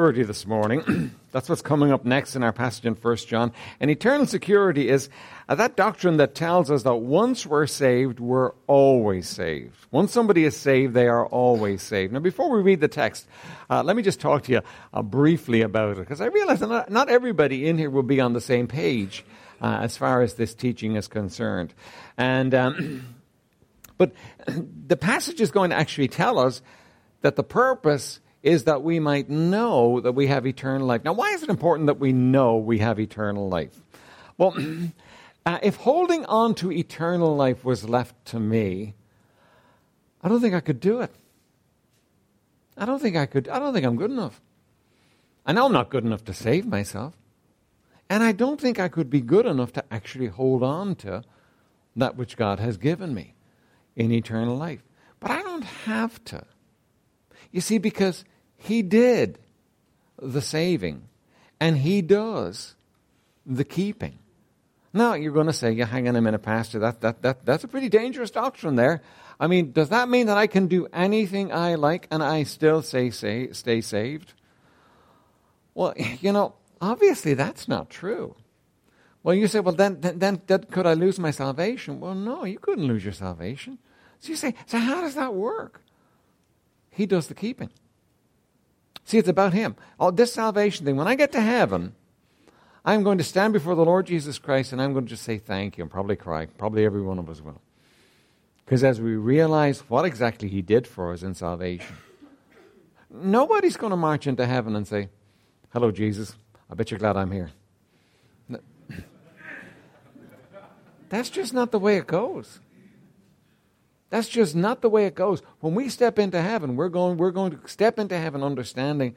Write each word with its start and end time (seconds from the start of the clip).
security 0.00 0.22
this 0.22 0.46
morning. 0.46 1.10
That's 1.30 1.50
what's 1.50 1.60
coming 1.60 1.92
up 1.92 2.06
next 2.06 2.34
in 2.34 2.42
our 2.42 2.54
passage 2.54 2.86
in 2.86 2.94
1 2.94 3.16
John. 3.16 3.52
And 3.80 3.90
eternal 3.90 4.24
security 4.24 4.88
is 4.88 5.10
uh, 5.46 5.56
that 5.56 5.76
doctrine 5.76 6.16
that 6.16 6.34
tells 6.34 6.70
us 6.70 6.84
that 6.84 6.94
once 6.94 7.44
we're 7.44 7.66
saved, 7.66 8.18
we're 8.18 8.52
always 8.66 9.28
saved. 9.28 9.76
Once 9.90 10.10
somebody 10.10 10.44
is 10.44 10.56
saved, 10.56 10.94
they 10.94 11.06
are 11.06 11.26
always 11.26 11.82
saved. 11.82 12.14
Now, 12.14 12.20
before 12.20 12.48
we 12.48 12.62
read 12.62 12.80
the 12.80 12.88
text, 12.88 13.28
uh, 13.68 13.82
let 13.82 13.94
me 13.94 14.00
just 14.02 14.20
talk 14.20 14.44
to 14.44 14.52
you 14.52 14.62
uh, 14.94 15.02
briefly 15.02 15.60
about 15.60 15.98
it, 15.98 16.00
because 16.00 16.22
I 16.22 16.28
realize 16.28 16.62
not, 16.62 16.90
not, 16.90 17.10
everybody 17.10 17.68
in 17.68 17.76
here 17.76 17.90
will 17.90 18.02
be 18.02 18.22
on 18.22 18.32
the 18.32 18.40
same 18.40 18.68
page 18.68 19.22
uh, 19.60 19.80
as 19.82 19.98
far 19.98 20.22
as 20.22 20.32
this 20.32 20.54
teaching 20.54 20.96
is 20.96 21.08
concerned. 21.08 21.74
And, 22.16 22.54
um, 22.54 23.06
but 23.98 24.12
the 24.46 24.96
passage 24.96 25.42
is 25.42 25.50
going 25.50 25.68
to 25.70 25.76
actually 25.76 26.08
tell 26.08 26.38
us 26.38 26.62
that 27.20 27.36
the 27.36 27.44
purpose 27.44 28.18
is 28.42 28.64
that 28.64 28.82
we 28.82 28.98
might 28.98 29.28
know 29.28 30.00
that 30.00 30.12
we 30.12 30.26
have 30.28 30.46
eternal 30.46 30.86
life. 30.86 31.04
Now, 31.04 31.12
why 31.12 31.30
is 31.30 31.42
it 31.42 31.50
important 31.50 31.86
that 31.86 31.98
we 31.98 32.12
know 32.12 32.56
we 32.56 32.78
have 32.78 32.98
eternal 32.98 33.48
life? 33.48 33.80
Well, 34.38 34.54
uh, 35.46 35.58
if 35.62 35.76
holding 35.76 36.24
on 36.26 36.54
to 36.56 36.72
eternal 36.72 37.36
life 37.36 37.64
was 37.64 37.88
left 37.88 38.24
to 38.26 38.40
me, 38.40 38.94
I 40.22 40.28
don't 40.28 40.40
think 40.40 40.54
I 40.54 40.60
could 40.60 40.80
do 40.80 41.00
it. 41.00 41.12
I 42.76 42.86
don't 42.86 43.00
think 43.00 43.16
I 43.16 43.26
could. 43.26 43.48
I 43.48 43.58
don't 43.58 43.74
think 43.74 43.84
I'm 43.84 43.96
good 43.96 44.10
enough. 44.10 44.40
I 45.44 45.52
know 45.52 45.66
I'm 45.66 45.72
not 45.72 45.90
good 45.90 46.04
enough 46.04 46.24
to 46.26 46.34
save 46.34 46.66
myself. 46.66 47.14
And 48.08 48.22
I 48.22 48.32
don't 48.32 48.60
think 48.60 48.78
I 48.78 48.88
could 48.88 49.10
be 49.10 49.20
good 49.20 49.46
enough 49.46 49.72
to 49.74 49.84
actually 49.90 50.28
hold 50.28 50.62
on 50.62 50.94
to 50.96 51.22
that 51.94 52.16
which 52.16 52.36
God 52.36 52.58
has 52.58 52.76
given 52.76 53.14
me 53.14 53.34
in 53.96 54.10
eternal 54.10 54.56
life. 54.56 54.82
But 55.20 55.30
I 55.30 55.42
don't 55.42 55.64
have 55.64 56.22
to. 56.26 56.44
You 57.50 57.60
see, 57.60 57.78
because 57.78 58.24
He 58.56 58.82
did 58.82 59.38
the 60.20 60.42
saving, 60.42 61.08
and 61.58 61.78
He 61.78 62.02
does 62.02 62.74
the 63.46 63.64
keeping. 63.64 64.18
Now, 64.92 65.14
you're 65.14 65.32
going 65.32 65.46
to 65.46 65.52
say, 65.52 65.70
yeah, 65.70 65.86
hang 65.86 66.08
on 66.08 66.16
a 66.16 66.20
minute, 66.20 66.42
Pastor, 66.42 66.80
that, 66.80 67.00
that, 67.02 67.22
that, 67.22 67.46
that's 67.46 67.62
a 67.62 67.68
pretty 67.68 67.88
dangerous 67.88 68.30
doctrine 68.30 68.74
there. 68.74 69.02
I 69.38 69.46
mean, 69.46 69.72
does 69.72 69.90
that 69.90 70.08
mean 70.08 70.26
that 70.26 70.36
I 70.36 70.48
can 70.48 70.66
do 70.66 70.88
anything 70.92 71.52
I 71.52 71.76
like 71.76 72.08
and 72.10 72.22
I 72.22 72.42
still 72.42 72.82
say, 72.82 73.10
say 73.10 73.52
stay 73.52 73.80
saved? 73.80 74.34
Well, 75.74 75.94
you 76.20 76.32
know, 76.32 76.54
obviously 76.80 77.34
that's 77.34 77.68
not 77.68 77.88
true. 77.88 78.34
Well, 79.22 79.34
you 79.34 79.46
say, 79.48 79.60
well, 79.60 79.74
then, 79.74 80.00
then, 80.00 80.18
then, 80.18 80.42
then 80.46 80.64
could 80.64 80.86
I 80.86 80.94
lose 80.94 81.18
my 81.18 81.30
salvation? 81.30 82.00
Well, 82.00 82.14
no, 82.14 82.44
you 82.44 82.58
couldn't 82.58 82.86
lose 82.86 83.04
your 83.04 83.12
salvation. 83.12 83.78
So 84.18 84.30
you 84.30 84.36
say, 84.36 84.54
so 84.66 84.78
how 84.78 85.02
does 85.02 85.14
that 85.14 85.34
work? 85.34 85.79
He 86.90 87.06
does 87.06 87.28
the 87.28 87.34
keeping. 87.34 87.70
See, 89.04 89.18
it's 89.18 89.28
about 89.28 89.52
Him. 89.52 89.76
All 89.98 90.12
this 90.12 90.32
salvation 90.32 90.86
thing, 90.86 90.96
when 90.96 91.08
I 91.08 91.14
get 91.14 91.32
to 91.32 91.40
heaven, 91.40 91.94
I'm 92.84 93.02
going 93.02 93.18
to 93.18 93.24
stand 93.24 93.52
before 93.52 93.74
the 93.74 93.84
Lord 93.84 94.06
Jesus 94.06 94.38
Christ 94.38 94.72
and 94.72 94.80
I'm 94.80 94.92
going 94.92 95.04
to 95.04 95.10
just 95.10 95.22
say 95.22 95.38
thank 95.38 95.76
you 95.76 95.82
and 95.82 95.90
probably 95.90 96.16
cry. 96.16 96.46
Probably 96.46 96.84
every 96.84 97.02
one 97.02 97.18
of 97.18 97.28
us 97.28 97.40
will. 97.40 97.60
Because 98.64 98.84
as 98.84 99.00
we 99.00 99.16
realize 99.16 99.80
what 99.88 100.04
exactly 100.04 100.48
He 100.48 100.62
did 100.62 100.86
for 100.86 101.12
us 101.12 101.22
in 101.22 101.34
salvation, 101.34 101.96
nobody's 103.10 103.76
going 103.76 103.90
to 103.90 103.96
march 103.96 104.26
into 104.26 104.46
heaven 104.46 104.76
and 104.76 104.86
say, 104.86 105.08
Hello, 105.72 105.90
Jesus. 105.90 106.34
I 106.70 106.74
bet 106.74 106.90
you're 106.90 106.98
glad 106.98 107.16
I'm 107.16 107.30
here. 107.30 107.50
That's 111.08 111.30
just 111.30 111.52
not 111.52 111.72
the 111.72 111.78
way 111.78 111.96
it 111.96 112.06
goes. 112.06 112.60
That's 114.10 114.28
just 114.28 114.56
not 114.56 114.82
the 114.82 114.90
way 114.90 115.06
it 115.06 115.14
goes. 115.14 115.40
When 115.60 115.74
we 115.74 115.88
step 115.88 116.18
into 116.18 116.42
heaven, 116.42 116.76
we're 116.76 116.88
going, 116.88 117.16
we're 117.16 117.30
going 117.30 117.52
to 117.52 117.68
step 117.68 117.98
into 117.98 118.18
heaven 118.18 118.42
understanding 118.42 119.14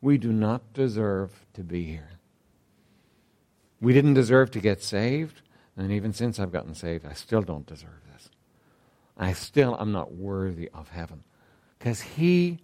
we 0.00 0.18
do 0.18 0.32
not 0.32 0.74
deserve 0.74 1.46
to 1.54 1.64
be 1.64 1.84
here. 1.84 2.10
We 3.80 3.92
didn't 3.92 4.14
deserve 4.14 4.50
to 4.52 4.60
get 4.60 4.82
saved, 4.82 5.42
and 5.76 5.90
even 5.90 6.12
since 6.12 6.38
I've 6.38 6.52
gotten 6.52 6.74
saved, 6.74 7.06
I 7.06 7.14
still 7.14 7.42
don't 7.42 7.66
deserve 7.66 8.02
this. 8.12 8.30
I 9.16 9.32
still 9.32 9.76
am 9.80 9.92
not 9.92 10.12
worthy 10.12 10.68
of 10.72 10.90
heaven 10.90 11.24
because 11.78 12.00
He 12.00 12.60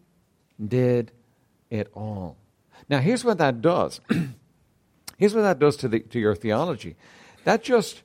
did 0.62 1.10
it 1.70 1.90
all. 1.94 2.36
Now, 2.88 2.98
here's 2.98 3.24
what 3.24 3.38
that 3.38 3.62
does. 3.62 4.00
here's 5.18 5.34
what 5.34 5.42
that 5.42 5.58
does 5.58 5.76
to, 5.78 5.88
the, 5.88 6.00
to 6.00 6.18
your 6.18 6.34
theology. 6.34 6.96
That 7.44 7.62
just 7.62 8.02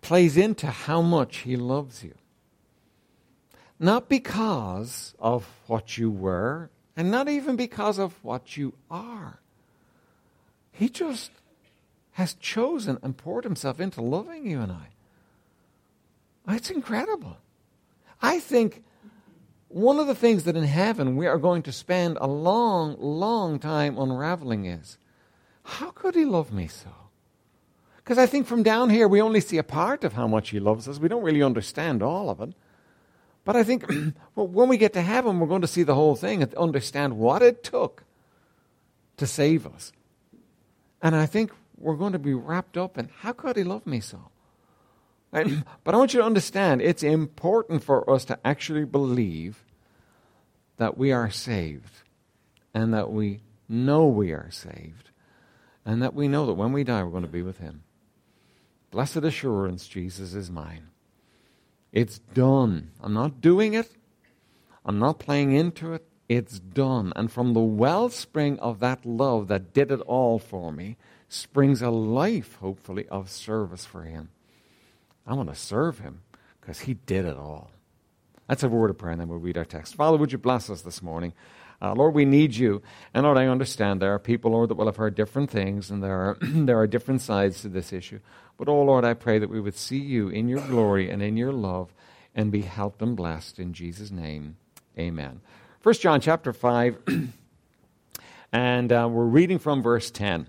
plays 0.00 0.36
into 0.36 0.66
how 0.66 1.02
much 1.02 1.38
He 1.38 1.56
loves 1.56 2.02
you. 2.02 2.14
Not 3.78 4.08
because 4.08 5.14
of 5.18 5.46
what 5.66 5.98
you 5.98 6.10
were, 6.10 6.70
and 6.96 7.10
not 7.10 7.28
even 7.28 7.56
because 7.56 7.98
of 7.98 8.12
what 8.22 8.56
you 8.56 8.74
are. 8.90 9.40
He 10.70 10.88
just 10.88 11.30
has 12.12 12.34
chosen 12.34 12.98
and 13.02 13.16
poured 13.16 13.44
himself 13.44 13.80
into 13.80 14.00
loving 14.00 14.46
you 14.46 14.60
and 14.60 14.70
I. 14.70 14.88
It's 16.54 16.70
incredible. 16.70 17.38
I 18.22 18.38
think 18.38 18.84
one 19.68 19.98
of 19.98 20.06
the 20.06 20.14
things 20.14 20.44
that 20.44 20.56
in 20.56 20.64
heaven 20.64 21.16
we 21.16 21.26
are 21.26 21.38
going 21.38 21.62
to 21.62 21.72
spend 21.72 22.16
a 22.20 22.28
long, 22.28 22.96
long 23.00 23.58
time 23.58 23.98
unraveling 23.98 24.66
is 24.66 24.98
how 25.64 25.90
could 25.90 26.14
he 26.14 26.24
love 26.24 26.52
me 26.52 26.68
so? 26.68 26.90
Because 27.96 28.18
I 28.18 28.26
think 28.26 28.46
from 28.46 28.62
down 28.62 28.90
here 28.90 29.08
we 29.08 29.20
only 29.20 29.40
see 29.40 29.58
a 29.58 29.64
part 29.64 30.04
of 30.04 30.12
how 30.12 30.28
much 30.28 30.50
he 30.50 30.60
loves 30.60 30.86
us. 30.86 30.98
We 30.98 31.08
don't 31.08 31.24
really 31.24 31.42
understand 31.42 32.02
all 32.02 32.30
of 32.30 32.40
it. 32.40 32.52
But 33.44 33.56
I 33.56 33.62
think 33.62 33.86
well, 34.34 34.46
when 34.46 34.68
we 34.68 34.76
get 34.76 34.92
to 34.94 35.02
heaven, 35.02 35.38
we're 35.38 35.46
going 35.46 35.60
to 35.62 35.68
see 35.68 35.82
the 35.82 35.94
whole 35.94 36.16
thing 36.16 36.42
and 36.42 36.54
understand 36.54 37.18
what 37.18 37.42
it 37.42 37.62
took 37.62 38.04
to 39.16 39.26
save 39.26 39.66
us. 39.66 39.92
And 41.02 41.14
I 41.14 41.26
think 41.26 41.52
we're 41.78 41.96
going 41.96 42.12
to 42.12 42.18
be 42.18 42.34
wrapped 42.34 42.76
up 42.76 42.96
in 42.98 43.10
how 43.20 43.32
could 43.32 43.56
he 43.56 43.64
love 43.64 43.86
me 43.86 44.00
so? 44.00 44.30
But 45.84 45.94
I 45.94 45.98
want 45.98 46.14
you 46.14 46.20
to 46.20 46.26
understand 46.26 46.80
it's 46.80 47.02
important 47.02 47.82
for 47.82 48.08
us 48.08 48.24
to 48.26 48.38
actually 48.44 48.84
believe 48.84 49.64
that 50.76 50.96
we 50.96 51.12
are 51.12 51.30
saved 51.30 52.02
and 52.72 52.94
that 52.94 53.10
we 53.10 53.40
know 53.68 54.06
we 54.06 54.32
are 54.32 54.50
saved 54.50 55.10
and 55.84 56.02
that 56.02 56.14
we 56.14 56.28
know 56.28 56.46
that 56.46 56.54
when 56.54 56.72
we 56.72 56.84
die, 56.84 57.02
we're 57.02 57.10
going 57.10 57.22
to 57.22 57.28
be 57.28 57.42
with 57.42 57.58
him. 57.58 57.82
Blessed 58.90 59.16
assurance, 59.16 59.88
Jesus 59.88 60.34
is 60.34 60.50
mine. 60.50 60.88
It's 61.94 62.18
done. 62.18 62.90
I'm 63.00 63.14
not 63.14 63.40
doing 63.40 63.72
it. 63.74 63.88
I'm 64.84 64.98
not 64.98 65.20
playing 65.20 65.52
into 65.52 65.92
it. 65.92 66.04
It's 66.28 66.58
done. 66.58 67.12
And 67.14 67.30
from 67.30 67.54
the 67.54 67.60
wellspring 67.60 68.58
of 68.58 68.80
that 68.80 69.06
love 69.06 69.46
that 69.46 69.72
did 69.72 69.92
it 69.92 70.00
all 70.00 70.40
for 70.40 70.72
me 70.72 70.96
springs 71.28 71.82
a 71.82 71.90
life, 71.90 72.56
hopefully, 72.56 73.06
of 73.08 73.30
service 73.30 73.84
for 73.86 74.02
Him. 74.02 74.30
I 75.24 75.34
want 75.34 75.50
to 75.50 75.54
serve 75.54 76.00
Him 76.00 76.22
because 76.60 76.80
He 76.80 76.94
did 76.94 77.24
it 77.24 77.36
all. 77.36 77.70
Let's 78.48 78.62
have 78.62 78.72
a 78.72 78.76
word 78.76 78.90
of 78.90 78.98
prayer 78.98 79.12
and 79.12 79.20
then 79.20 79.28
we'll 79.28 79.38
read 79.38 79.56
our 79.56 79.64
text. 79.64 79.94
Father, 79.94 80.16
would 80.16 80.32
you 80.32 80.38
bless 80.38 80.68
us 80.68 80.82
this 80.82 81.00
morning? 81.00 81.32
Uh, 81.84 81.92
Lord, 81.92 82.14
we 82.14 82.24
need 82.24 82.56
you. 82.56 82.80
And 83.12 83.24
Lord, 83.24 83.36
I 83.36 83.46
understand 83.46 84.00
there 84.00 84.14
are 84.14 84.18
people, 84.18 84.52
Lord, 84.52 84.70
that 84.70 84.76
will 84.76 84.86
have 84.86 84.96
heard 84.96 85.14
different 85.14 85.50
things 85.50 85.90
and 85.90 86.02
there 86.02 86.18
are, 86.18 86.38
there 86.40 86.78
are 86.78 86.86
different 86.86 87.20
sides 87.20 87.60
to 87.60 87.68
this 87.68 87.92
issue. 87.92 88.20
But, 88.56 88.68
oh 88.68 88.82
Lord, 88.82 89.04
I 89.04 89.12
pray 89.12 89.38
that 89.38 89.50
we 89.50 89.60
would 89.60 89.76
see 89.76 89.98
you 89.98 90.30
in 90.30 90.48
your 90.48 90.66
glory 90.66 91.10
and 91.10 91.22
in 91.22 91.36
your 91.36 91.52
love 91.52 91.92
and 92.34 92.50
be 92.50 92.62
helped 92.62 93.02
and 93.02 93.14
blessed. 93.14 93.58
In 93.58 93.74
Jesus' 93.74 94.10
name, 94.10 94.56
amen. 94.98 95.42
1 95.82 95.94
John 95.96 96.22
chapter 96.22 96.54
5, 96.54 96.96
and 98.52 98.90
uh, 98.90 99.06
we're 99.10 99.26
reading 99.26 99.58
from 99.58 99.82
verse 99.82 100.10
10. 100.10 100.48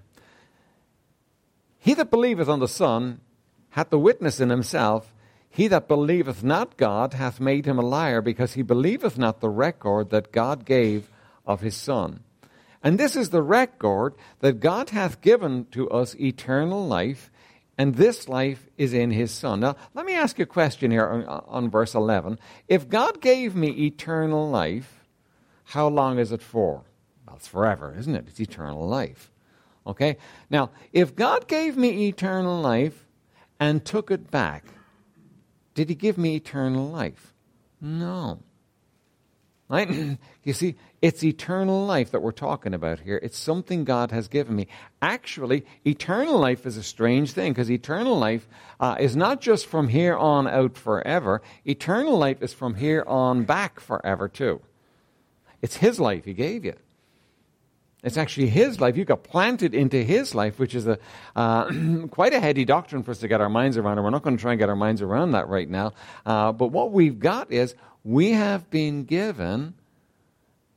He 1.80 1.94
that 1.96 2.10
believeth 2.10 2.48
on 2.48 2.62
the 2.62 2.70
Son 2.70 3.20
hath 3.72 3.90
the 3.90 4.00
witness 4.00 4.40
in 4.40 4.50
himself. 4.50 5.14
He 5.50 5.68
that 5.68 5.90
believeth 5.90 6.46
not 6.46 6.78
God 6.78 7.14
hath 7.14 7.42
made 7.42 7.66
him 7.66 7.78
a 7.78 7.86
liar, 7.86 8.22
because 8.22 8.54
he 8.54 8.62
believeth 8.62 9.18
not 9.18 9.42
the 9.42 9.50
record 9.50 10.12
that 10.12 10.32
God 10.32 10.64
gave 10.64 11.10
of 11.46 11.62
his 11.62 11.76
Son. 11.76 12.22
And 12.84 13.00
this 13.00 13.16
is 13.16 13.30
the 13.32 13.42
record 13.42 14.14
that 14.42 14.60
God 14.60 14.92
hath 14.92 15.22
given 15.22 15.66
to 15.72 15.90
us 15.90 16.16
eternal 16.16 16.86
life, 16.86 17.32
and 17.78 17.96
this 17.96 18.30
life 18.30 18.68
is 18.78 18.94
in 18.94 19.12
his 19.12 19.32
Son. 19.32 19.60
Now, 19.60 19.76
let 19.94 20.06
me 20.06 20.14
ask 20.14 20.38
you 20.38 20.44
a 20.44 20.48
question 20.48 20.92
here 20.92 21.08
on, 21.08 21.24
on, 21.26 21.70
verse 21.70 21.96
11. 21.96 22.38
If 22.68 22.88
God 22.88 23.22
gave 23.22 23.56
me 23.56 23.70
eternal 23.70 24.50
life, 24.50 25.04
how 25.64 25.88
long 25.88 26.20
is 26.20 26.32
it 26.32 26.44
for? 26.44 26.84
Well, 27.26 27.38
it's 27.38 27.48
forever, 27.48 27.96
isn't 27.98 28.16
it? 28.16 28.26
It's 28.28 28.40
eternal 28.40 28.88
life. 28.88 29.32
Okay? 29.88 30.18
Now, 30.50 30.70
if 30.94 31.16
God 31.16 31.48
gave 31.48 31.76
me 31.76 32.08
eternal 32.08 32.62
life 32.62 33.08
and 33.60 33.84
took 33.84 34.12
it 34.12 34.30
back, 34.30 34.64
did 35.74 35.90
he 35.90 35.96
give 35.96 36.18
me 36.18 36.36
eternal 36.36 36.88
life? 36.88 37.34
No. 37.82 38.40
Right? 39.70 40.18
You 40.44 40.54
see, 40.54 40.76
it's 41.06 41.24
eternal 41.24 41.86
life 41.86 42.10
that 42.10 42.24
we're 42.24 42.32
talking 42.32 42.74
about 42.74 43.02
here. 43.02 43.20
It's 43.22 43.38
something 43.38 43.84
God 43.84 44.10
has 44.10 44.28
given 44.28 44.56
me. 44.56 44.68
Actually, 45.04 45.64
eternal 45.86 46.40
life 46.40 46.66
is 46.66 46.78
a 46.78 46.84
strange 46.84 47.32
thing 47.34 47.52
because 47.52 47.70
eternal 47.70 48.18
life 48.18 48.48
uh, 48.80 48.96
is 49.00 49.16
not 49.16 49.40
just 49.40 49.68
from 49.68 49.88
here 49.88 50.18
on 50.18 50.48
out 50.48 50.76
forever. 50.76 51.44
Eternal 51.64 52.18
life 52.18 52.42
is 52.42 52.54
from 52.54 52.74
here 52.74 53.04
on 53.06 53.44
back 53.44 53.80
forever 53.80 54.28
too. 54.28 54.62
It's 55.62 55.76
His 55.76 56.00
life 56.00 56.26
He 56.26 56.34
gave 56.34 56.66
you. 56.66 56.74
It's 58.04 58.18
actually 58.18 58.48
His 58.48 58.82
life. 58.82 58.98
You 58.98 59.06
got 59.06 59.22
planted 59.22 59.76
into 59.76 60.02
His 60.02 60.34
life, 60.34 60.58
which 60.58 60.74
is 60.74 60.88
a 60.88 60.98
uh, 61.36 61.70
quite 62.10 62.34
a 62.34 62.40
heady 62.40 62.66
doctrine 62.66 63.04
for 63.04 63.12
us 63.12 63.20
to 63.20 63.28
get 63.28 63.42
our 63.42 63.50
minds 63.50 63.78
around. 63.78 64.00
And 64.00 64.04
we're 64.06 64.10
not 64.10 64.24
going 64.24 64.38
to 64.38 64.42
try 64.42 64.54
and 64.54 64.60
get 64.60 64.70
our 64.70 64.76
minds 64.76 65.04
around 65.04 65.34
that 65.34 65.50
right 65.50 65.70
now. 65.70 65.94
Uh, 66.26 66.52
but 66.52 66.70
what 66.70 66.92
we've 66.92 67.20
got 67.20 67.52
is 67.52 67.76
we 68.04 68.32
have 68.32 68.72
been 68.72 69.04
given 69.04 69.76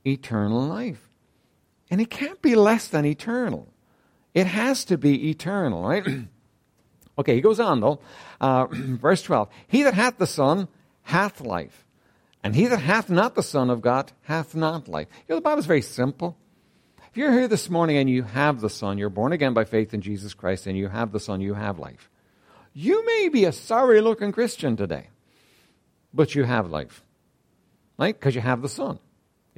eternal 0.09 0.63
life, 0.63 1.09
and 1.91 2.01
it 2.01 2.11
can't 2.11 2.41
be 2.43 2.55
less 2.55 2.89
than 2.89 3.05
eternal. 3.05 3.69
It 4.35 4.47
has 4.47 4.85
to 4.87 4.99
be 4.99 5.31
eternal, 5.31 5.83
right? 5.83 6.05
okay, 7.19 7.35
he 7.35 7.41
goes 7.41 7.61
on 7.61 7.81
though. 7.81 8.01
Uh, 8.41 8.67
verse 8.71 9.23
twelve: 9.23 9.49
He 9.67 9.83
that 9.83 9.95
hath 9.95 10.19
the 10.19 10.27
Son 10.27 10.69
hath 11.03 11.41
life, 11.41 11.87
and 12.43 12.55
he 12.55 12.67
that 12.67 12.81
hath 12.81 13.11
not 13.11 13.35
the 13.35 13.43
Son 13.43 13.71
of 13.71 13.81
God 13.81 14.13
hath 14.23 14.55
not 14.55 14.89
life. 14.89 15.09
You 15.27 15.35
know, 15.35 15.37
the 15.37 15.43
Bible 15.43 15.61
is 15.61 15.67
very 15.67 15.83
simple. 15.83 16.37
If 17.11 17.17
you're 17.17 17.33
here 17.33 17.49
this 17.49 17.71
morning 17.71 17.97
and 17.97 18.11
you 18.11 18.23
have 18.23 18.61
the 18.61 18.69
Son, 18.69 18.99
you're 18.99 19.09
born 19.09 19.33
again 19.33 19.55
by 19.55 19.65
faith 19.65 19.95
in 19.95 20.03
Jesus 20.03 20.35
Christ, 20.35 20.67
and 20.67 20.77
you 20.77 20.89
have 20.89 21.11
the 21.11 21.21
Son, 21.21 21.41
you 21.41 21.55
have 21.55 21.79
life. 21.79 22.11
You 22.75 23.05
may 23.05 23.29
be 23.29 23.45
a 23.45 23.53
sorry 23.53 24.01
looking 24.01 24.31
Christian 24.31 24.77
today, 24.77 25.09
but 26.13 26.35
you 26.35 26.45
have 26.45 26.71
life. 26.71 27.03
Right? 27.99 28.15
Because 28.15 28.35
you 28.35 28.41
have 28.41 28.63
the 28.63 28.69
Son. 28.69 29.01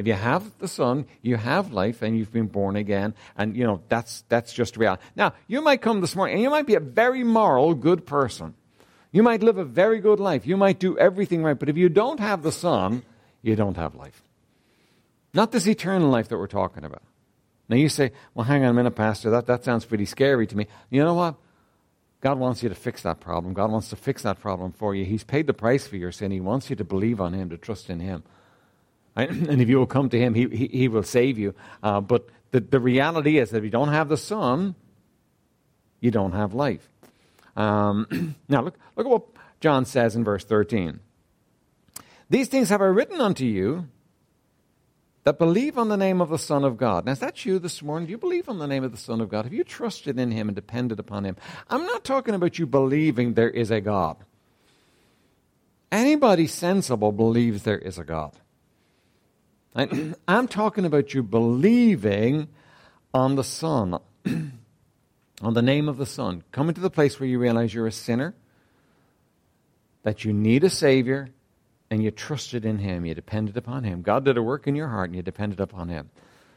If 0.01 0.07
you 0.07 0.15
have 0.15 0.51
the 0.61 0.67
Son, 0.67 1.05
you 1.21 1.37
have 1.37 1.75
life 1.75 2.01
and 2.01 2.17
you've 2.17 2.33
been 2.33 2.47
born 2.47 2.75
again. 2.75 3.13
And, 3.37 3.55
you 3.55 3.65
know, 3.65 3.83
that's, 3.91 4.25
that's 4.31 4.51
just 4.51 4.79
reality. 4.79 5.03
Now, 5.15 5.35
you 5.47 5.61
might 5.61 5.83
come 5.83 6.01
this 6.01 6.17
morning 6.17 6.37
and 6.37 6.43
you 6.43 6.49
might 6.49 6.65
be 6.65 6.75
a 6.75 6.81
very 6.81 7.23
moral, 7.23 7.75
good 7.75 8.07
person. 8.07 8.55
You 9.13 9.23
might 9.23 9.43
live 9.43 9.59
a 9.59 9.65
very 9.65 10.01
good 10.01 10.19
life. 10.19 10.47
You 10.47 10.57
might 10.57 10.79
do 10.79 10.97
everything 10.97 11.43
right. 11.43 11.59
But 11.59 11.69
if 11.69 11.77
you 11.77 11.91
don't 11.91 12.19
have 12.19 12.43
the 12.43 12.51
Son, 12.51 13.03
you 13.43 13.55
don't 13.57 13.77
have 13.77 13.95
life. 13.95 14.23
Not 15.35 15.53
this 15.53 15.67
eternal 15.67 16.09
life 16.09 16.29
that 16.29 16.39
we're 16.39 16.47
talking 16.47 16.85
about. 16.85 17.03
Now 17.69 17.77
you 17.77 17.91
say, 17.91 18.13
well, 18.35 18.47
hang 18.47 18.65
on 18.65 18.71
a 18.71 18.73
minute, 18.73 18.97
Pastor, 18.97 19.29
that, 19.29 19.45
that 19.49 19.65
sounds 19.65 19.85
pretty 19.85 20.07
scary 20.07 20.47
to 20.47 20.57
me. 20.57 20.67
You 20.89 21.05
know 21.05 21.13
what? 21.13 21.35
God 22.23 22.39
wants 22.39 22.63
you 22.63 22.71
to 22.71 22.75
fix 22.75 23.03
that 23.03 23.21
problem. 23.21 23.53
God 23.53 23.71
wants 23.71 23.91
to 23.91 23.97
fix 23.97 24.23
that 24.23 24.41
problem 24.41 24.73
for 24.73 24.95
you. 24.95 25.05
He's 25.05 25.25
paid 25.25 25.47
the 25.47 25.53
price 25.53 25.87
for 25.87 25.97
your 25.97 26.11
sin. 26.11 26.31
He 26.31 26.41
wants 26.41 26.71
you 26.71 26.77
to 26.77 26.85
believe 26.85 27.21
on 27.21 27.35
Him, 27.35 27.51
to 27.51 27.59
trust 27.59 27.91
in 27.91 28.01
Him. 28.01 28.23
And 29.17 29.61
if 29.61 29.69
you 29.69 29.79
will 29.79 29.87
come 29.87 30.09
to 30.11 30.19
Him, 30.19 30.35
He, 30.35 30.49
he, 30.49 30.67
he 30.69 30.89
will 30.89 31.03
save 31.03 31.39
you. 31.39 31.55
Uh, 31.83 32.01
but 32.01 32.29
the, 32.51 32.61
the 32.61 32.81
reality 32.81 33.39
is 33.39 33.51
that 33.51 33.59
if 33.59 33.65
you 33.65 33.71
don't 33.71 33.89
have 33.89 34.09
the 34.09 34.17
Son, 34.17 34.75
you 36.01 36.11
don't 36.11 36.33
have 36.33 36.55
life. 36.55 36.89
Um, 37.57 38.35
now, 38.49 38.63
look, 38.63 38.79
look 38.97 39.07
at 39.07 39.11
what 39.11 39.27
John 39.61 39.85
says 39.85 40.17
in 40.17 40.25
verse 40.25 40.45
13. 40.45 41.01
These 42.29 42.49
things 42.49 42.69
have 42.71 42.81
I 42.81 42.87
written 42.87 43.21
unto 43.21 43.45
you 43.45 43.89
that 45.25 45.39
believe 45.39 45.77
on 45.77 45.89
the 45.89 45.97
name 45.97 46.21
of 46.21 46.31
the 46.31 46.39
Son 46.39 46.65
of 46.65 46.79
God. 46.79 47.05
Now, 47.05 47.13
is 47.13 47.19
that 47.19 47.45
you 47.45 47.59
this 47.59 47.83
morning? 47.83 48.07
Do 48.07 48.13
you 48.13 48.19
believe 48.19 48.49
on 48.49 48.59
the 48.59 48.67
name 48.67 48.85
of 48.85 48.93
the 48.93 48.97
Son 48.97 49.21
of 49.21 49.29
God? 49.29 49.45
Have 49.45 49.53
you 49.53 49.65
trusted 49.65 50.19
in 50.19 50.31
Him 50.31 50.49
and 50.49 50.57
depended 50.57 50.99
upon 50.99 51.25
Him? 51.25 51.37
I'm 51.69 51.85
not 51.85 52.05
talking 52.05 52.35
about 52.35 52.59
you 52.59 52.67
believing 52.67 53.35
there 53.35 53.51
is 53.51 53.71
a 53.71 53.81
God. 53.81 54.17
Anybody 55.93 56.47
sensible 56.47 57.13
believes 57.13 57.65
there 57.65 57.79
is 57.79 57.99
a 57.99 58.05
God. 58.05 58.33
I'm 60.29 60.49
talking 60.49 60.85
about 60.85 61.15
you 61.15 61.23
believing 61.23 62.49
on 63.15 63.37
the 63.37 63.45
Son, 63.45 63.99
on 64.27 65.55
the 65.55 65.63
name 65.63 65.89
of 65.89 65.97
the 65.97 66.07
Son. 66.07 66.43
Coming 66.53 66.75
to 66.75 66.81
the 66.81 66.91
place 66.91 67.21
where 67.21 67.29
you 67.29 67.39
realize 67.39 67.73
you're 67.73 67.87
a 67.87 67.93
sinner, 67.93 68.35
that 70.03 70.25
you 70.25 70.33
need 70.33 70.65
a 70.65 70.71
Savior, 70.71 71.31
and 71.91 72.03
you 72.03 72.11
trusted 72.11 72.65
in 72.65 72.79
Him. 72.79 73.05
You 73.05 73.15
depended 73.15 73.57
upon 73.57 73.85
Him. 73.85 74.03
God 74.03 74.25
did 74.25 74.37
a 74.37 74.43
work 74.43 74.67
in 74.67 74.77
your 74.77 74.89
heart 74.89 75.11
and 75.11 75.17
you 75.17 75.23
depended 75.23 75.61
upon 75.61 75.89
Him. 75.89 76.11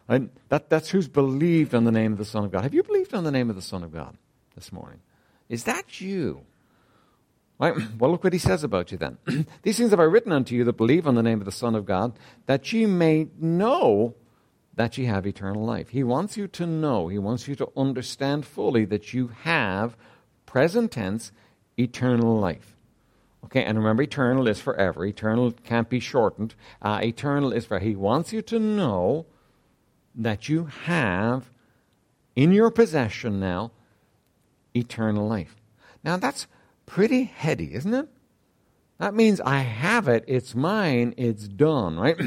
And 0.07 0.29
that, 0.49 0.69
that's 0.69 0.89
who's 0.89 1.07
believed 1.07 1.73
on 1.73 1.85
the 1.85 1.91
name 1.91 2.11
of 2.11 2.17
the 2.17 2.25
Son 2.25 2.45
of 2.45 2.51
God. 2.51 2.63
Have 2.63 2.73
you 2.73 2.83
believed 2.83 3.13
on 3.13 3.23
the 3.23 3.31
name 3.31 3.49
of 3.49 3.55
the 3.55 3.61
Son 3.61 3.83
of 3.83 3.91
God 3.91 4.17
this 4.55 4.71
morning? 4.71 4.99
Is 5.49 5.63
that 5.63 6.01
you? 6.01 6.41
Right? 7.63 7.75
Well, 7.97 8.11
look 8.11 8.23
what 8.23 8.33
he 8.33 8.39
says 8.39 8.63
about 8.63 8.91
you 8.91 8.97
then. 8.97 9.17
These 9.63 9.77
things 9.77 9.91
have 9.91 9.99
I 9.99 10.03
written 10.03 10.33
unto 10.33 10.53
you 10.53 10.65
that 10.65 10.73
believe 10.73 11.07
on 11.07 11.15
the 11.15 11.23
name 11.23 11.39
of 11.39 11.45
the 11.45 11.51
Son 11.51 11.75
of 11.75 11.85
God, 11.85 12.13
that 12.45 12.73
ye 12.73 12.85
may 12.85 13.27
know 13.39 14.15
that 14.75 14.97
ye 14.97 15.05
have 15.05 15.25
eternal 15.25 15.63
life. 15.63 15.89
He 15.89 16.03
wants 16.03 16.35
you 16.35 16.47
to 16.49 16.65
know, 16.65 17.07
he 17.07 17.17
wants 17.17 17.47
you 17.47 17.55
to 17.55 17.69
understand 17.77 18.45
fully 18.45 18.83
that 18.85 19.13
you 19.13 19.27
have, 19.43 19.95
present 20.45 20.91
tense, 20.91 21.31
eternal 21.77 22.37
life. 22.37 22.75
Okay, 23.45 23.63
and 23.63 23.77
remember, 23.77 24.03
eternal 24.03 24.47
is 24.47 24.59
forever. 24.59 25.05
Eternal 25.05 25.51
can't 25.51 25.89
be 25.89 25.99
shortened. 25.99 26.55
Uh, 26.81 26.99
eternal 27.03 27.53
is 27.53 27.65
forever. 27.65 27.85
He 27.85 27.95
wants 27.95 28.33
you 28.33 28.41
to 28.41 28.59
know 28.59 29.25
that 30.15 30.49
you 30.49 30.65
have 30.65 31.49
in 32.35 32.51
your 32.51 32.71
possession 32.71 33.39
now 33.39 33.71
eternal 34.75 35.27
life. 35.27 35.55
Now, 36.03 36.17
that's 36.17 36.47
pretty 36.85 37.23
heady, 37.23 37.73
isn't 37.73 37.93
it? 37.93 38.07
That 38.99 39.13
means 39.13 39.41
I 39.41 39.59
have 39.59 40.07
it, 40.07 40.23
it's 40.27 40.55
mine, 40.55 41.13
it's 41.17 41.47
done, 41.47 41.97
right? 41.97 42.17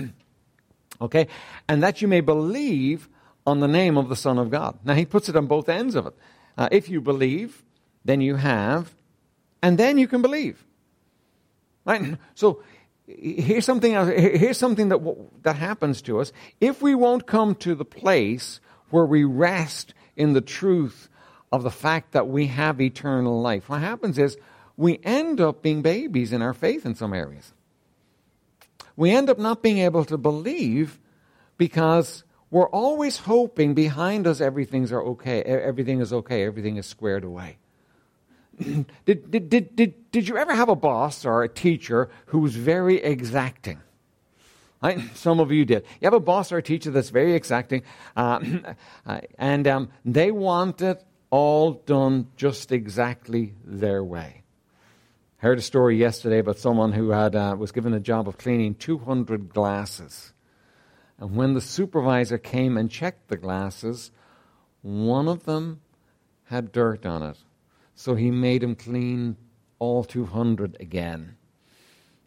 okay? 1.00 1.28
And 1.68 1.82
that 1.82 2.02
you 2.02 2.08
may 2.08 2.20
believe 2.20 3.08
on 3.46 3.60
the 3.60 3.68
name 3.68 3.96
of 3.96 4.08
the 4.08 4.16
Son 4.16 4.38
of 4.38 4.50
God. 4.50 4.78
Now, 4.84 4.94
he 4.94 5.06
puts 5.06 5.28
it 5.28 5.36
on 5.36 5.46
both 5.46 5.68
ends 5.68 5.94
of 5.94 6.06
it. 6.06 6.14
Uh, 6.58 6.68
if 6.72 6.88
you 6.88 7.00
believe, 7.00 7.62
then 8.04 8.20
you 8.20 8.36
have, 8.36 8.94
and 9.62 9.78
then 9.78 9.98
you 9.98 10.08
can 10.08 10.22
believe. 10.22 10.64
Right? 11.84 12.18
So 12.34 12.62
here's 13.06 13.64
something 13.64 13.94
else. 13.94 14.08
Here's 14.08 14.58
something 14.58 14.88
that 14.88 15.00
that 15.42 15.56
happens 15.56 16.02
to 16.02 16.20
us 16.20 16.32
if 16.60 16.82
we 16.82 16.94
won't 16.94 17.26
come 17.26 17.54
to 17.56 17.74
the 17.74 17.84
place 17.84 18.60
where 18.90 19.06
we 19.06 19.24
rest 19.24 19.94
in 20.16 20.32
the 20.32 20.40
truth 20.40 21.08
of 21.56 21.62
the 21.62 21.70
fact 21.70 22.12
that 22.12 22.28
we 22.28 22.46
have 22.46 22.80
eternal 22.80 23.40
life. 23.40 23.68
What 23.68 23.80
happens 23.80 24.18
is 24.18 24.36
we 24.76 25.00
end 25.02 25.40
up 25.40 25.62
being 25.62 25.82
babies 25.82 26.32
in 26.32 26.42
our 26.42 26.54
faith 26.54 26.86
in 26.86 26.94
some 26.94 27.12
areas. 27.12 27.52
We 28.94 29.10
end 29.10 29.28
up 29.28 29.38
not 29.38 29.62
being 29.62 29.78
able 29.78 30.04
to 30.04 30.16
believe 30.16 30.98
because 31.58 32.24
we're 32.50 32.68
always 32.68 33.18
hoping 33.18 33.74
behind 33.74 34.26
us 34.26 34.40
everything's 34.40 34.92
okay, 34.92 35.42
everything 35.42 36.00
is 36.00 36.12
okay, 36.12 36.44
everything 36.44 36.76
is 36.76 36.86
squared 36.86 37.24
away. 37.24 37.58
did, 39.04 39.30
did, 39.30 39.50
did, 39.50 39.76
did, 39.76 40.10
did 40.10 40.28
you 40.28 40.36
ever 40.36 40.54
have 40.54 40.68
a 40.68 40.76
boss 40.76 41.24
or 41.24 41.42
a 41.42 41.48
teacher 41.48 42.08
who 42.26 42.38
was 42.38 42.56
very 42.56 43.02
exacting? 43.02 43.80
Some 45.14 45.40
of 45.40 45.50
you 45.50 45.64
did. 45.64 45.84
You 46.00 46.06
have 46.06 46.14
a 46.14 46.20
boss 46.20 46.52
or 46.52 46.58
a 46.58 46.62
teacher 46.62 46.90
that's 46.90 47.10
very 47.10 47.34
exacting, 47.34 47.82
uh, 48.16 48.40
and 49.38 49.66
um, 49.66 49.88
they 50.04 50.30
want 50.30 50.80
it 50.80 51.02
all 51.30 51.73
done 51.73 52.28
just 52.37 52.73
exactly 52.73 53.54
their 53.64 54.02
way. 54.02 54.42
I 55.40 55.47
heard 55.47 55.59
a 55.59 55.62
story 55.62 55.97
yesterday 55.97 56.38
about 56.38 56.59
someone 56.59 56.92
who 56.92 57.11
had, 57.11 57.37
uh, 57.37 57.56
was 57.59 57.73
given 57.73 57.92
a 57.92 58.00
job 58.00 58.28
of 58.28 58.38
cleaning 58.38 58.75
200 58.75 59.52
glasses. 59.52 60.33
And 61.18 61.37
when 61.37 61.54
the 61.54 61.61
supervisor 61.61 62.38
came 62.38 62.76
and 62.76 62.90
checked 62.90 63.28
the 63.28 63.37
glasses, 63.37 64.11
one 64.83 65.28
of 65.28 65.45
them 65.45 65.80
had 66.45 66.73
dirt 66.73 67.04
on 67.04 67.23
it. 67.23 67.38
So 67.95 68.14
he 68.14 68.30
made 68.30 68.62
him 68.62 68.75
clean 68.75 69.37
all 69.78 70.04
200 70.04 70.76
again. 70.80 71.37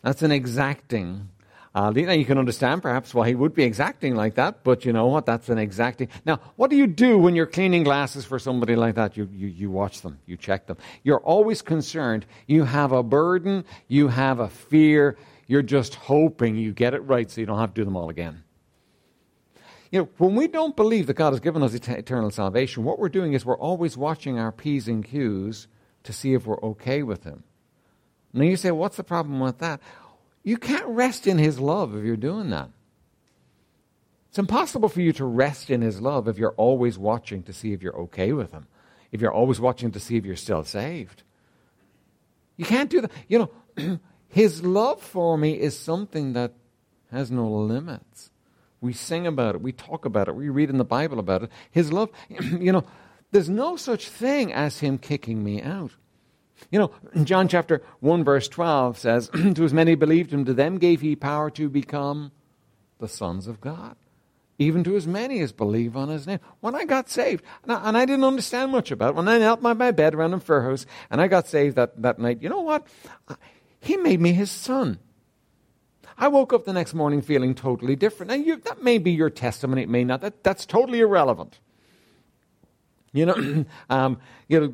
That's 0.01 0.21
an 0.21 0.31
exacting. 0.31 1.29
Uh, 1.75 1.91
now 1.91 2.13
you 2.13 2.25
can 2.25 2.39
understand 2.39 2.81
perhaps 2.81 3.13
why 3.13 3.27
he 3.27 3.35
would 3.35 3.53
be 3.53 3.63
exacting 3.63 4.15
like 4.15 4.35
that, 4.35 4.63
but 4.63 4.85
you 4.85 4.91
know 4.91 5.05
what? 5.05 5.25
That's 5.27 5.49
an 5.49 5.59
exacting. 5.59 6.09
Now, 6.25 6.39
what 6.55 6.71
do 6.71 6.75
you 6.75 6.87
do 6.87 7.17
when 7.19 7.35
you're 7.35 7.45
cleaning 7.45 7.83
glasses 7.83 8.25
for 8.25 8.39
somebody 8.39 8.75
like 8.75 8.95
that? 8.95 9.15
You, 9.15 9.29
you, 9.31 9.47
you 9.47 9.69
watch 9.69 10.01
them, 10.01 10.19
you 10.25 10.35
check 10.35 10.65
them. 10.65 10.77
You're 11.03 11.19
always 11.19 11.61
concerned. 11.61 12.25
You 12.47 12.63
have 12.63 12.91
a 12.91 13.03
burden, 13.03 13.65
you 13.87 14.07
have 14.07 14.39
a 14.39 14.49
fear, 14.49 15.15
you're 15.45 15.61
just 15.61 15.95
hoping 15.95 16.55
you 16.55 16.73
get 16.73 16.93
it 16.93 17.01
right 17.01 17.29
so 17.29 17.39
you 17.39 17.47
don't 17.47 17.59
have 17.59 17.73
to 17.75 17.81
do 17.81 17.85
them 17.85 17.95
all 17.95 18.09
again. 18.09 18.43
You 19.91 20.01
know, 20.01 20.09
when 20.17 20.35
we 20.35 20.47
don't 20.47 20.75
believe 20.75 21.07
that 21.07 21.15
God 21.15 21.33
has 21.33 21.39
given 21.39 21.63
us 21.63 21.73
eternal 21.73 22.29
salvation, 22.31 22.83
what 22.83 22.99
we're 22.99 23.09
doing 23.09 23.33
is 23.33 23.45
we're 23.45 23.57
always 23.57 23.97
watching 23.97 24.37
our 24.37 24.51
P's 24.51 24.87
and 24.87 25.03
Q's 25.03 25.67
to 26.03 26.13
see 26.13 26.33
if 26.33 26.45
we're 26.45 26.61
okay 26.61 27.03
with 27.03 27.23
Him. 27.23 27.43
Now 28.31 28.43
you 28.43 28.57
say, 28.57 28.69
what's 28.71 28.97
the 28.97 29.03
problem 29.03 29.39
with 29.39 29.57
that? 29.59 29.81
You 30.43 30.57
can't 30.57 30.87
rest 30.87 31.27
in 31.27 31.37
His 31.37 31.59
love 31.59 31.95
if 31.95 32.03
you're 32.03 32.15
doing 32.15 32.49
that. 32.49 32.69
It's 34.29 34.39
impossible 34.39 34.89
for 34.89 35.01
you 35.01 35.11
to 35.13 35.25
rest 35.25 35.69
in 35.69 35.81
His 35.81 36.01
love 36.01 36.27
if 36.27 36.37
you're 36.37 36.53
always 36.53 36.97
watching 36.97 37.43
to 37.43 37.53
see 37.53 37.73
if 37.73 37.81
you're 37.81 37.97
okay 38.01 38.31
with 38.31 38.51
Him, 38.51 38.67
if 39.11 39.21
you're 39.21 39.33
always 39.33 39.59
watching 39.59 39.91
to 39.91 39.99
see 39.99 40.17
if 40.17 40.25
you're 40.25 40.35
still 40.35 40.63
saved. 40.63 41.23
You 42.57 42.65
can't 42.65 42.89
do 42.89 43.01
that. 43.01 43.11
You 43.27 43.49
know, 43.77 43.99
His 44.27 44.63
love 44.63 45.01
for 45.01 45.37
me 45.37 45.59
is 45.59 45.77
something 45.77 46.33
that 46.33 46.53
has 47.11 47.31
no 47.31 47.49
limits. 47.49 48.29
We 48.81 48.93
sing 48.93 49.25
about 49.27 49.55
it. 49.55 49.61
We 49.61 49.71
talk 49.71 50.05
about 50.05 50.27
it. 50.27 50.35
We 50.35 50.49
read 50.49 50.69
in 50.69 50.77
the 50.77 50.85
Bible 50.85 51.19
about 51.19 51.43
it. 51.43 51.51
His 51.71 51.91
love, 51.91 52.09
you 52.29 52.71
know, 52.71 52.85
there's 53.31 53.49
no 53.49 53.75
such 53.75 54.09
thing 54.09 54.53
as 54.53 54.79
Him 54.79 54.97
kicking 54.97 55.43
me 55.43 55.61
out. 55.61 55.91
You 56.71 56.79
know, 56.79 57.23
John 57.23 57.47
chapter 57.47 57.81
1, 58.01 58.23
verse 58.23 58.47
12 58.47 58.97
says, 58.97 59.29
To 59.55 59.63
as 59.63 59.73
many 59.73 59.95
believed 59.95 60.33
Him, 60.33 60.45
to 60.45 60.53
them 60.53 60.77
gave 60.77 61.01
He 61.01 61.15
power 61.15 61.49
to 61.51 61.69
become 61.69 62.31
the 62.99 63.07
sons 63.07 63.47
of 63.47 63.61
God. 63.61 63.95
even 64.61 64.83
to 64.83 64.97
as 64.97 65.07
many 65.07 65.39
as 65.39 65.53
believe 65.53 65.95
on 65.95 66.09
his 66.09 66.27
name. 66.27 66.39
When 66.59 66.75
I 66.75 66.83
got 66.83 67.09
saved, 67.09 67.45
and 67.63 67.71
I, 67.71 67.87
and 67.87 67.97
I 67.97 68.05
didn't 68.05 68.25
understand 68.25 68.73
much 68.73 68.91
about 68.91 69.11
it, 69.11 69.15
when 69.15 69.29
I 69.29 69.37
knelt 69.37 69.61
by 69.61 69.71
my 69.71 69.91
bed 69.91 70.13
around 70.13 70.33
in 70.33 70.41
Fairhouse 70.41 70.85
and 71.09 71.21
I 71.21 71.27
got 71.27 71.47
saved 71.47 71.77
that, 71.77 72.01
that 72.01 72.19
night, 72.19 72.41
you 72.41 72.49
know 72.49 72.59
what? 72.59 72.85
He 73.79 73.95
made 73.95 74.19
me 74.19 74.33
his 74.33 74.51
son. 74.51 74.99
I 76.17 76.27
woke 76.27 76.51
up 76.51 76.65
the 76.65 76.73
next 76.73 76.93
morning 76.93 77.21
feeling 77.21 77.55
totally 77.55 77.95
different. 77.95 78.29
Now, 78.31 78.35
you, 78.35 78.57
that 78.57 78.83
may 78.83 78.97
be 78.97 79.11
your 79.11 79.29
testimony, 79.29 79.83
it 79.83 79.89
may 79.89 80.03
not. 80.03 80.19
That, 80.19 80.43
that's 80.43 80.65
totally 80.65 80.99
irrelevant. 80.99 81.59
You 83.13 83.27
know, 83.27 83.65
um, 83.89 84.19
you 84.49 84.59
know, 84.59 84.67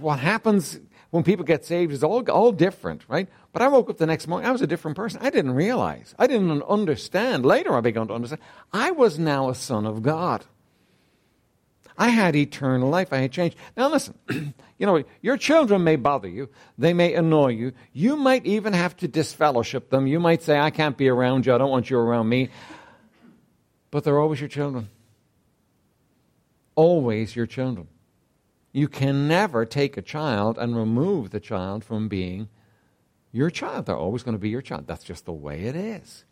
what 0.00 0.18
happens 0.18 0.80
when 1.12 1.22
people 1.22 1.44
get 1.44 1.64
saved 1.64 1.92
is 1.92 2.02
all, 2.02 2.28
all 2.30 2.52
different, 2.52 3.04
right? 3.06 3.28
But 3.52 3.62
I 3.62 3.68
woke 3.68 3.90
up 3.90 3.98
the 3.98 4.06
next 4.06 4.26
morning, 4.26 4.48
I 4.48 4.50
was 4.50 4.62
a 4.62 4.66
different 4.66 4.96
person. 4.96 5.20
I 5.22 5.30
didn't 5.30 5.52
realize. 5.52 6.14
I 6.18 6.26
didn't 6.26 6.62
understand. 6.62 7.46
Later 7.46 7.76
I 7.76 7.80
began 7.80 8.08
to 8.08 8.14
understand. 8.14 8.40
I 8.72 8.90
was 8.90 9.18
now 9.18 9.50
a 9.50 9.54
son 9.54 9.86
of 9.86 10.02
God. 10.02 10.44
I 11.96 12.08
had 12.08 12.34
eternal 12.34 12.88
life. 12.88 13.12
I 13.12 13.18
had 13.18 13.30
changed. 13.30 13.56
Now 13.76 13.88
listen, 13.88 14.14
you 14.78 14.86
know, 14.86 15.04
your 15.20 15.36
children 15.36 15.84
may 15.84 15.96
bother 15.96 16.28
you. 16.28 16.48
They 16.78 16.94
may 16.94 17.12
annoy 17.14 17.48
you. 17.48 17.72
You 17.92 18.16
might 18.16 18.46
even 18.46 18.72
have 18.72 18.96
to 18.96 19.06
disfellowship 19.06 19.90
them. 19.90 20.06
You 20.06 20.18
might 20.18 20.42
say, 20.42 20.58
I 20.58 20.70
can't 20.70 20.96
be 20.96 21.08
around 21.08 21.46
you. 21.46 21.54
I 21.54 21.58
don't 21.58 21.70
want 21.70 21.90
you 21.90 21.98
around 21.98 22.28
me. 22.28 22.48
But 23.90 24.02
they're 24.02 24.18
always 24.18 24.40
your 24.40 24.48
children 24.48 24.88
always 26.74 27.34
your 27.34 27.46
children. 27.46 27.88
You 28.72 28.88
can 28.88 29.28
never 29.28 29.66
take 29.66 29.96
a 29.96 30.02
child 30.02 30.56
and 30.58 30.76
remove 30.76 31.30
the 31.30 31.40
child 31.40 31.84
from 31.84 32.08
being 32.08 32.48
your 33.30 33.50
child. 33.50 33.86
They're 33.86 33.96
always 33.96 34.22
going 34.22 34.34
to 34.34 34.40
be 34.40 34.48
your 34.48 34.62
child. 34.62 34.86
That's 34.86 35.04
just 35.04 35.26
the 35.26 35.32
way 35.32 35.62
it 35.62 35.76
is. 35.76 36.24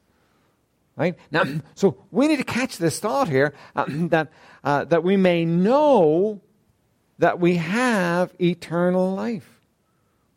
Right? 0.97 1.17
Now, 1.31 1.45
so 1.75 1.97
we 2.11 2.29
need 2.29 2.39
to 2.39 2.45
catch 2.45 2.79
this 2.79 2.99
thought 2.99 3.29
here 3.29 3.55
uh, 3.77 3.85
that, 3.89 4.29
uh, 4.65 4.85
that 4.85 5.05
we 5.05 5.17
may 5.17 5.45
know 5.45 6.41
that 7.19 7.39
we 7.39 7.57
have 7.57 8.35
eternal 8.41 9.15
life. 9.15 9.49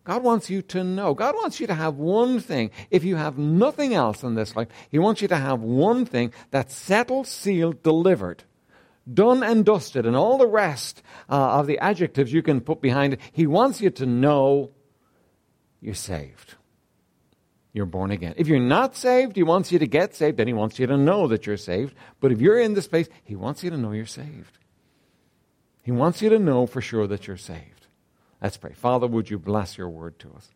God 0.04 0.22
wants 0.22 0.50
you 0.50 0.62
to 0.64 0.84
know. 0.84 1.14
God 1.14 1.36
wants 1.36 1.62
you 1.62 1.68
to 1.68 1.74
have 1.74 1.96
one 1.96 2.42
thing. 2.42 2.72
If 2.92 3.06
you 3.06 3.16
have 3.16 3.38
nothing 3.38 3.94
else 3.94 4.22
in 4.22 4.36
this 4.36 4.54
life, 4.54 4.68
He 4.90 5.00
wants 5.00 5.22
you 5.22 5.30
to 5.30 5.38
have 5.38 5.62
one 5.62 6.06
thing 6.06 6.34
that's 6.52 6.76
settled, 6.76 7.28
sealed, 7.28 7.82
delivered 7.84 8.44
done 9.12 9.44
and 9.44 9.66
dusted, 9.66 10.06
and 10.06 10.16
all 10.16 10.38
the 10.38 10.48
rest 10.48 11.02
uh, 11.30 11.60
of 11.60 11.68
the 11.68 11.80
adjectives 11.80 12.32
you 12.32 12.42
can 12.42 12.62
put 12.62 12.82
behind 12.82 13.14
it. 13.14 13.20
He 13.32 13.48
wants 13.48 13.82
you 13.82 13.90
to 13.92 14.06
know 14.06 14.72
you're 15.82 15.94
saved. 15.94 16.56
You're 17.74 17.86
born 17.88 18.12
again. 18.12 18.36
If 18.38 18.48
you're 18.48 18.60
not 18.60 18.96
saved, 18.96 19.36
He 19.36 19.44
wants 19.44 19.72
you 19.72 19.80
to 19.80 19.88
get 19.88 20.16
saved, 20.16 20.40
and 20.40 20.48
He 20.48 20.54
wants 20.54 20.80
you 20.80 20.88
to 20.88 20.98
know 20.98 21.28
that 21.28 21.46
you're 21.46 21.58
saved. 21.58 21.96
But 22.20 22.32
if 22.32 22.40
you're 22.40 22.60
in 22.60 22.76
this 22.76 22.88
place, 22.88 23.10
He 23.24 23.36
wants 23.36 23.64
you 23.64 23.70
to 23.72 23.78
know 23.78 23.92
you're 23.92 24.06
saved. 24.06 24.60
He 25.82 25.92
wants 25.92 26.22
you 26.22 26.30
to 26.30 26.40
know 26.40 26.66
for 26.66 26.82
sure 26.82 27.08
that 27.08 27.28
you're 27.28 27.36
saved. 27.36 27.88
Let's 28.42 28.58
pray. 28.58 28.74
Father, 28.74 29.08
would 29.08 29.30
you 29.30 29.40
bless 29.40 29.78
your 29.78 29.90
word 29.90 30.20
to 30.20 30.32
us? 30.34 30.52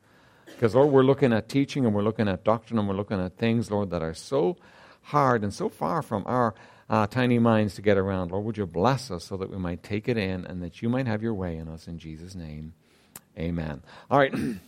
Because, 0.46 0.76
Lord, 0.76 0.90
we're 0.90 1.04
looking 1.04 1.34
at 1.34 1.50
teaching 1.50 1.86
and 1.86 1.94
we're 1.94 2.04
looking 2.04 2.28
at 2.28 2.44
doctrine 2.44 2.80
and 2.80 2.88
we're 2.88 2.96
looking 2.96 3.20
at 3.20 3.38
things, 3.38 3.70
Lord, 3.70 3.90
that 3.90 4.02
are 4.02 4.14
so 4.14 4.58
hard 5.04 5.44
and 5.44 5.54
so 5.54 5.70
far 5.70 6.02
from 6.02 6.24
our 6.26 6.54
uh, 6.90 7.08
tiny 7.08 7.40
minds 7.40 7.76
to 7.76 7.82
get 7.82 7.98
around. 7.98 8.32
Lord, 8.32 8.46
would 8.46 8.58
you 8.58 8.66
bless 8.66 9.12
us 9.12 9.26
so 9.26 9.38
that 9.38 9.50
we 9.50 9.58
might 9.58 9.84
take 9.84 10.08
it 10.08 10.18
in 10.18 10.46
and 10.46 10.62
that 10.64 10.82
you 10.82 10.90
might 10.90 11.08
have 11.08 11.22
your 11.22 11.34
way 11.34 11.58
in 11.58 11.68
us 11.68 11.88
in 11.88 12.00
Jesus' 12.00 12.36
name. 12.36 12.74
Amen. 13.38 13.82
All 14.10 14.18
right. 14.18 14.34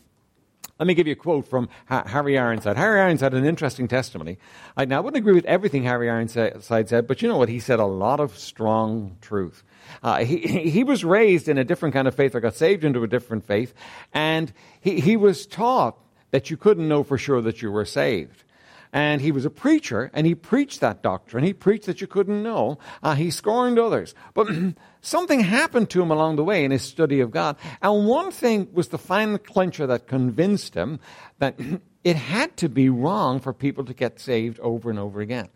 Let 0.79 0.87
me 0.87 0.93
give 0.93 1.07
you 1.07 1.13
a 1.13 1.17
quote 1.17 1.45
from 1.45 1.67
Harry 1.87 2.37
Ironside. 2.37 2.77
Harry 2.77 3.01
Ironside 3.01 3.33
had 3.33 3.41
an 3.41 3.47
interesting 3.47 3.89
testimony. 3.89 4.37
I, 4.77 4.85
now, 4.85 4.97
I 4.97 4.99
wouldn't 5.01 5.21
agree 5.21 5.33
with 5.33 5.43
everything 5.43 5.83
Harry 5.83 6.09
Ironside 6.09 6.63
said, 6.63 7.05
but 7.05 7.21
you 7.21 7.27
know 7.27 7.37
what? 7.37 7.49
He 7.49 7.59
said 7.59 7.79
a 7.79 7.85
lot 7.85 8.21
of 8.21 8.37
strong 8.37 9.17
truth. 9.19 9.61
Uh, 10.01 10.23
he, 10.23 10.37
he 10.69 10.85
was 10.85 11.03
raised 11.03 11.49
in 11.49 11.57
a 11.57 11.65
different 11.65 11.93
kind 11.93 12.07
of 12.07 12.15
faith 12.15 12.33
or 12.33 12.39
got 12.39 12.55
saved 12.55 12.85
into 12.85 13.03
a 13.03 13.07
different 13.07 13.45
faith, 13.45 13.73
and 14.13 14.53
he, 14.79 15.01
he 15.01 15.17
was 15.17 15.45
taught 15.45 15.97
that 16.31 16.49
you 16.49 16.55
couldn't 16.55 16.87
know 16.87 17.03
for 17.03 17.17
sure 17.17 17.41
that 17.41 17.61
you 17.61 17.71
were 17.71 17.85
saved 17.85 18.45
and 18.91 19.21
he 19.21 19.31
was 19.31 19.45
a 19.45 19.51
preacher, 19.51 20.09
and 20.13 20.25
he 20.25 20.33
preached 20.33 20.79
that 20.79 21.03
doctrine. 21.03 21.43
He 21.43 21.53
preached 21.53 21.85
that 21.85 22.01
you 22.01 22.07
couldn't 22.07 22.41
know. 22.41 22.79
Uh, 23.03 23.13
he 23.13 23.29
scorned 23.29 23.77
others. 23.77 24.15
But 24.33 24.47
something 25.01 25.41
happened 25.41 25.91
to 25.91 26.01
him 26.01 26.09
along 26.09 26.37
the 26.37 26.43
way 26.43 26.63
in 26.65 26.71
his 26.71 26.81
study 26.81 27.19
of 27.19 27.29
God. 27.29 27.57
And 27.81 28.07
one 28.07 28.31
thing 28.31 28.67
was 28.73 28.87
the 28.87 28.97
final 28.97 29.37
clincher 29.37 29.85
that 29.87 30.07
convinced 30.07 30.73
him 30.73 30.99
that 31.37 31.59
it 32.03 32.15
had 32.15 32.57
to 32.57 32.69
be 32.69 32.89
wrong 32.89 33.39
for 33.39 33.53
people 33.53 33.85
to 33.85 33.93
get 33.93 34.19
saved 34.19 34.59
over 34.59 34.89
and 34.89 34.97
over 34.97 35.21
again. 35.21 35.49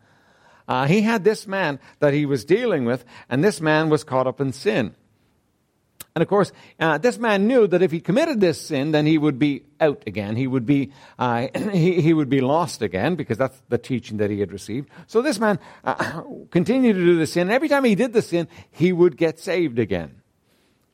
Uh, 0.67 0.85
he 0.85 1.01
had 1.01 1.23
this 1.23 1.47
man 1.47 1.79
that 1.99 2.13
he 2.13 2.25
was 2.25 2.45
dealing 2.45 2.85
with, 2.85 3.03
and 3.29 3.43
this 3.43 3.59
man 3.59 3.89
was 3.89 4.03
caught 4.03 4.27
up 4.27 4.39
in 4.39 4.53
sin. 4.53 4.95
And 6.15 6.21
of 6.21 6.27
course, 6.27 6.51
uh, 6.79 6.99
this 6.99 7.17
man 7.17 7.47
knew 7.47 7.65
that 7.65 7.81
if 7.81 7.91
he 7.91 7.99
committed 7.99 8.39
this 8.39 8.61
sin, 8.61 8.91
then 8.91 9.07
he 9.07 9.17
would 9.17 9.39
be 9.39 9.63
out 9.79 10.03
again. 10.05 10.35
He 10.35 10.45
would 10.45 10.65
be, 10.65 10.91
uh, 11.17 11.47
he, 11.71 12.01
he, 12.01 12.13
would 12.13 12.29
be 12.29 12.39
lost 12.39 12.83
again 12.83 13.15
because 13.15 13.39
that's 13.39 13.59
the 13.69 13.79
teaching 13.79 14.17
that 14.17 14.29
he 14.29 14.39
had 14.39 14.51
received. 14.51 14.89
So 15.07 15.23
this 15.23 15.39
man 15.39 15.57
uh, 15.83 16.21
continued 16.51 16.93
to 16.93 17.05
do 17.05 17.17
the 17.17 17.25
sin. 17.25 17.49
Every 17.49 17.67
time 17.67 17.83
he 17.83 17.95
did 17.95 18.13
the 18.13 18.21
sin, 18.21 18.47
he 18.69 18.93
would 18.93 19.17
get 19.17 19.39
saved 19.39 19.79
again. 19.79 20.21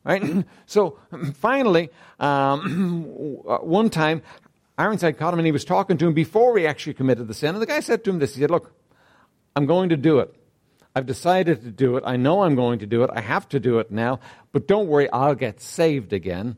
Right? 0.04 0.46
So 0.66 1.00
finally, 1.36 1.90
um, 2.20 3.04
one 3.04 3.90
time, 3.90 4.22
Ironside 4.78 5.18
caught 5.18 5.34
him 5.34 5.40
and 5.40 5.46
he 5.46 5.52
was 5.52 5.66
talking 5.66 5.98
to 5.98 6.08
him 6.08 6.14
before 6.14 6.58
he 6.58 6.66
actually 6.66 6.94
committed 6.94 7.28
the 7.28 7.34
sin. 7.34 7.56
And 7.56 7.62
the 7.62 7.66
guy 7.66 7.82
said 7.82 8.06
to 8.06 8.12
him 8.12 8.20
this, 8.20 8.36
he 8.36 8.42
said, 8.42 8.52
look, 8.52 8.72
I'm 9.56 9.66
going 9.66 9.90
to 9.90 9.98
do 9.98 10.20
it. 10.20 10.34
I've 10.96 11.06
decided 11.06 11.62
to 11.64 11.72
do 11.72 11.98
it. 11.98 12.04
I 12.06 12.18
know 12.18 12.44
I'm 12.44 12.56
going 12.56 12.80
to 12.80 12.88
do 12.88 13.04
it. 13.04 13.10
I 13.14 13.22
have 13.22 13.48
to 13.50 13.60
do 13.60 13.80
it 13.80 13.92
now. 13.92 14.20
But 14.52 14.68
don't 14.68 14.88
worry, 14.88 15.10
I'll 15.12 15.36
get 15.36 15.62
saved 15.62 16.14
again 16.14 16.58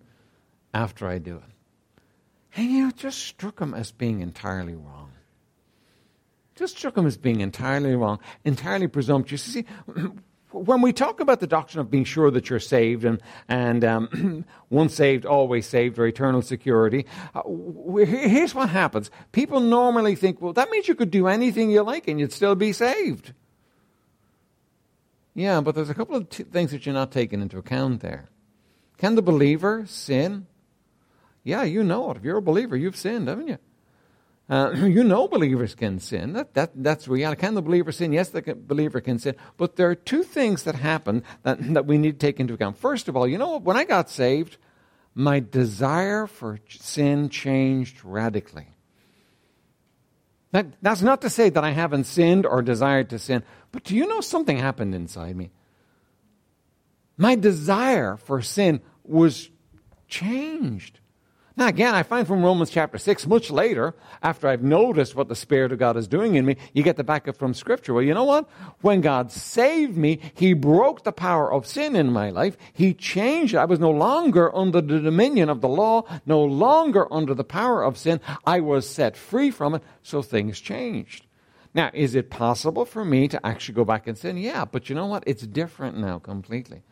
after 0.74 1.08
I 1.08 1.18
do 1.18 1.38
it. 1.38 1.44
And 2.56 2.70
you 2.70 2.84
know, 2.84 2.90
it 2.90 2.98
just 2.98 3.20
struck 3.20 3.60
him 3.60 3.74
as 3.74 3.92
being 3.92 4.22
entirely 4.22 4.76
wrong. 4.76 5.12
Just 6.56 6.78
struck 6.78 6.98
him 6.98 7.06
as 7.06 7.18
being 7.18 7.42
entirely 7.42 7.96
wrong, 7.96 8.20
entirely 8.44 8.88
presumptuous. 8.88 9.48
You 9.48 9.64
see, 9.64 9.66
when 10.52 10.82
we 10.82 10.92
talk 10.92 11.20
about 11.20 11.40
the 11.40 11.48
doctrine 11.48 11.80
of 11.82 11.90
being 11.90 12.04
sure 12.04 12.30
that 12.30 12.50
you're 12.50 12.60
saved 12.60 13.06
and, 13.06 13.22
and 13.48 13.84
um, 13.84 14.46
once 14.70 14.94
saved, 14.94 15.26
always 15.26 15.66
saved, 15.66 15.98
or 15.98 16.06
eternal 16.06 16.42
security, 16.42 17.06
uh, 17.34 17.42
here's 18.06 18.54
what 18.54 18.70
happens. 18.70 19.12
People 19.32 19.60
normally 19.60 20.16
think, 20.16 20.42
well, 20.42 20.54
that 20.54 20.70
means 20.70 20.88
you 20.88 20.96
could 20.96 21.12
do 21.12 21.28
anything 21.28 21.72
you 21.72 21.84
like 21.84 22.08
and 22.08 22.20
you'd 22.20 22.34
still 22.34 22.56
be 22.56 22.74
saved. 22.74 23.34
Yeah, 25.34 25.62
but 25.62 25.76
there's 25.76 25.90
a 25.90 25.94
couple 25.94 26.16
of 26.16 26.30
t- 26.30 26.44
things 26.44 26.72
that 26.72 26.86
you're 26.86 26.94
not 26.94 27.12
taking 27.12 27.42
into 27.42 27.58
account 27.58 28.02
there. 28.02 28.30
Can 28.98 29.16
the 29.16 29.22
believer 29.22 29.86
sin? 29.88 30.48
Yeah, 31.44 31.64
you 31.64 31.84
know 31.84 32.12
it. 32.12 32.18
If 32.18 32.24
you're 32.24 32.38
a 32.38 32.42
believer, 32.42 32.76
you've 32.76 32.96
sinned, 32.96 33.28
haven't 33.28 33.48
you? 33.48 33.58
Uh, 34.50 34.72
you 34.76 35.04
know 35.04 35.28
believers 35.28 35.74
can 35.74 36.00
sin. 36.00 36.34
That, 36.34 36.54
that, 36.54 36.72
that's 36.76 37.08
reality. 37.08 37.40
Can 37.40 37.56
the 37.56 37.62
believer 37.62 37.92
sin? 37.92 38.12
Yes, 38.12 38.30
the 38.30 38.42
believer 38.42 39.00
can 39.00 39.18
sin. 39.18 39.36
But 39.58 39.78
there 39.78 39.90
are 39.90 39.96
two 39.96 40.24
things 40.24 40.64
that 40.64 40.76
happen 40.76 41.24
that, 41.44 41.58
that 41.74 41.86
we 41.86 41.98
need 41.98 42.20
to 42.20 42.26
take 42.26 42.40
into 42.40 42.54
account. 42.54 42.78
First 42.78 43.08
of 43.08 43.16
all, 43.16 43.28
you 43.28 43.38
know 43.38 43.52
what? 43.52 43.64
When 43.64 43.78
I 43.78 43.86
got 43.86 44.10
saved, 44.10 44.58
my 45.16 45.40
desire 45.40 46.28
for 46.28 46.60
sin 46.68 47.30
changed 47.30 48.04
radically. 48.04 48.68
That, 50.52 50.68
that's 50.82 51.02
not 51.02 51.22
to 51.22 51.30
say 51.30 51.50
that 51.50 51.64
I 51.64 51.72
haven't 51.72 52.04
sinned 52.06 52.46
or 52.46 52.62
desired 52.62 53.10
to 53.12 53.20
sin, 53.20 53.44
but 53.72 53.84
do 53.84 53.96
you 53.96 54.08
know 54.08 54.22
something 54.22 54.58
happened 54.58 54.94
inside 54.94 55.36
me? 55.36 55.52
My 57.18 57.36
desire 57.36 58.18
for 58.18 58.42
sin 58.42 58.82
was 59.04 59.50
changed. 60.08 61.00
Now, 61.58 61.68
again, 61.68 61.94
I 61.94 62.04
find 62.04 62.26
from 62.26 62.44
Romans 62.44 62.70
chapter 62.70 62.98
6, 62.98 63.28
much 63.28 63.52
later, 63.52 63.94
after 64.24 64.48
I've 64.48 64.64
noticed 64.64 65.16
what 65.16 65.28
the 65.28 65.36
Spirit 65.36 65.74
of 65.74 65.80
God 65.80 65.98
is 65.98 66.08
doing 66.08 66.36
in 66.36 66.46
me, 66.46 66.56
you 66.74 66.82
get 66.82 66.96
the 66.96 67.04
backup 67.04 67.36
from 67.36 67.54
Scripture. 67.54 67.94
Well, 67.94 68.04
you 68.04 68.14
know 68.14 68.24
what? 68.24 68.50
When 68.80 69.02
God 69.02 69.32
saved 69.32 69.98
me, 69.98 70.20
He 70.34 70.54
broke 70.54 71.04
the 71.04 71.12
power 71.12 71.52
of 71.52 71.68
sin 71.68 71.96
in 71.98 72.14
my 72.14 72.30
life. 72.30 72.56
He 72.72 72.94
changed 72.94 73.54
it. 73.54 73.58
I 73.58 73.66
was 73.66 73.80
no 73.80 73.92
longer 73.92 74.56
under 74.56 74.80
the 74.80 75.02
dominion 75.02 75.50
of 75.50 75.60
the 75.60 75.68
law, 75.68 76.04
no 76.26 76.42
longer 76.42 77.12
under 77.14 77.34
the 77.34 77.44
power 77.44 77.84
of 77.84 77.98
sin. 77.98 78.22
I 78.46 78.62
was 78.62 78.90
set 78.90 79.18
free 79.18 79.52
from 79.52 79.76
it, 79.76 79.84
so 80.02 80.22
things 80.22 80.62
changed. 80.62 81.26
Now, 81.74 81.92
is 81.94 82.16
it 82.16 82.30
possible 82.30 82.86
for 82.86 83.04
me 83.04 83.28
to 83.28 83.46
actually 83.46 83.76
go 83.76 83.86
back 83.86 84.08
and 84.08 84.18
sin? 84.18 84.38
Yeah, 84.38 84.66
but 84.66 84.90
you 84.90 84.96
know 84.96 85.06
what? 85.06 85.24
It's 85.28 85.46
different 85.46 85.98
now 85.98 86.20
completely. 86.20 86.84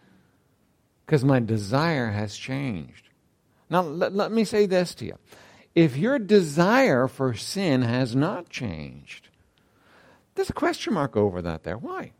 Because 1.05 1.23
my 1.23 1.39
desire 1.39 2.11
has 2.11 2.35
changed. 2.35 3.08
Now, 3.69 3.81
let, 3.81 4.13
let 4.13 4.31
me 4.31 4.43
say 4.43 4.65
this 4.65 4.95
to 4.95 5.05
you. 5.05 5.17
If 5.75 5.95
your 5.95 6.19
desire 6.19 7.07
for 7.07 7.33
sin 7.33 7.83
has 7.83 8.15
not 8.15 8.49
changed, 8.49 9.29
there's 10.35 10.49
a 10.49 10.53
question 10.53 10.93
mark 10.93 11.15
over 11.15 11.41
that 11.41 11.63
there. 11.63 11.77
Why? 11.77 12.11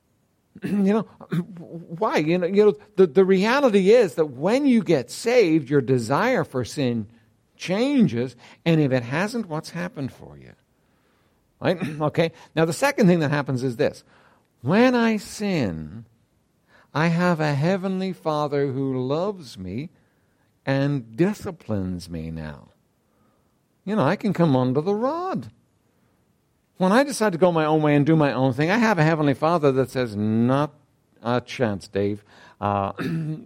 you 0.62 0.70
know, 0.70 1.02
why? 1.58 2.18
You 2.18 2.38
know, 2.38 2.46
you 2.46 2.64
know 2.66 2.76
the, 2.96 3.06
the 3.06 3.24
reality 3.24 3.90
is 3.90 4.14
that 4.14 4.26
when 4.26 4.66
you 4.66 4.82
get 4.82 5.10
saved, 5.10 5.70
your 5.70 5.80
desire 5.80 6.44
for 6.44 6.64
sin 6.64 7.06
changes, 7.56 8.36
and 8.64 8.80
if 8.80 8.92
it 8.92 9.02
hasn't, 9.02 9.46
what's 9.46 9.70
happened 9.70 10.12
for 10.12 10.36
you? 10.36 10.52
Right? 11.60 11.78
Okay? 12.00 12.32
Now, 12.54 12.64
the 12.64 12.72
second 12.72 13.06
thing 13.06 13.20
that 13.20 13.30
happens 13.30 13.62
is 13.62 13.76
this 13.76 14.04
when 14.60 14.94
I 14.94 15.16
sin, 15.16 16.04
I 16.94 17.08
have 17.08 17.40
a 17.40 17.54
heavenly 17.54 18.12
Father 18.12 18.72
who 18.72 19.06
loves 19.06 19.58
me 19.58 19.90
and 20.68 21.16
disciplines 21.16 22.10
me 22.10 22.30
now. 22.30 22.68
You 23.86 23.96
know, 23.96 24.04
I 24.04 24.16
can 24.16 24.34
come 24.34 24.54
under 24.54 24.82
the 24.82 24.94
rod. 24.94 25.50
When 26.76 26.92
I 26.92 27.02
decide 27.04 27.32
to 27.32 27.38
go 27.38 27.50
my 27.50 27.64
own 27.64 27.80
way 27.80 27.96
and 27.96 28.04
do 28.04 28.14
my 28.14 28.34
own 28.34 28.52
thing, 28.52 28.70
I 28.70 28.76
have 28.76 28.98
a 28.98 29.02
heavenly 29.02 29.32
Father 29.32 29.72
that 29.72 29.88
says, 29.88 30.14
"Not 30.14 30.74
a 31.22 31.40
chance, 31.40 31.88
Dave. 31.88 32.22
Uh, 32.60 32.92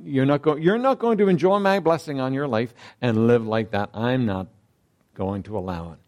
you're 0.05 0.27
not 0.27 0.43
going. 0.43 0.65
You're 0.65 0.79
not 0.79 0.99
going 0.99 1.17
to 1.19 1.29
enjoy 1.29 1.61
my 1.61 1.79
blessing 1.79 2.19
on 2.19 2.35
your 2.35 2.49
life 2.49 2.75
and 3.01 3.29
live 3.29 3.47
like 3.47 3.71
that. 3.71 3.91
I'm 3.95 4.27
not 4.27 4.49
going 5.15 5.45
to 5.45 5.57
allow 5.57 5.93
it." 5.93 6.01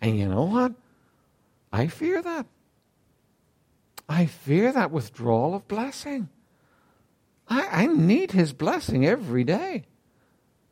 And 0.00 0.16
you 0.16 0.28
know 0.28 0.44
what? 0.44 0.72
I 1.72 1.88
fear 1.88 2.22
that. 2.22 2.46
I 4.08 4.26
fear 4.26 4.70
that 4.72 4.92
withdrawal 4.92 5.56
of 5.56 5.66
blessing. 5.66 6.28
I, 7.48 7.82
I 7.82 7.86
need 7.86 8.30
His 8.30 8.52
blessing 8.52 9.04
every 9.04 9.42
day. 9.42 9.86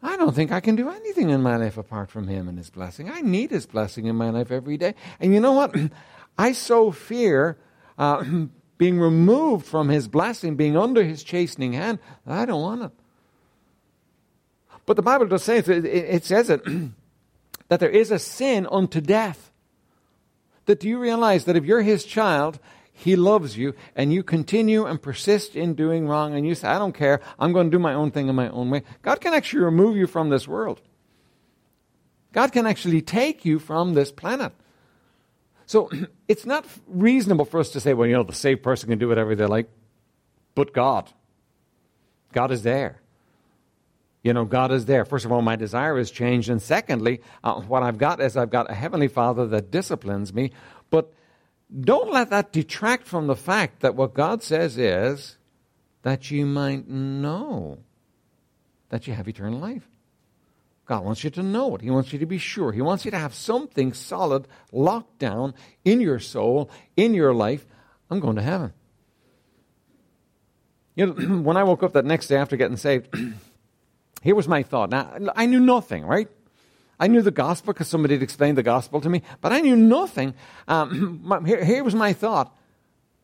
I 0.03 0.17
don't 0.17 0.35
think 0.35 0.53
I 0.53 0.61
can 0.61 0.77
do 0.77 0.91
anything 0.91 1.31
in 1.31 1.43
my 1.43 1.57
life 1.57 1.77
apart 1.77 2.11
from 2.11 2.29
Him 2.29 2.49
and 2.49 2.59
His 2.59 2.71
blessing. 2.71 3.11
I 3.11 3.21
need 3.21 3.51
His 3.51 3.67
blessing 3.67 4.07
in 4.07 4.17
my 4.17 4.31
life 4.31 4.51
every 4.51 4.77
day. 4.77 4.95
And 5.21 5.33
you 5.33 5.41
know 5.41 5.53
what? 5.53 5.75
I 6.39 6.53
so 6.53 6.91
fear 6.91 7.59
uh, 7.99 8.25
being 8.79 9.01
removed 9.01 9.67
from 9.67 9.89
His 9.89 10.09
blessing, 10.09 10.57
being 10.57 10.77
under 10.77 11.03
His 11.03 11.23
chastening 11.23 11.73
hand, 11.73 11.99
I 12.27 12.45
don't 12.45 12.61
want 12.61 12.83
it. 12.83 12.91
But 14.85 14.97
the 14.97 15.03
Bible 15.03 15.27
does 15.27 15.43
say, 15.43 15.59
it, 15.59 15.69
it 15.69 16.25
says 16.25 16.51
it, 16.51 16.63
that 17.69 17.81
there 17.81 17.91
is 17.91 18.11
a 18.11 18.19
sin 18.19 18.67
unto 18.71 19.01
death. 19.01 19.51
That 20.67 20.81
do 20.81 20.89
you 20.89 20.99
realize 20.99 21.45
that 21.45 21.57
if 21.57 21.65
you're 21.65 21.83
His 21.83 22.05
child, 22.05 22.59
he 22.99 23.15
loves 23.15 23.59
you, 23.59 23.75
and 23.95 24.11
you 24.11 24.23
continue 24.23 24.87
and 24.87 25.01
persist 25.01 25.55
in 25.55 25.75
doing 25.75 26.09
wrong, 26.09 26.35
and 26.35 26.47
you 26.47 26.55
say, 26.55 26.69
I 26.69 26.79
don't 26.79 26.95
care, 26.95 27.21
I'm 27.39 27.53
going 27.53 27.71
to 27.71 27.77
do 27.77 27.79
my 27.79 27.93
own 27.93 28.11
thing 28.11 28.29
in 28.29 28.35
my 28.35 28.49
own 28.49 28.71
way. 28.71 28.85
God 29.03 29.21
can 29.21 29.35
actually 29.35 29.65
remove 29.65 29.97
you 29.97 30.07
from 30.07 30.31
this 30.31 30.49
world. 30.49 30.81
God 32.33 32.53
can 32.53 32.67
actually 32.67 33.03
take 33.03 33.45
you 33.45 33.59
from 33.59 33.93
this 33.93 34.11
planet. 34.11 34.53
So 35.67 35.91
it's 36.29 36.47
not 36.47 36.65
reasonable 36.87 37.45
for 37.45 37.61
us 37.61 37.69
to 37.71 37.81
say, 37.81 37.93
well, 37.93 38.09
you 38.09 38.15
know, 38.15 38.23
the 38.23 38.33
saved 38.33 38.63
person 38.63 38.89
can 38.89 38.99
do 38.99 39.09
whatever 39.09 39.35
they 39.35 39.45
like, 39.45 39.69
but 40.55 40.73
God. 40.73 41.11
God 42.33 42.51
is 42.51 42.63
there. 42.63 43.01
You 44.23 44.33
know, 44.33 44.47
God 44.47 44.73
is 44.73 44.87
there. 44.87 45.05
First 45.05 45.27
of 45.27 45.33
all, 45.33 45.43
my 45.43 45.57
desire 45.57 45.99
has 45.99 46.11
changed. 46.11 46.49
And 46.49 46.63
secondly, 46.63 47.21
uh, 47.45 47.61
what 47.61 47.83
I've 47.83 47.99
got 47.99 48.21
is 48.21 48.39
I've 48.39 48.51
got 48.51 48.71
a 48.71 48.75
heavenly 48.75 49.09
Father 49.09 49.47
that 49.49 49.71
disciplines 49.71 50.33
me. 50.33 50.51
But 50.91 51.13
don't 51.81 52.13
let 52.13 52.31
that 52.31 52.53
detract 52.53 53.07
from 53.07 53.27
the 53.27 53.37
fact 53.37 53.81
that 53.81 53.95
what 53.95 54.15
God 54.15 54.43
says 54.43 54.79
is 54.79 55.37
that 56.03 56.31
you 56.31 56.47
might 56.47 56.89
know 56.89 57.79
that 58.91 59.07
you 59.07 59.15
have 59.15 59.29
eternal 59.29 59.59
life. 59.59 59.89
God 60.87 61.05
wants 61.05 61.25
you 61.25 61.31
to 61.31 61.43
know 61.43 61.75
it. 61.75 61.81
He 61.81 61.91
wants 61.91 62.13
you 62.13 62.21
to 62.21 62.27
be 62.27 62.39
sure. 62.39 62.71
He 62.71 62.81
wants 62.81 63.05
you 63.05 63.11
to 63.11 63.19
have 63.19 63.35
something 63.35 63.93
solid 63.93 64.47
locked 64.71 65.19
down 65.19 65.55
in 65.85 66.01
your 66.01 66.21
soul, 66.21 66.71
in 66.97 67.13
your 67.13 67.35
life. 67.35 67.67
I'm 68.09 68.21
going 68.21 68.37
to 68.37 68.43
heaven. 68.43 68.73
You 70.95 71.07
know, 71.07 71.13
when 71.43 71.57
I 71.57 71.65
woke 71.65 71.83
up 71.83 71.95
that 71.95 72.05
next 72.05 72.29
day 72.29 72.37
after 72.37 72.57
getting 72.57 72.77
saved, 72.77 73.13
here 74.23 74.37
was 74.37 74.47
my 74.47 74.63
thought. 74.63 74.91
Now, 74.91 75.13
I 75.35 75.47
knew 75.47 75.59
nothing, 75.59 76.05
right? 76.07 76.29
I 76.99 77.09
knew 77.09 77.23
the 77.23 77.31
gospel 77.31 77.73
because 77.73 77.89
somebody 77.89 78.15
had 78.15 78.23
explained 78.23 78.57
the 78.57 78.63
gospel 78.63 79.01
to 79.01 79.09
me, 79.09 79.23
but 79.41 79.53
I 79.53 79.61
knew 79.61 79.77
nothing. 79.77 80.35
Um, 80.67 81.43
here, 81.47 81.65
here 81.65 81.85
was 81.85 81.95
my 81.95 82.13
thought 82.13 82.55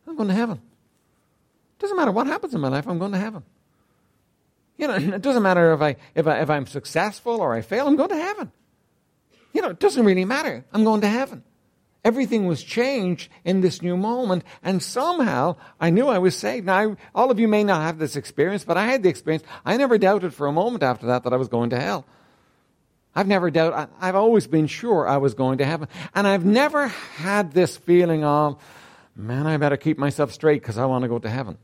I'm 0.07 0.15
going 0.15 0.29
to 0.29 0.35
heaven. 0.35 0.61
Doesn't 1.79 1.97
matter 1.97 2.11
what 2.11 2.27
happens 2.27 2.53
in 2.53 2.61
my 2.61 2.67
life, 2.67 2.87
I'm 2.87 2.99
going 2.99 3.11
to 3.13 3.17
heaven. 3.17 3.43
You 4.77 4.87
know, 4.87 4.95
it 4.95 5.21
doesn't 5.21 5.43
matter 5.43 5.73
if, 5.73 5.81
I, 5.81 5.95
if, 6.15 6.27
I, 6.27 6.39
if 6.41 6.49
I'm 6.49 6.65
successful 6.65 7.41
or 7.41 7.53
I 7.53 7.61
fail, 7.61 7.87
I'm 7.87 7.95
going 7.95 8.09
to 8.09 8.15
heaven. 8.15 8.51
You 9.53 9.61
know, 9.61 9.69
it 9.69 9.79
doesn't 9.79 10.05
really 10.05 10.25
matter. 10.25 10.65
I'm 10.73 10.83
going 10.83 11.01
to 11.01 11.07
heaven. 11.07 11.43
Everything 12.03 12.47
was 12.47 12.61
changed 12.61 13.31
in 13.45 13.61
this 13.61 13.81
new 13.81 13.95
moment, 13.95 14.43
and 14.61 14.83
somehow 14.83 15.55
I 15.79 15.89
knew 15.89 16.07
I 16.07 16.17
was 16.17 16.35
saved. 16.35 16.65
Now, 16.65 16.77
I, 16.77 16.95
all 17.15 17.31
of 17.31 17.39
you 17.39 17.47
may 17.47 17.63
not 17.63 17.81
have 17.81 17.97
this 17.97 18.17
experience, 18.17 18.65
but 18.65 18.77
I 18.77 18.85
had 18.85 19.03
the 19.03 19.09
experience. 19.09 19.43
I 19.63 19.77
never 19.77 19.97
doubted 19.97 20.33
for 20.33 20.47
a 20.47 20.51
moment 20.51 20.83
after 20.83 21.05
that 21.07 21.23
that 21.23 21.33
I 21.33 21.37
was 21.37 21.47
going 21.47 21.69
to 21.69 21.79
hell. 21.79 22.05
I've 23.15 23.27
never 23.27 23.51
doubted, 23.51 23.89
I've 23.99 24.15
always 24.15 24.47
been 24.47 24.67
sure 24.67 25.07
I 25.07 25.17
was 25.17 25.33
going 25.33 25.59
to 25.59 25.65
heaven. 25.65 25.87
And 26.15 26.25
I've 26.27 26.45
never 26.45 26.87
had 26.87 27.51
this 27.51 27.77
feeling 27.77 28.23
of, 28.23 28.61
man, 29.15 29.45
I 29.45 29.57
better 29.57 29.77
keep 29.77 29.97
myself 29.97 30.31
straight 30.31 30.61
because 30.61 30.77
I 30.77 30.85
want 30.85 31.03
to 31.03 31.07
go 31.07 31.19
to 31.19 31.29
heaven. 31.29 31.57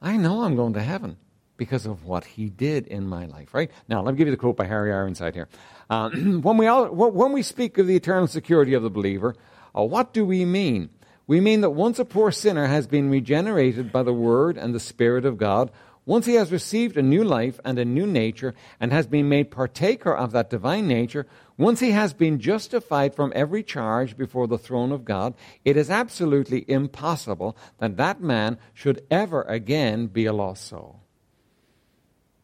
I 0.00 0.16
know 0.16 0.42
I'm 0.42 0.56
going 0.56 0.72
to 0.74 0.82
heaven 0.82 1.18
because 1.58 1.84
of 1.84 2.06
what 2.06 2.24
he 2.24 2.48
did 2.48 2.86
in 2.86 3.06
my 3.06 3.26
life, 3.26 3.52
right? 3.52 3.70
Now, 3.86 4.02
let 4.02 4.12
me 4.12 4.18
give 4.18 4.26
you 4.26 4.32
the 4.32 4.38
quote 4.38 4.56
by 4.56 4.64
Harry 4.64 4.90
Ironside 4.90 5.34
here. 5.34 5.48
Uh, 5.90 6.08
when, 6.10 6.56
we 6.56 6.66
all, 6.66 6.86
when 6.86 7.32
we 7.32 7.42
speak 7.42 7.76
of 7.76 7.86
the 7.86 7.96
eternal 7.96 8.26
security 8.26 8.72
of 8.72 8.82
the 8.82 8.88
believer, 8.88 9.36
uh, 9.76 9.82
what 9.82 10.14
do 10.14 10.24
we 10.24 10.46
mean? 10.46 10.88
We 11.26 11.40
mean 11.40 11.60
that 11.60 11.70
once 11.70 11.98
a 11.98 12.04
poor 12.06 12.32
sinner 12.32 12.66
has 12.66 12.86
been 12.86 13.10
regenerated 13.10 13.92
by 13.92 14.02
the 14.02 14.12
Word 14.12 14.56
and 14.56 14.74
the 14.74 14.80
Spirit 14.80 15.26
of 15.26 15.36
God, 15.36 15.70
once 16.10 16.26
he 16.26 16.34
has 16.34 16.50
received 16.50 16.96
a 16.96 17.02
new 17.02 17.22
life 17.22 17.60
and 17.64 17.78
a 17.78 17.84
new 17.84 18.04
nature 18.04 18.52
and 18.80 18.92
has 18.92 19.06
been 19.06 19.28
made 19.28 19.48
partaker 19.48 20.12
of 20.12 20.32
that 20.32 20.50
divine 20.50 20.88
nature, 20.88 21.24
once 21.56 21.78
he 21.78 21.92
has 21.92 22.12
been 22.12 22.40
justified 22.40 23.14
from 23.14 23.32
every 23.32 23.62
charge 23.62 24.16
before 24.16 24.48
the 24.48 24.58
throne 24.58 24.90
of 24.90 25.04
God, 25.04 25.34
it 25.64 25.76
is 25.76 25.88
absolutely 25.88 26.68
impossible 26.68 27.56
that 27.78 27.96
that 27.96 28.20
man 28.20 28.58
should 28.74 29.06
ever 29.08 29.42
again 29.42 30.08
be 30.08 30.26
a 30.26 30.32
lost 30.32 30.66
soul. 30.66 31.00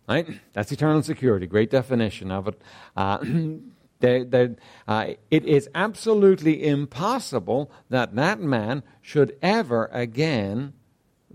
Right? 0.09 0.29
That's 0.53 0.71
eternal 0.71 1.03
security. 1.03 1.49
Great 1.49 1.71
definition 1.71 2.31
of 2.31 2.47
it. 2.47 2.63
Uh, 2.97 3.19
they, 3.99 4.23
they, 4.23 4.55
uh, 4.87 5.07
it 5.33 5.45
is 5.45 5.69
absolutely 5.75 6.65
impossible 6.65 7.73
that 7.91 8.15
that 8.15 8.39
man 8.39 8.85
should 9.03 9.37
ever 9.43 9.87
again 9.87 10.73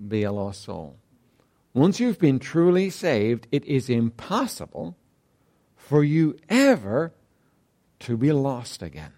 be 0.07 0.23
a 0.23 0.31
lost 0.31 0.63
soul. 0.63 1.00
Once 1.73 1.99
you've 1.99 2.19
been 2.19 2.39
truly 2.39 2.89
saved, 2.89 3.47
it 3.51 3.63
is 3.65 3.89
impossible 3.89 4.97
for 5.75 6.03
you 6.03 6.37
ever 6.49 7.13
to 7.99 8.17
be 8.17 8.31
lost 8.31 8.81
again. 8.81 9.13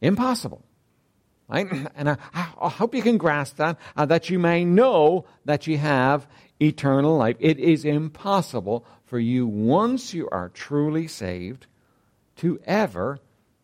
Impossible. 0.00 0.62
Right? 1.48 1.66
And 1.96 2.10
I, 2.10 2.16
I, 2.34 2.68
hope 2.68 2.94
you 2.94 3.02
can 3.02 3.18
grasp 3.18 3.56
that, 3.56 3.78
uh, 3.96 4.06
that 4.06 4.30
you 4.30 4.38
may 4.38 4.64
know 4.64 5.26
that 5.44 5.66
you 5.66 5.78
have 5.78 6.26
eternal 6.60 7.16
life. 7.16 7.36
It 7.38 7.58
is 7.58 7.84
impossible 7.84 8.84
for 9.04 9.18
you, 9.18 9.46
once 9.46 10.14
you 10.14 10.28
are 10.30 10.48
truly 10.48 11.06
saved, 11.06 11.66
to 12.36 12.58
ever 12.64 13.20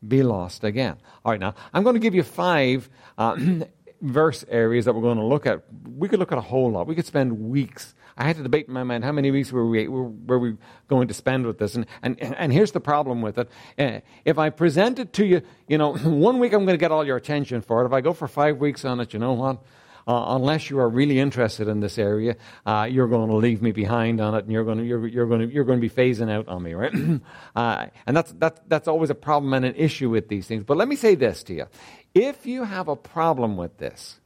be 0.07 0.23
lost 0.23 0.65
again. 0.65 0.97
All 1.25 1.33
right, 1.33 1.41
now, 1.41 1.55
I'm 1.73 1.83
going 1.83 1.95
to 1.95 2.01
give 2.01 2.15
you 2.15 2.23
five 2.23 2.89
uh, 3.17 3.37
verse 4.01 4.45
areas 4.49 4.85
that 4.85 4.95
we're 4.95 5.03
going 5.03 5.19
to 5.19 5.25
look 5.25 5.47
at, 5.47 5.63
we 5.97 6.09
could 6.09 6.19
look 6.19 6.33
at 6.33 6.39
a 6.39 6.43
whole 6.43 6.71
lot. 6.71 6.87
We 6.87 6.95
could 6.95 7.07
spend 7.07 7.51
weeks. 7.51 7.95
I 8.17 8.25
had 8.25 8.37
to 8.37 8.43
debate 8.43 8.67
in 8.67 8.75
my 8.75 8.83
mind 8.83 9.05
how 9.05 9.13
many 9.13 9.31
weeks 9.31 9.53
were 9.53 9.67
we, 9.67 9.87
were 9.89 10.39
we 10.39 10.57
going 10.89 11.09
to 11.09 11.15
spend 11.15 11.47
with 11.47 11.59
this. 11.59 11.75
And, 11.75 11.87
and, 12.03 12.21
and 12.21 12.53
here's 12.53 12.73
the 12.73 12.81
problem 12.81 13.23
with 13.23 13.39
it. 13.39 13.49
Eh, 13.79 14.01
if 14.25 14.39
I 14.39 14.51
present 14.51 14.99
it 14.99 15.13
to 15.15 15.25
you, 15.25 15.43
you 15.69 15.79
know, 15.79 15.97
one 15.97 16.39
week 16.39 16.53
I'm 16.53 16.65
going 16.65 16.75
to 16.75 16.81
get 16.81 16.91
all 16.91 17.07
your 17.07 17.17
attention 17.17 17.61
for 17.61 17.83
it. 17.83 17.87
If 17.87 17.93
I 17.93 18.01
go 18.01 18.13
for 18.13 18.27
five 18.27 18.59
weeks 18.59 18.85
on 18.85 19.01
it, 19.01 19.13
you 19.13 19.19
know 19.19 19.35
what? 19.35 19.63
Uh, 20.09 20.37
unless 20.37 20.71
you 20.71 20.79
are 20.79 20.89
really 20.89 21.21
interested 21.21 21.69
in 21.69 21.81
this 21.81 21.99
area, 21.99 22.35
uh, 22.65 22.89
you're 22.91 23.07
going 23.07 23.29
to 23.29 23.37
leave 23.37 23.61
me 23.61 23.73
behind 23.73 24.23
on 24.23 24.35
it, 24.35 24.43
and 24.45 24.51
you're 24.51 24.65
going 24.65 24.79
to 24.79 24.85
you're, 24.85 25.07
you're 25.07 25.27
going 25.27 25.47
to 25.47 25.55
you're 25.55 25.67
going 25.67 25.79
to 25.79 25.87
be 25.87 25.95
phasing 25.95 26.31
out 26.31 26.49
on 26.49 26.63
me, 26.63 26.73
right? 26.73 26.95
uh, 27.57 27.87
and 28.07 28.17
that's 28.17 28.33
that's 28.39 28.59
that's 28.69 28.89
always 28.89 29.11
a 29.11 29.15
problem 29.15 29.53
and 29.53 29.67
an 29.67 29.75
issue 29.75 30.09
with 30.09 30.29
these 30.29 30.47
things. 30.47 30.65
But 30.65 30.79
let 30.79 30.89
me 30.89 30.97
say 30.97 31.15
this 31.15 31.43
to 31.45 31.55
you: 31.55 31.67
if 32.15 32.47
you 32.47 32.65
have 32.65 32.89
a 32.89 32.97
problem 32.97 33.59
with 33.59 33.77
this, 33.77 34.19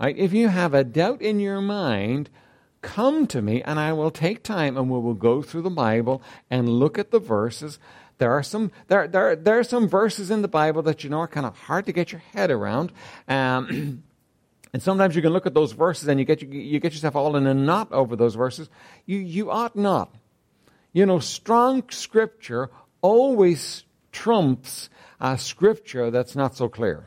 right, 0.00 0.18
if 0.18 0.32
you 0.32 0.48
have 0.48 0.74
a 0.74 0.82
doubt 0.82 1.22
in 1.22 1.38
your 1.38 1.60
mind, 1.60 2.28
come 2.82 3.28
to 3.28 3.40
me 3.40 3.62
and 3.62 3.78
I 3.78 3.92
will 3.92 4.10
take 4.10 4.42
time 4.42 4.76
and 4.76 4.90
we 4.90 4.98
will 4.98 5.14
go 5.14 5.42
through 5.42 5.62
the 5.62 5.70
Bible 5.70 6.22
and 6.50 6.68
look 6.68 6.98
at 6.98 7.12
the 7.12 7.20
verses. 7.20 7.78
There 8.18 8.32
are 8.32 8.42
some 8.42 8.72
there 8.88 9.06
there 9.06 9.36
there 9.36 9.60
are 9.60 9.64
some 9.64 9.88
verses 9.88 10.28
in 10.28 10.42
the 10.42 10.48
Bible 10.48 10.82
that 10.82 11.04
you 11.04 11.10
know 11.10 11.20
are 11.20 11.28
kind 11.28 11.46
of 11.46 11.56
hard 11.56 11.86
to 11.86 11.92
get 11.92 12.10
your 12.10 12.22
head 12.32 12.50
around. 12.50 12.90
Um, 13.28 14.02
and 14.72 14.82
sometimes 14.82 15.16
you 15.16 15.22
can 15.22 15.32
look 15.32 15.46
at 15.46 15.54
those 15.54 15.72
verses 15.72 16.08
and 16.08 16.20
you 16.20 16.24
get 16.24 16.42
you 16.42 16.78
get 16.78 16.92
yourself 16.92 17.16
all 17.16 17.36
in 17.36 17.46
a 17.46 17.54
knot 17.54 17.92
over 17.92 18.16
those 18.16 18.34
verses. 18.34 18.68
You 19.06 19.18
you 19.18 19.50
ought 19.50 19.74
not. 19.74 20.14
You 20.92 21.06
know, 21.06 21.18
strong 21.18 21.84
scripture 21.90 22.70
always 23.00 23.84
trumps 24.12 24.88
a 25.20 25.38
scripture 25.38 26.10
that's 26.10 26.34
not 26.34 26.56
so 26.56 26.68
clear. 26.68 27.06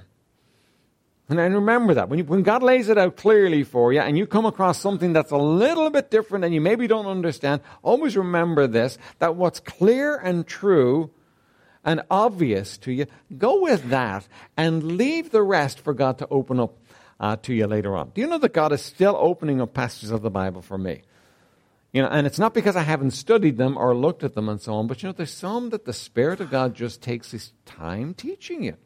And, 1.30 1.40
remember 1.56 1.96
that. 1.96 2.10
When, 2.10 2.20
you, 2.20 2.26
when 2.26 2.44
God 2.44 2.62
lays 2.64 2.90
it 2.90 2.98
out 2.98 3.16
clearly 3.16 3.64
for 3.64 3.94
you 3.94 4.02
and 4.02 4.18
you 4.18 4.28
come 4.28 4.46
across 4.46 4.80
something 4.80 5.14
that's 5.14 5.32
a 5.32 5.38
little 5.38 5.90
bit 5.90 6.12
different 6.12 6.46
and 6.46 6.54
you 6.54 6.62
maybe 6.62 6.86
don't 6.86 7.08
understand, 7.08 7.62
always 7.82 8.16
remember 8.18 8.68
this 8.68 8.98
that 9.20 9.36
what's 9.36 9.60
clear 9.60 10.16
and 10.16 10.46
true 10.46 11.10
and 11.86 12.02
obvious 12.10 12.78
to 12.80 12.92
you, 12.92 13.06
go 13.38 13.62
with 13.62 13.90
that 13.90 14.28
and 14.56 14.98
leave 14.98 15.32
the 15.32 15.42
rest 15.42 15.80
for 15.80 15.94
God 15.94 16.18
to 16.20 16.28
open 16.30 16.60
up 16.60 16.78
uh, 17.20 17.36
to 17.38 17.54
you 17.54 17.68
later 17.68 17.96
on. 17.96 18.12
Do 18.14 18.22
you 18.22 18.28
know 18.28 18.38
that 18.38 18.54
God 18.54 18.72
is 18.72 18.82
still 18.82 19.16
opening 19.20 19.62
up 19.62 19.74
passages 19.74 20.12
of 20.12 20.22
the 20.22 20.30
Bible 20.30 20.62
for 20.62 20.78
me? 20.78 21.02
You 21.92 22.02
know, 22.02 22.08
and 22.08 22.26
it's 22.26 22.40
not 22.40 22.54
because 22.56 22.76
I 22.76 22.82
haven't 22.82 23.12
studied 23.12 23.58
them 23.58 23.78
or 23.78 23.96
looked 23.96 24.24
at 24.24 24.34
them 24.34 24.50
and 24.50 24.60
so 24.60 24.74
on, 24.74 24.88
but 24.88 25.04
you 25.04 25.10
know, 25.10 25.14
there's 25.14 25.32
some 25.32 25.70
that 25.70 25.86
the 25.86 25.94
Spirit 25.94 26.40
of 26.40 26.50
God 26.50 26.74
just 26.74 27.02
takes 27.02 27.32
his 27.32 27.54
time 27.66 28.16
teaching 28.16 28.64
you. 28.64 28.78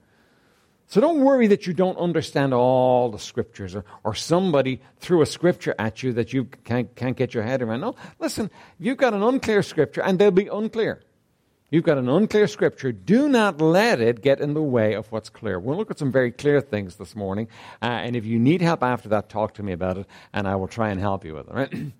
So 0.89 1.01
don't 1.01 1.19
worry 1.19 1.47
that 1.47 1.67
you 1.67 1.73
don't 1.73 1.97
understand 1.97 2.53
all 2.53 3.09
the 3.09 3.19
scriptures 3.19 3.75
or, 3.75 3.83
or 4.05 4.15
somebody 4.15 4.81
threw 4.99 5.21
a 5.21 5.25
scripture 5.25 5.75
at 5.77 6.01
you 6.01 6.13
that 6.13 6.31
you 6.31 6.45
can't, 6.63 6.93
can't 6.95 7.17
get 7.17 7.33
your 7.33 7.43
head 7.43 7.61
around. 7.61 7.81
No, 7.81 7.95
listen, 8.19 8.49
you've 8.79 8.97
got 8.97 9.13
an 9.13 9.21
unclear 9.21 9.63
scripture 9.63 10.01
and 10.01 10.17
they'll 10.17 10.31
be 10.31 10.47
unclear. 10.47 11.01
You've 11.69 11.83
got 11.83 11.97
an 11.97 12.07
unclear 12.07 12.47
scripture. 12.47 12.93
Do 12.93 13.27
not 13.27 13.59
let 13.59 13.99
it 13.99 14.21
get 14.21 14.39
in 14.39 14.53
the 14.53 14.61
way 14.61 14.93
of 14.93 15.11
what's 15.11 15.29
clear. 15.29 15.59
We'll 15.59 15.75
look 15.75 15.91
at 15.91 15.99
some 15.99 16.13
very 16.13 16.31
clear 16.31 16.61
things 16.61 16.95
this 16.95 17.13
morning. 17.13 17.49
Uh, 17.81 17.85
and 17.85 18.15
if 18.15 18.25
you 18.25 18.39
need 18.39 18.61
help 18.61 18.83
after 18.83 19.09
that, 19.09 19.27
talk 19.27 19.55
to 19.55 19.63
me 19.63 19.73
about 19.73 19.97
it 19.97 20.07
and 20.31 20.47
I 20.47 20.55
will 20.55 20.69
try 20.69 20.89
and 20.89 20.99
help 20.99 21.25
you 21.25 21.33
with 21.33 21.47
it. 21.47 21.53
Right? 21.53 21.73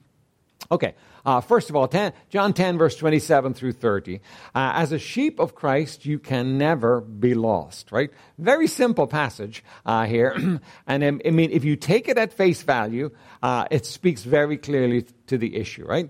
Okay, 0.70 0.96
uh, 1.26 1.40
first 1.40 1.70
of 1.70 1.76
all, 1.78 1.88
10, 1.88 2.12
John 2.30 2.52
10, 2.52 2.78
verse 2.78 2.96
27 2.98 3.54
through 3.54 3.74
30. 3.74 4.16
Uh, 4.54 4.72
as 4.76 4.92
a 4.92 5.00
sheep 5.00 5.40
of 5.40 5.56
Christ, 5.56 6.06
you 6.06 6.20
can 6.20 6.58
never 6.58 7.00
be 7.00 7.36
lost, 7.36 7.92
right? 7.92 8.10
Very 8.38 8.68
simple 8.68 9.08
passage 9.08 9.64
uh, 9.86 10.06
here. 10.06 10.34
and 10.88 11.04
um, 11.04 11.22
I 11.26 11.30
mean, 11.30 11.52
if 11.52 11.64
you 11.64 11.78
take 11.78 12.10
it 12.10 12.18
at 12.18 12.34
face 12.34 12.64
value, 12.64 13.12
uh, 13.42 13.66
it 13.72 13.86
speaks 13.86 14.24
very 14.24 14.58
clearly 14.58 15.06
to 15.28 15.38
the 15.38 15.56
issue, 15.56 15.86
right? 15.86 16.10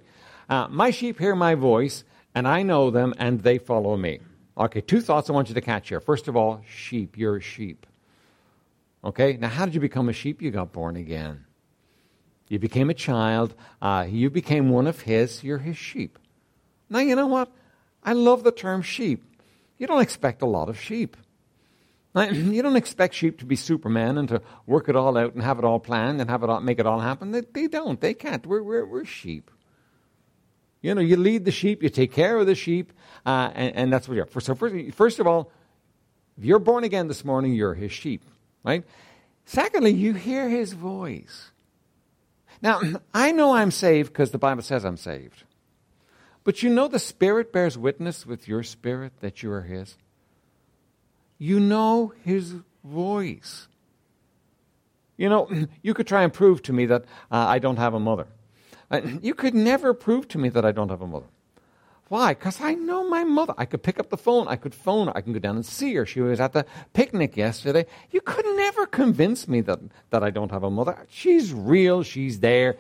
Uh, 0.50 0.68
my 0.70 0.92
sheep 0.92 1.20
hear 1.20 1.36
my 1.36 1.54
voice, 1.54 2.04
and 2.38 2.48
I 2.48 2.62
know 2.62 2.92
them, 2.92 3.16
and 3.18 3.42
they 3.42 3.58
follow 3.58 3.98
me. 3.98 4.20
Okay, 4.56 4.80
two 4.80 5.02
thoughts 5.02 5.28
I 5.28 5.34
want 5.34 5.50
you 5.50 5.56
to 5.56 5.62
catch 5.62 5.90
here. 5.90 6.00
First 6.00 6.28
of 6.28 6.36
all, 6.36 6.62
sheep, 6.70 7.18
you're 7.18 7.38
a 7.38 7.42
sheep. 7.42 7.88
Okay, 9.04 9.38
now 9.38 9.48
how 9.48 9.66
did 9.66 9.74
you 9.74 9.82
become 9.82 10.08
a 10.08 10.14
sheep? 10.14 10.40
You 10.40 10.52
got 10.52 10.72
born 10.72 10.98
again. 10.98 11.46
You 12.48 12.60
became 12.60 12.92
a 12.92 12.94
child. 12.94 13.56
Uh, 13.82 14.06
you 14.08 14.30
became 14.30 14.70
one 14.70 14.86
of 14.86 15.02
His. 15.02 15.44
You're 15.44 15.58
His 15.58 15.78
sheep. 15.78 16.20
Now, 16.92 17.00
you 17.00 17.16
know 17.16 17.26
what? 17.26 17.52
I 18.04 18.14
love 18.14 18.44
the 18.44 18.52
term 18.52 18.84
sheep. 18.84 19.24
You 19.80 19.88
don't 19.88 20.04
expect 20.04 20.44
a 20.44 20.46
lot 20.46 20.70
of 20.70 20.80
sheep. 20.80 21.18
You 22.16 22.62
don't 22.62 22.76
expect 22.76 23.16
sheep 23.16 23.40
to 23.40 23.46
be 23.46 23.56
Superman 23.56 24.20
and 24.20 24.30
to 24.30 24.44
work 24.68 24.90
it 24.90 24.96
all 24.96 25.18
out 25.18 25.34
and 25.34 25.42
have 25.42 25.58
it 25.58 25.66
all 25.66 25.80
planned 25.80 26.22
and 26.22 26.30
have 26.30 26.44
it 26.44 26.52
all, 26.52 26.62
make 26.62 26.78
it 26.78 26.86
all 26.86 27.00
happen. 27.00 27.32
They, 27.32 27.42
they 27.42 27.68
don't. 27.68 28.00
They 28.00 28.14
can't. 28.14 28.46
We're, 28.46 28.62
we're, 28.62 28.86
we're 28.86 29.06
sheep. 29.06 29.50
You 30.88 30.96
know, 30.96 31.02
you 31.02 31.18
lead 31.18 31.44
the 31.44 31.52
sheep, 31.52 31.84
you 31.84 31.90
take 31.90 32.14
care 32.14 32.38
of 32.38 32.48
the 32.48 32.56
sheep, 32.56 32.94
uh, 33.26 33.52
and, 33.54 33.76
and, 33.76 33.92
that's 33.92 34.08
what 34.08 34.16
you're. 34.16 34.30
So 34.40 34.56
first, 34.56 34.96
first 34.96 35.20
of 35.20 35.28
all, 35.28 35.52
if 36.38 36.46
you're 36.46 36.60
born 36.60 36.86
again 36.86 37.10
this 37.10 37.26
morning, 37.26 37.52
you're 37.52 37.74
his 37.74 37.92
sheep, 37.92 38.24
right? 38.64 38.86
Secondly, 39.44 39.92
you 39.92 40.14
hear 40.14 40.48
his 40.48 40.72
voice. 40.72 41.52
Now, 42.62 42.80
I 43.14 43.34
know 43.34 43.54
I'm 43.54 43.70
saved 43.70 44.14
because 44.14 44.32
the 44.32 44.38
Bible 44.38 44.62
says 44.62 44.86
I'm 44.86 44.96
saved. 44.96 45.44
But 46.46 46.64
you 46.64 46.70
know 46.70 46.88
the 46.88 47.00
Spirit 47.00 47.52
bears 47.52 47.78
witness 47.78 48.26
with 48.26 48.48
your 48.48 48.64
spirit 48.64 49.12
that 49.20 49.44
you 49.44 49.52
are 49.52 49.64
His. 49.64 49.98
You 51.38 51.60
know 51.60 52.14
His 52.24 52.56
voice. 52.86 53.68
You 55.18 55.28
know, 55.28 55.52
you 55.82 55.94
could 55.94 56.08
try 56.08 56.24
and 56.24 56.32
prove 56.32 56.62
to 56.62 56.72
me 56.72 56.86
that 56.86 57.04
uh, 57.30 57.36
I 57.36 57.60
don't 57.60 57.76
have 57.76 57.94
a 57.94 58.00
mother. 58.00 58.28
Uh, 58.90 59.02
you 59.22 59.34
could 59.34 59.54
never 59.54 59.94
prove 59.94 60.28
to 60.30 60.38
me 60.38 60.50
that 60.50 60.66
I 60.66 60.72
don't 60.72 60.90
have 60.90 61.02
a 61.02 61.08
mother. 61.08 61.28
Why? 62.10 62.34
Because 62.34 62.62
I 62.62 62.74
know 62.74 63.08
my 63.10 63.26
mother. 63.26 63.54
I 63.58 63.66
could 63.66 63.84
pick 63.84 64.00
up 64.00 64.10
the 64.10 64.18
phone. 64.18 64.48
I 64.48 64.56
could 64.56 64.74
phone 64.74 65.08
her. 65.08 65.18
I 65.18 65.22
can 65.22 65.34
go 65.34 65.40
down 65.40 65.58
and 65.58 65.66
see 65.66 65.94
her. 65.96 66.06
She 66.06 66.22
was 66.22 66.40
at 66.40 66.54
the 66.54 66.66
picnic 66.94 67.36
yesterday. 67.36 67.86
You 68.12 68.22
could 68.22 68.46
never 68.46 68.86
convince 68.86 69.48
me 69.48 69.60
that, 69.62 69.80
that 70.12 70.24
I 70.24 70.30
don't 70.30 70.52
have 70.52 70.64
a 70.64 70.70
mother. 70.70 71.06
She's 71.10 71.54
real. 71.54 72.04
She's 72.04 72.40
there. 72.40 72.78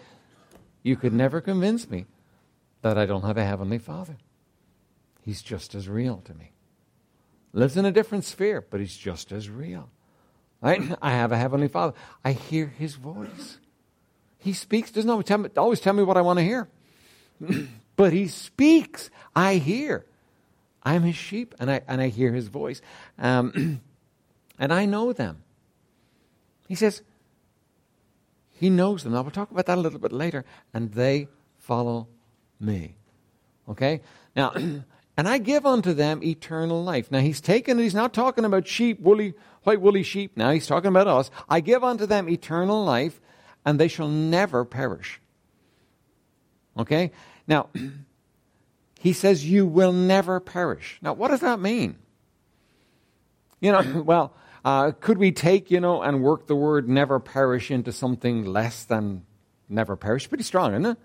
You 0.81 0.95
could 0.95 1.11
never 1.11 1.41
convince 1.41 1.89
me 1.89 2.05
that 2.81 2.97
I 2.97 3.05
don't 3.05 3.23
have 3.23 3.37
a 3.37 3.43
heavenly 3.43 3.79
father. 3.79 4.15
He's 5.25 5.41
just 5.41 5.75
as 5.75 5.89
real 5.89 6.21
to 6.23 6.33
me. 6.33 6.53
Lives 7.51 7.75
in 7.75 7.85
a 7.85 7.91
different 7.91 8.23
sphere, 8.23 8.65
but 8.69 8.79
he's 8.79 8.95
just 8.95 9.33
as 9.33 9.49
real. 9.49 9.89
Right? 10.61 10.81
I 11.01 11.11
have 11.11 11.33
a 11.33 11.37
heavenly 11.37 11.67
father. 11.67 11.93
I 12.23 12.31
hear 12.31 12.67
his 12.67 12.95
voice. 12.95 13.57
He 14.39 14.53
speaks, 14.53 14.91
doesn't 14.91 15.09
always 15.09 15.25
tell 15.25 15.39
me, 15.39 15.49
always 15.57 15.79
tell 15.79 15.93
me 15.93 16.03
what 16.03 16.17
I 16.17 16.21
want 16.21 16.39
to 16.39 16.43
hear. 16.43 16.67
but 17.95 18.13
he 18.13 18.27
speaks. 18.27 19.09
I 19.35 19.55
hear. 19.55 20.05
I'm 20.83 21.03
his 21.03 21.15
sheep, 21.15 21.53
and 21.59 21.69
I, 21.69 21.81
and 21.87 22.01
I 22.01 22.07
hear 22.07 22.31
his 22.31 22.47
voice. 22.47 22.81
Um, 23.19 23.81
and 24.59 24.73
I 24.73 24.85
know 24.85 25.11
them. 25.11 25.43
He 26.67 26.75
says, 26.75 27.01
he 28.59 28.69
knows 28.69 29.03
them. 29.03 29.13
Now, 29.13 29.21
we'll 29.21 29.31
talk 29.31 29.51
about 29.51 29.67
that 29.67 29.77
a 29.77 29.81
little 29.81 29.99
bit 29.99 30.11
later. 30.11 30.43
And 30.73 30.91
they 30.91 31.27
follow 31.59 32.07
me. 32.59 32.95
Okay? 33.69 34.01
Now, 34.35 34.51
and 35.17 35.27
I 35.27 35.37
give 35.37 35.65
unto 35.65 35.93
them 35.93 36.23
eternal 36.23 36.83
life. 36.83 37.11
Now, 37.11 37.19
he's 37.19 37.39
taken, 37.39 37.77
he's 37.77 37.93
not 37.93 38.13
talking 38.13 38.45
about 38.45 38.67
sheep, 38.67 38.99
woolly, 38.99 39.35
white 39.63 39.81
woolly 39.81 40.03
sheep 40.03 40.35
now. 40.35 40.51
He's 40.51 40.67
talking 40.67 40.89
about 40.89 41.07
us. 41.07 41.29
I 41.47 41.59
give 41.59 41.83
unto 41.83 42.05
them 42.05 42.27
eternal 42.29 42.83
life, 42.83 43.21
and 43.67 43.77
they 43.77 43.89
shall 43.89 44.07
never 44.07 44.63
perish. 44.63 45.19
Okay? 46.79 47.11
Now, 47.47 47.67
he 48.99 49.11
says, 49.11 49.45
You 49.45 49.65
will 49.65 49.91
never 49.91 50.39
perish. 50.39 50.97
Now, 51.01 51.11
what 51.11 51.31
does 51.31 51.41
that 51.41 51.59
mean? 51.59 51.97
You 53.59 53.73
know, 53.73 54.01
well, 54.05 54.33
uh, 54.63 54.91
could 54.97 55.17
we 55.17 55.33
take, 55.33 55.69
you 55.69 55.81
know, 55.81 56.01
and 56.01 56.23
work 56.23 56.47
the 56.47 56.55
word 56.55 56.87
never 56.87 57.19
perish 57.19 57.69
into 57.69 57.91
something 57.91 58.45
less 58.45 58.85
than 58.85 59.25
never 59.67 59.97
perish? 59.97 60.29
Pretty 60.29 60.45
strong, 60.45 60.71
isn't 60.71 60.85
it? 60.85 60.97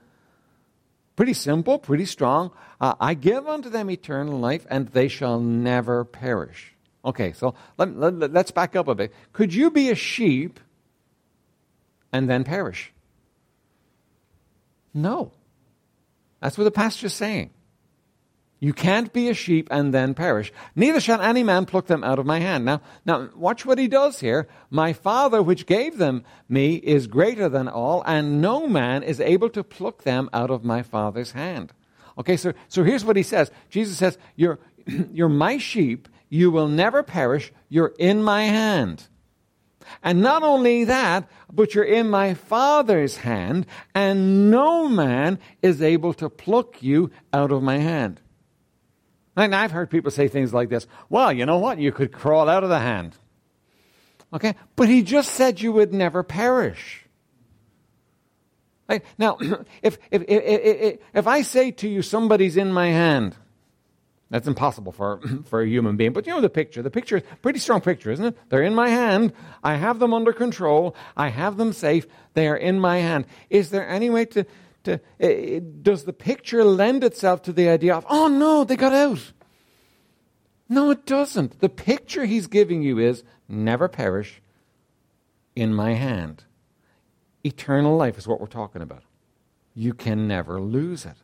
Pretty 1.16 1.34
simple, 1.34 1.80
pretty 1.80 2.06
strong. 2.06 2.52
Uh, 2.80 2.94
I 3.00 3.14
give 3.14 3.48
unto 3.48 3.70
them 3.70 3.90
eternal 3.90 4.38
life, 4.38 4.64
and 4.70 4.86
they 4.86 5.08
shall 5.08 5.40
never 5.40 6.04
perish. 6.04 6.74
Okay, 7.04 7.32
so 7.32 7.56
let, 7.76 7.96
let, 7.96 8.32
let's 8.32 8.52
back 8.52 8.76
up 8.76 8.86
a 8.86 8.94
bit. 8.94 9.12
Could 9.32 9.52
you 9.52 9.72
be 9.72 9.90
a 9.90 9.96
sheep 9.96 10.60
and 12.12 12.28
then 12.28 12.44
perish? 12.44 12.92
No. 14.94 15.32
That's 16.40 16.58
what 16.58 16.64
the 16.64 16.70
pastor 16.70 17.06
is 17.06 17.14
saying. 17.14 17.50
You 18.62 18.72
can't 18.72 19.12
be 19.12 19.28
a 19.28 19.34
sheep 19.34 19.66
and 19.72 19.92
then 19.92 20.14
perish. 20.14 20.52
Neither 20.76 21.00
shall 21.00 21.20
any 21.20 21.42
man 21.42 21.66
pluck 21.66 21.86
them 21.86 22.04
out 22.04 22.20
of 22.20 22.26
my 22.26 22.38
hand. 22.38 22.64
Now, 22.64 22.80
now 23.04 23.28
watch 23.34 23.66
what 23.66 23.76
he 23.76 23.88
does 23.88 24.20
here. 24.20 24.46
My 24.70 24.92
Father 24.92 25.42
which 25.42 25.66
gave 25.66 25.98
them 25.98 26.22
me 26.48 26.76
is 26.76 27.08
greater 27.08 27.48
than 27.48 27.66
all, 27.66 28.04
and 28.06 28.40
no 28.40 28.68
man 28.68 29.02
is 29.02 29.20
able 29.20 29.48
to 29.50 29.64
pluck 29.64 30.04
them 30.04 30.30
out 30.32 30.52
of 30.52 30.62
my 30.62 30.84
Father's 30.84 31.32
hand. 31.32 31.72
Okay, 32.16 32.36
so, 32.36 32.52
so 32.68 32.84
here's 32.84 33.04
what 33.04 33.16
he 33.16 33.24
says. 33.24 33.50
Jesus 33.68 33.98
says, 33.98 34.16
you're, 34.36 34.60
you're 34.86 35.28
my 35.28 35.58
sheep. 35.58 36.08
You 36.28 36.52
will 36.52 36.68
never 36.68 37.02
perish. 37.02 37.52
You're 37.68 37.94
in 37.98 38.22
my 38.22 38.44
hand. 38.44 39.08
And 40.02 40.20
not 40.22 40.42
only 40.42 40.84
that, 40.84 41.28
but 41.52 41.74
you're 41.74 41.84
in 41.84 42.08
my 42.10 42.34
Father's 42.34 43.18
hand, 43.18 43.66
and 43.94 44.50
no 44.50 44.88
man 44.88 45.38
is 45.62 45.82
able 45.82 46.14
to 46.14 46.28
pluck 46.28 46.82
you 46.82 47.10
out 47.32 47.52
of 47.52 47.62
my 47.62 47.78
hand. 47.78 48.20
And 49.36 49.54
I've 49.54 49.70
heard 49.70 49.90
people 49.90 50.10
say 50.10 50.28
things 50.28 50.52
like 50.52 50.68
this 50.68 50.86
Well, 51.08 51.32
you 51.32 51.46
know 51.46 51.58
what? 51.58 51.78
You 51.78 51.92
could 51.92 52.12
crawl 52.12 52.48
out 52.48 52.64
of 52.64 52.70
the 52.70 52.80
hand. 52.80 53.16
Okay? 54.32 54.54
But 54.76 54.88
he 54.88 55.02
just 55.02 55.32
said 55.32 55.60
you 55.60 55.72
would 55.72 55.92
never 55.92 56.22
perish. 56.22 57.06
Right? 58.88 59.04
Now, 59.18 59.38
if, 59.82 59.98
if, 60.10 60.22
if, 60.22 60.22
if, 60.28 60.98
if 61.14 61.26
I 61.26 61.42
say 61.42 61.70
to 61.72 61.88
you, 61.88 62.02
somebody's 62.02 62.56
in 62.56 62.72
my 62.72 62.88
hand, 62.88 63.36
that's 64.32 64.48
impossible 64.48 64.92
for, 64.92 65.20
for 65.44 65.60
a 65.60 65.68
human 65.68 65.96
being. 65.96 66.14
But 66.14 66.26
you 66.26 66.32
know 66.32 66.40
the 66.40 66.48
picture. 66.48 66.82
The 66.82 66.90
picture 66.90 67.18
is 67.18 67.22
pretty 67.42 67.58
strong 67.58 67.82
picture, 67.82 68.10
isn't 68.10 68.24
it? 68.24 68.38
They're 68.48 68.62
in 68.62 68.74
my 68.74 68.88
hand. 68.88 69.34
I 69.62 69.76
have 69.76 69.98
them 69.98 70.14
under 70.14 70.32
control. 70.32 70.96
I 71.16 71.28
have 71.28 71.58
them 71.58 71.74
safe. 71.74 72.06
They 72.32 72.48
are 72.48 72.56
in 72.56 72.80
my 72.80 72.98
hand. 72.98 73.26
Is 73.50 73.68
there 73.68 73.86
any 73.86 74.08
way 74.08 74.24
to, 74.24 74.46
to 74.84 74.94
uh, 75.22 75.60
does 75.82 76.04
the 76.04 76.14
picture 76.14 76.64
lend 76.64 77.04
itself 77.04 77.42
to 77.42 77.52
the 77.52 77.68
idea 77.68 77.94
of, 77.94 78.06
oh 78.08 78.28
no, 78.28 78.64
they 78.64 78.74
got 78.74 78.94
out? 78.94 79.32
No, 80.66 80.90
it 80.90 81.04
doesn't. 81.04 81.60
The 81.60 81.68
picture 81.68 82.24
he's 82.24 82.46
giving 82.46 82.82
you 82.82 82.98
is 82.98 83.24
never 83.46 83.86
perish 83.86 84.40
in 85.54 85.74
my 85.74 85.92
hand. 85.92 86.44
Eternal 87.44 87.98
life 87.98 88.16
is 88.16 88.26
what 88.26 88.40
we're 88.40 88.46
talking 88.46 88.80
about. 88.80 89.02
You 89.74 89.92
can 89.92 90.26
never 90.26 90.58
lose 90.58 91.04
it. 91.04 91.16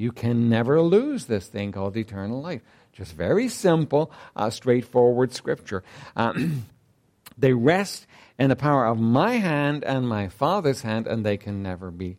You 0.00 0.12
can 0.12 0.48
never 0.48 0.80
lose 0.80 1.26
this 1.26 1.46
thing 1.46 1.72
called 1.72 1.94
eternal 1.94 2.40
life. 2.40 2.62
Just 2.94 3.12
very 3.12 3.48
simple, 3.48 4.10
uh, 4.34 4.48
straightforward 4.48 5.34
scripture. 5.34 5.84
Um, 6.16 6.64
they 7.36 7.52
rest 7.52 8.06
in 8.38 8.48
the 8.48 8.56
power 8.56 8.86
of 8.86 8.98
my 8.98 9.32
hand 9.32 9.84
and 9.84 10.08
my 10.08 10.28
Father's 10.28 10.80
hand, 10.80 11.06
and 11.06 11.22
they 11.22 11.36
can 11.36 11.62
never 11.62 11.90
be 11.90 12.16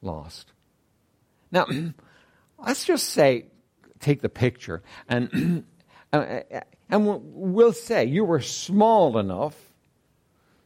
lost. 0.00 0.52
Now, 1.52 1.66
let's 2.58 2.86
just 2.86 3.10
say, 3.10 3.44
take 3.98 4.22
the 4.22 4.30
picture, 4.30 4.82
and, 5.06 5.64
uh, 6.14 6.40
and 6.88 7.22
we'll 7.34 7.74
say 7.74 8.06
you 8.06 8.24
were 8.24 8.40
small 8.40 9.18
enough 9.18 9.54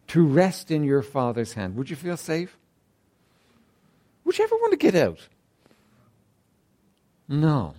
to 0.07 0.25
rest 0.25 0.71
in 0.71 0.85
your 0.85 1.03
Father's 1.03 1.55
hand. 1.55 1.75
Would 1.75 1.91
you 1.91 1.97
feel 1.97 2.17
safe? 2.17 2.57
Would 4.25 4.39
you 4.39 4.45
ever 4.45 4.55
want 4.55 4.71
to 4.71 4.79
get 4.79 4.95
out? 4.95 5.19
No. 7.29 7.75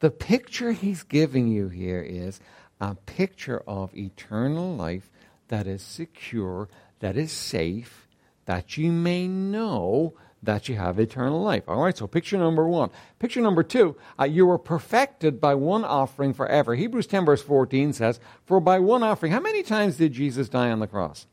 The 0.00 0.10
picture 0.10 0.72
he's 0.72 1.02
giving 1.02 1.48
you 1.48 1.68
here 1.68 2.02
is 2.02 2.40
a 2.80 2.94
picture 2.94 3.62
of 3.66 3.96
eternal 3.96 4.74
life 4.76 5.10
that 5.48 5.66
is 5.66 5.82
secure, 5.82 6.68
that 7.00 7.16
is 7.16 7.32
safe, 7.32 8.06
that 8.44 8.76
you 8.76 8.92
may 8.92 9.26
know 9.26 10.14
that 10.42 10.68
you 10.68 10.76
have 10.76 10.98
eternal 10.98 11.42
life. 11.42 11.64
All 11.66 11.82
right, 11.82 11.96
so 11.96 12.06
picture 12.06 12.36
number 12.36 12.68
one. 12.68 12.90
Picture 13.18 13.40
number 13.40 13.62
two, 13.62 13.96
uh, 14.18 14.24
you 14.24 14.46
were 14.46 14.58
perfected 14.58 15.40
by 15.40 15.54
one 15.54 15.84
offering 15.84 16.34
forever. 16.34 16.74
Hebrews 16.74 17.06
10, 17.06 17.24
verse 17.24 17.42
14 17.42 17.92
says, 17.92 18.20
For 18.44 18.60
by 18.60 18.78
one 18.78 19.02
offering, 19.02 19.32
how 19.32 19.40
many 19.40 19.62
times 19.62 19.96
did 19.96 20.12
Jesus 20.12 20.48
die 20.48 20.70
on 20.70 20.80
the 20.80 20.86
cross? 20.86 21.26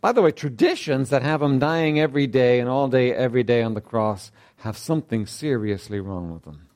By 0.00 0.12
the 0.12 0.22
way, 0.22 0.30
traditions 0.30 1.10
that 1.10 1.22
have 1.22 1.42
him 1.42 1.58
dying 1.58 1.98
every 1.98 2.26
day 2.26 2.60
and 2.60 2.68
all 2.68 2.88
day, 2.88 3.12
every 3.12 3.42
day 3.42 3.62
on 3.62 3.74
the 3.74 3.80
cross 3.80 4.30
have 4.58 4.76
something 4.76 5.26
seriously 5.26 5.98
wrong 5.98 6.32
with 6.32 6.44
them. 6.44 6.68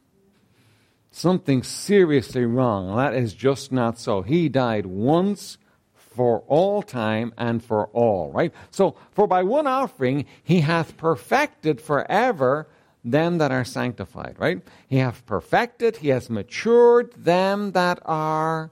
Something 1.10 1.62
seriously 1.62 2.44
wrong. 2.44 2.96
That 2.96 3.14
is 3.14 3.34
just 3.34 3.70
not 3.70 3.98
so. 3.98 4.22
He 4.22 4.48
died 4.48 4.86
once 4.86 5.58
for 5.94 6.42
all 6.48 6.82
time 6.82 7.32
and 7.38 7.62
for 7.62 7.86
all, 7.88 8.32
right? 8.32 8.52
So, 8.70 8.96
for 9.12 9.26
by 9.26 9.42
one 9.42 9.66
offering 9.66 10.26
he 10.42 10.60
hath 10.60 10.96
perfected 10.96 11.80
forever 11.80 12.66
them 13.04 13.38
that 13.38 13.50
are 13.50 13.64
sanctified, 13.64 14.36
right? 14.38 14.62
He 14.88 14.98
hath 14.98 15.24
perfected, 15.26 15.98
he 15.98 16.08
has 16.08 16.28
matured 16.30 17.12
them 17.12 17.72
that 17.72 17.98
are 18.04 18.70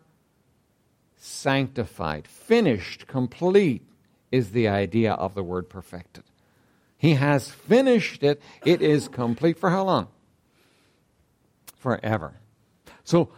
sanctified. 1.17 2.27
Finished, 2.27 3.07
complete 3.07 3.83
is 4.31 4.51
the 4.53 4.69
idea 4.69 5.13
of 5.13 5.35
the 5.35 5.43
word 5.43 5.69
perfected. 5.69 6.25
He 6.97 7.15
has 7.15 7.49
finished 7.49 8.23
it. 8.23 8.43
It 8.65 8.83
is 8.83 9.09
complete. 9.09 9.59
For 9.59 9.71
how 9.71 9.85
long? 9.85 10.09
Forever. 11.77 12.35
So 13.05 13.31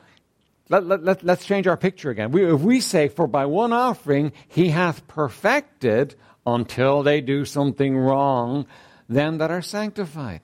let, 0.68 0.86
let, 0.86 1.04
let, 1.04 1.28
us 1.28 1.44
change 1.44 1.66
our 1.66 1.76
picture 1.76 2.10
again. 2.10 2.32
We, 2.32 2.44
if 2.52 2.60
we 2.60 2.80
say, 2.80 3.08
For 3.08 3.26
by 3.26 3.46
one 3.46 3.72
offering 3.72 4.32
he 4.48 4.68
hath 4.70 5.06
perfected 5.06 6.16
until 6.46 7.02
they 7.02 7.20
do 7.20 7.44
something 7.44 7.96
wrong, 7.96 8.66
them 9.08 9.38
that 9.38 9.50
are 9.50 9.62
sanctified. 9.62 10.40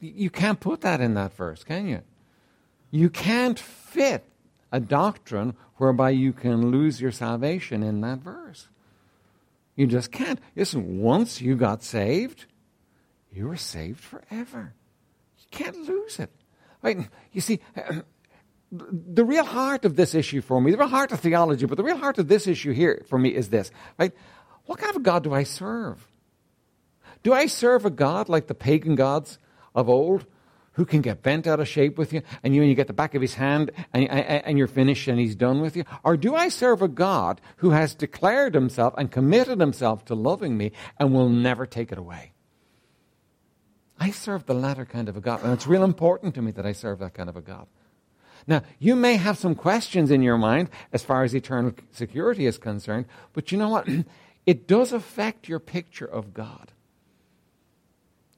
You 0.00 0.30
can't 0.30 0.60
put 0.60 0.82
that 0.82 1.00
in 1.00 1.14
that 1.14 1.32
verse, 1.34 1.64
can 1.64 1.88
you? 1.88 2.02
You 2.90 3.08
can't 3.08 3.58
fit 3.58 4.24
a 4.72 4.80
doctrine 4.80 5.54
whereby 5.76 6.10
you 6.10 6.32
can 6.32 6.70
lose 6.70 7.00
your 7.00 7.12
salvation 7.12 7.82
in 7.82 8.00
that 8.00 8.18
verse. 8.18 8.68
You 9.76 9.86
just 9.86 10.10
can't. 10.10 10.40
Listen, 10.56 11.00
once 11.00 11.40
you 11.40 11.54
got 11.54 11.82
saved, 11.82 12.46
you 13.32 13.48
were 13.48 13.56
saved 13.56 14.00
forever. 14.00 14.74
You 15.38 15.46
can't 15.50 15.76
lose 15.88 16.18
it. 16.18 16.30
Right? 16.82 17.08
You 17.32 17.40
see, 17.40 17.60
the 18.72 19.24
real 19.24 19.44
heart 19.44 19.84
of 19.84 19.96
this 19.96 20.14
issue 20.14 20.40
for 20.40 20.60
me, 20.60 20.70
the 20.70 20.78
real 20.78 20.88
heart 20.88 21.12
of 21.12 21.20
theology, 21.20 21.66
but 21.66 21.76
the 21.76 21.84
real 21.84 21.98
heart 21.98 22.18
of 22.18 22.28
this 22.28 22.46
issue 22.46 22.72
here 22.72 23.04
for 23.08 23.18
me 23.18 23.30
is 23.30 23.50
this, 23.50 23.70
right? 23.98 24.12
What 24.64 24.78
kind 24.78 24.96
of 24.96 25.02
God 25.02 25.24
do 25.24 25.34
I 25.34 25.42
serve? 25.42 26.08
Do 27.22 27.32
I 27.32 27.46
serve 27.46 27.84
a 27.84 27.90
God 27.90 28.28
like 28.28 28.46
the 28.46 28.54
pagan 28.54 28.94
gods 28.94 29.38
of 29.74 29.88
old 29.88 30.26
who 30.72 30.84
can 30.84 31.00
get 31.00 31.22
bent 31.22 31.46
out 31.46 31.60
of 31.60 31.68
shape 31.68 31.98
with 31.98 32.12
you 32.12 32.22
and 32.42 32.54
you, 32.54 32.62
and 32.62 32.70
you 32.70 32.74
get 32.74 32.86
the 32.86 32.92
back 32.92 33.14
of 33.14 33.22
his 33.22 33.34
hand 33.34 33.70
and, 33.92 34.08
and 34.08 34.58
you're 34.58 34.66
finished 34.66 35.08
and 35.08 35.18
he's 35.18 35.34
done 35.34 35.60
with 35.60 35.76
you? 35.76 35.84
Or 36.02 36.16
do 36.16 36.34
I 36.34 36.48
serve 36.48 36.82
a 36.82 36.88
God 36.88 37.40
who 37.58 37.70
has 37.70 37.94
declared 37.94 38.54
himself 38.54 38.94
and 38.96 39.10
committed 39.10 39.60
himself 39.60 40.04
to 40.06 40.14
loving 40.14 40.56
me 40.56 40.72
and 40.98 41.12
will 41.12 41.28
never 41.28 41.66
take 41.66 41.92
it 41.92 41.98
away? 41.98 42.32
I 43.98 44.10
serve 44.10 44.46
the 44.46 44.54
latter 44.54 44.84
kind 44.84 45.08
of 45.08 45.16
a 45.16 45.20
God, 45.20 45.44
and 45.44 45.52
it's 45.52 45.66
real 45.66 45.84
important 45.84 46.34
to 46.34 46.42
me 46.42 46.50
that 46.52 46.66
I 46.66 46.72
serve 46.72 46.98
that 46.98 47.14
kind 47.14 47.28
of 47.28 47.36
a 47.36 47.42
God. 47.42 47.66
Now, 48.46 48.62
you 48.80 48.96
may 48.96 49.14
have 49.14 49.38
some 49.38 49.54
questions 49.54 50.10
in 50.10 50.22
your 50.22 50.38
mind 50.38 50.70
as 50.92 51.04
far 51.04 51.22
as 51.22 51.34
eternal 51.34 51.72
security 51.92 52.46
is 52.46 52.58
concerned, 52.58 53.06
but 53.32 53.52
you 53.52 53.58
know 53.58 53.68
what? 53.68 53.88
it 54.46 54.66
does 54.66 54.92
affect 54.92 55.48
your 55.48 55.60
picture 55.60 56.06
of 56.06 56.34
God. 56.34 56.72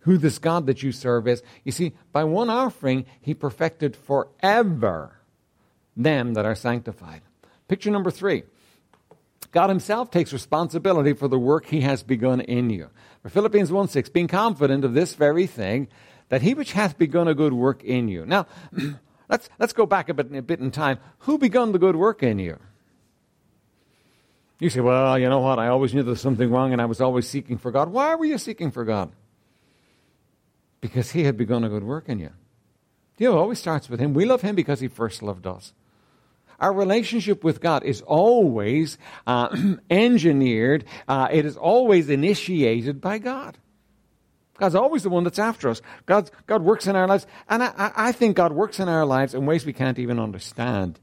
Who 0.04 0.16
this 0.16 0.38
God 0.38 0.66
that 0.66 0.82
you 0.82 0.92
serve 0.92 1.28
is. 1.28 1.42
You 1.64 1.72
see, 1.72 1.92
by 2.12 2.24
one 2.24 2.50
offering, 2.50 3.04
he 3.20 3.34
perfected 3.34 3.96
forever 3.96 5.18
them 5.96 6.34
that 6.34 6.46
are 6.46 6.54
sanctified. 6.54 7.22
Picture 7.68 7.90
number 7.90 8.10
three. 8.10 8.44
God 9.52 9.68
himself 9.68 10.10
takes 10.10 10.32
responsibility 10.32 11.12
for 11.12 11.28
the 11.28 11.38
work 11.38 11.66
he 11.66 11.82
has 11.82 12.02
begun 12.02 12.40
in 12.40 12.70
you. 12.70 12.90
For 13.22 13.28
Philippians 13.28 13.70
1 13.70 13.88
6, 13.88 14.08
being 14.08 14.28
confident 14.28 14.84
of 14.84 14.94
this 14.94 15.14
very 15.14 15.46
thing, 15.46 15.88
that 16.28 16.42
he 16.42 16.54
which 16.54 16.72
hath 16.72 16.98
begun 16.98 17.28
a 17.28 17.34
good 17.34 17.52
work 17.52 17.84
in 17.84 18.08
you. 18.08 18.26
Now, 18.26 18.46
Let's, 19.28 19.48
let's 19.58 19.72
go 19.72 19.86
back 19.86 20.08
a 20.08 20.14
bit, 20.14 20.34
a 20.34 20.42
bit 20.42 20.60
in 20.60 20.70
time. 20.70 20.98
Who 21.20 21.38
begun 21.38 21.72
the 21.72 21.78
good 21.78 21.96
work 21.96 22.22
in 22.22 22.38
you? 22.38 22.58
You 24.58 24.70
say, 24.70 24.80
well, 24.80 25.18
you 25.18 25.28
know 25.28 25.40
what? 25.40 25.58
I 25.58 25.68
always 25.68 25.94
knew 25.94 26.02
there 26.02 26.10
was 26.10 26.20
something 26.20 26.50
wrong 26.50 26.72
and 26.72 26.80
I 26.80 26.84
was 26.84 27.00
always 27.00 27.28
seeking 27.28 27.58
for 27.58 27.70
God. 27.70 27.88
Why 27.88 28.14
were 28.14 28.24
you 28.24 28.38
seeking 28.38 28.70
for 28.70 28.84
God? 28.84 29.10
Because 30.84 31.12
He 31.12 31.24
had 31.24 31.38
begun 31.38 31.64
a 31.64 31.70
good 31.70 31.82
work 31.82 32.10
in 32.10 32.18
you. 32.18 32.28
You 33.16 33.30
know, 33.30 33.38
it 33.38 33.40
always 33.40 33.58
starts 33.58 33.88
with 33.88 34.00
Him. 34.00 34.12
We 34.12 34.26
love 34.26 34.42
Him 34.42 34.54
because 34.54 34.80
He 34.80 34.88
first 34.88 35.22
loved 35.22 35.46
us. 35.46 35.72
Our 36.60 36.74
relationship 36.74 37.42
with 37.42 37.62
God 37.62 37.84
is 37.84 38.02
always 38.02 38.98
uh, 39.26 39.56
engineered, 39.90 40.84
uh, 41.08 41.28
it 41.32 41.46
is 41.46 41.56
always 41.56 42.10
initiated 42.10 43.00
by 43.00 43.16
God. 43.16 43.56
God's 44.58 44.74
always 44.74 45.04
the 45.04 45.08
one 45.08 45.24
that's 45.24 45.38
after 45.38 45.70
us. 45.70 45.80
God, 46.04 46.30
God 46.46 46.62
works 46.62 46.86
in 46.86 46.96
our 46.96 47.08
lives. 47.08 47.26
And 47.48 47.62
I, 47.62 47.92
I 47.96 48.12
think 48.12 48.36
God 48.36 48.52
works 48.52 48.78
in 48.78 48.90
our 48.90 49.06
lives 49.06 49.32
in 49.32 49.46
ways 49.46 49.64
we 49.64 49.72
can't 49.72 49.98
even 49.98 50.20
understand 50.20 51.00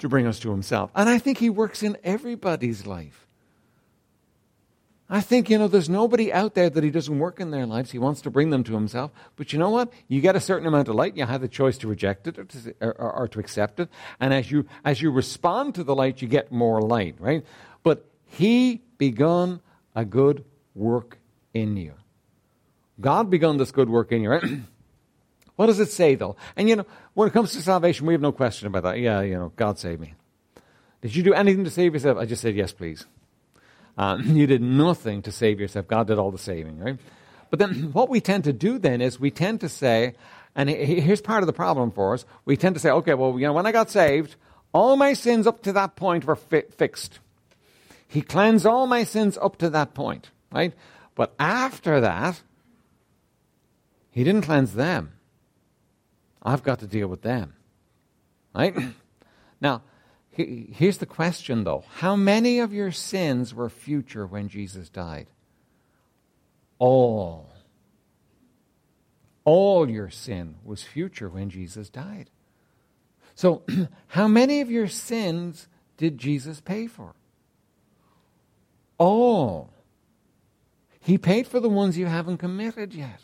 to 0.00 0.08
bring 0.08 0.26
us 0.26 0.40
to 0.40 0.50
Himself. 0.50 0.90
And 0.96 1.08
I 1.08 1.20
think 1.20 1.38
He 1.38 1.50
works 1.50 1.84
in 1.84 1.96
everybody's 2.02 2.84
life. 2.84 3.27
I 5.10 5.22
think, 5.22 5.48
you 5.48 5.56
know, 5.56 5.68
there's 5.68 5.88
nobody 5.88 6.30
out 6.32 6.54
there 6.54 6.68
that 6.68 6.84
He 6.84 6.90
doesn't 6.90 7.18
work 7.18 7.40
in 7.40 7.50
their 7.50 7.64
lives. 7.64 7.92
He 7.92 7.98
wants 7.98 8.20
to 8.22 8.30
bring 8.30 8.50
them 8.50 8.62
to 8.64 8.74
Himself. 8.74 9.10
But 9.36 9.52
you 9.52 9.58
know 9.58 9.70
what? 9.70 9.90
You 10.06 10.20
get 10.20 10.36
a 10.36 10.40
certain 10.40 10.66
amount 10.66 10.88
of 10.88 10.96
light, 10.96 11.16
you 11.16 11.24
have 11.24 11.40
the 11.40 11.48
choice 11.48 11.78
to 11.78 11.88
reject 11.88 12.26
it 12.26 12.38
or 12.38 12.44
to, 12.44 12.74
or, 12.80 12.92
or 12.92 13.28
to 13.28 13.40
accept 13.40 13.80
it. 13.80 13.88
And 14.20 14.34
as 14.34 14.50
you, 14.50 14.66
as 14.84 15.00
you 15.00 15.10
respond 15.10 15.74
to 15.76 15.84
the 15.84 15.94
light, 15.94 16.20
you 16.20 16.28
get 16.28 16.52
more 16.52 16.82
light, 16.82 17.16
right? 17.18 17.44
But 17.82 18.04
He 18.26 18.82
begun 18.98 19.60
a 19.94 20.04
good 20.04 20.44
work 20.74 21.18
in 21.54 21.76
you. 21.78 21.94
God 23.00 23.30
begun 23.30 23.56
this 23.56 23.70
good 23.70 23.88
work 23.88 24.12
in 24.12 24.22
you, 24.22 24.30
right? 24.30 24.44
what 25.56 25.66
does 25.66 25.80
it 25.80 25.90
say, 25.90 26.16
though? 26.16 26.36
And 26.54 26.68
you 26.68 26.76
know, 26.76 26.86
when 27.14 27.28
it 27.28 27.32
comes 27.32 27.52
to 27.52 27.62
salvation, 27.62 28.06
we 28.06 28.12
have 28.12 28.20
no 28.20 28.32
question 28.32 28.66
about 28.66 28.82
that. 28.82 28.98
Yeah, 28.98 29.22
you 29.22 29.38
know, 29.38 29.52
God 29.56 29.78
saved 29.78 30.02
me. 30.02 30.14
Did 31.00 31.16
you 31.16 31.22
do 31.22 31.32
anything 31.32 31.64
to 31.64 31.70
save 31.70 31.94
yourself? 31.94 32.18
I 32.18 32.26
just 32.26 32.42
said, 32.42 32.56
yes, 32.56 32.72
please. 32.72 33.06
Uh, 33.98 34.18
you 34.24 34.46
did 34.46 34.62
nothing 34.62 35.20
to 35.22 35.32
save 35.32 35.60
yourself. 35.60 35.88
God 35.88 36.06
did 36.06 36.18
all 36.18 36.30
the 36.30 36.38
saving, 36.38 36.78
right? 36.78 36.98
But 37.50 37.58
then 37.58 37.90
what 37.92 38.08
we 38.08 38.20
tend 38.20 38.44
to 38.44 38.52
do 38.52 38.78
then 38.78 39.02
is 39.02 39.18
we 39.18 39.30
tend 39.30 39.60
to 39.60 39.68
say, 39.68 40.14
and 40.54 40.70
here's 40.70 41.20
part 41.20 41.42
of 41.42 41.48
the 41.48 41.52
problem 41.52 41.90
for 41.90 42.14
us, 42.14 42.24
we 42.44 42.56
tend 42.56 42.76
to 42.76 42.80
say, 42.80 42.90
okay, 42.90 43.14
well, 43.14 43.38
you 43.38 43.46
know, 43.46 43.52
when 43.52 43.66
I 43.66 43.72
got 43.72 43.90
saved, 43.90 44.36
all 44.72 44.96
my 44.96 45.12
sins 45.12 45.46
up 45.46 45.62
to 45.62 45.72
that 45.72 45.96
point 45.96 46.24
were 46.24 46.36
fi- 46.36 46.62
fixed. 46.76 47.18
He 48.06 48.22
cleansed 48.22 48.64
all 48.64 48.86
my 48.86 49.04
sins 49.04 49.36
up 49.40 49.58
to 49.58 49.70
that 49.70 49.94
point, 49.94 50.30
right? 50.52 50.72
But 51.14 51.34
after 51.38 52.00
that, 52.00 52.40
he 54.10 54.24
didn't 54.24 54.42
cleanse 54.42 54.74
them. 54.74 55.12
I've 56.42 56.62
got 56.62 56.78
to 56.80 56.86
deal 56.86 57.08
with 57.08 57.22
them. 57.22 57.54
Right? 58.54 58.74
Now, 59.60 59.82
here's 60.38 60.98
the 60.98 61.06
question 61.06 61.64
though 61.64 61.84
How 61.96 62.16
many 62.16 62.60
of 62.60 62.72
your 62.72 62.92
sins 62.92 63.54
were 63.54 63.68
future 63.68 64.26
when 64.26 64.48
Jesus 64.48 64.88
died? 64.88 65.26
All. 66.78 67.50
All 69.44 69.88
your 69.88 70.10
sin 70.10 70.56
was 70.62 70.82
future 70.82 71.28
when 71.28 71.50
Jesus 71.50 71.88
died. 71.88 72.30
So, 73.34 73.62
how 74.08 74.28
many 74.28 74.60
of 74.60 74.70
your 74.70 74.88
sins 74.88 75.68
did 75.96 76.18
Jesus 76.18 76.60
pay 76.60 76.86
for? 76.86 77.14
All. 78.98 79.70
He 81.00 81.16
paid 81.16 81.46
for 81.46 81.60
the 81.60 81.68
ones 81.68 81.96
you 81.96 82.06
haven't 82.06 82.38
committed 82.38 82.92
yet. 82.92 83.20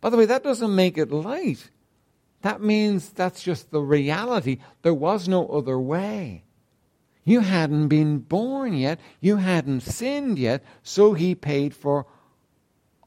By 0.00 0.10
the 0.10 0.16
way, 0.16 0.26
that 0.26 0.44
doesn't 0.44 0.74
make 0.74 0.96
it 0.96 1.10
light. 1.10 1.70
That 2.42 2.62
means 2.62 3.10
that's 3.10 3.42
just 3.42 3.70
the 3.70 3.80
reality. 3.80 4.58
There 4.82 4.94
was 4.94 5.28
no 5.28 5.46
other 5.48 5.78
way. 5.78 6.44
You 7.24 7.40
hadn't 7.40 7.88
been 7.88 8.18
born 8.20 8.74
yet. 8.74 9.00
You 9.20 9.36
hadn't 9.36 9.80
sinned 9.80 10.38
yet. 10.38 10.62
So 10.82 11.12
he 11.12 11.34
paid 11.34 11.74
for 11.74 12.06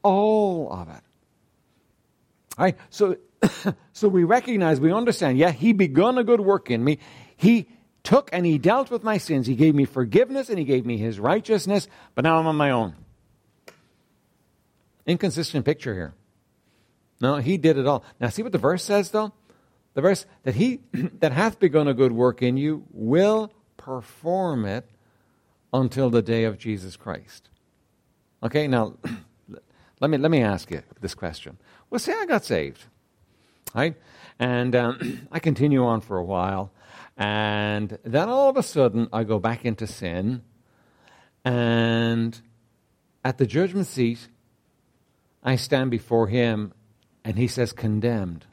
all 0.02 0.72
of 0.72 0.88
it. 0.88 1.02
All 2.58 2.64
right? 2.64 2.76
So, 2.90 3.16
so 3.92 4.08
we 4.08 4.24
recognize, 4.24 4.80
we 4.80 4.92
understand, 4.92 5.38
yeah, 5.38 5.50
he 5.50 5.72
begun 5.72 6.18
a 6.18 6.24
good 6.24 6.40
work 6.40 6.70
in 6.70 6.84
me. 6.84 6.98
He 7.36 7.68
took 8.04 8.30
and 8.32 8.44
he 8.44 8.58
dealt 8.58 8.90
with 8.90 9.02
my 9.02 9.18
sins. 9.18 9.46
He 9.46 9.54
gave 9.54 9.74
me 9.74 9.86
forgiveness 9.86 10.50
and 10.50 10.58
he 10.58 10.64
gave 10.64 10.84
me 10.84 10.98
his 10.98 11.18
righteousness, 11.18 11.88
but 12.14 12.22
now 12.22 12.38
I'm 12.38 12.46
on 12.46 12.56
my 12.56 12.70
own. 12.70 12.94
Inconsistent 15.06 15.64
picture 15.64 15.94
here. 15.94 16.14
No, 17.22 17.36
he 17.36 17.56
did 17.56 17.78
it 17.78 17.86
all. 17.86 18.04
Now 18.20 18.28
see 18.30 18.42
what 18.42 18.50
the 18.50 18.58
verse 18.58 18.82
says 18.82 19.12
though? 19.12 19.32
The 19.94 20.00
verse 20.00 20.26
that 20.42 20.56
he 20.56 20.80
that 21.20 21.30
hath 21.30 21.60
begun 21.60 21.86
a 21.86 21.94
good 21.94 22.10
work 22.10 22.42
in 22.42 22.56
you 22.56 22.84
will 22.90 23.52
perform 23.76 24.64
it 24.64 24.90
until 25.72 26.10
the 26.10 26.20
day 26.20 26.42
of 26.44 26.58
Jesus 26.58 26.96
Christ. 26.96 27.48
Okay, 28.42 28.66
now 28.66 28.94
let 30.00 30.10
me 30.10 30.18
let 30.18 30.32
me 30.32 30.42
ask 30.42 30.68
you 30.72 30.82
this 31.00 31.14
question. 31.14 31.58
Well, 31.88 32.00
say 32.00 32.12
I 32.12 32.26
got 32.26 32.44
saved, 32.44 32.86
right? 33.72 33.94
And 34.40 34.74
um, 34.74 35.28
I 35.32 35.38
continue 35.38 35.84
on 35.84 36.00
for 36.00 36.18
a 36.18 36.24
while, 36.24 36.72
and 37.16 37.98
then 38.02 38.28
all 38.28 38.50
of 38.50 38.56
a 38.56 38.64
sudden 38.64 39.08
I 39.12 39.22
go 39.22 39.38
back 39.38 39.64
into 39.64 39.86
sin, 39.86 40.42
and 41.44 42.40
at 43.24 43.38
the 43.38 43.46
judgment 43.46 43.86
seat, 43.86 44.26
I 45.44 45.54
stand 45.54 45.92
before 45.92 46.26
Him, 46.26 46.72
and 47.24 47.38
He 47.38 47.46
says, 47.46 47.72
"Condemned." 47.72 48.46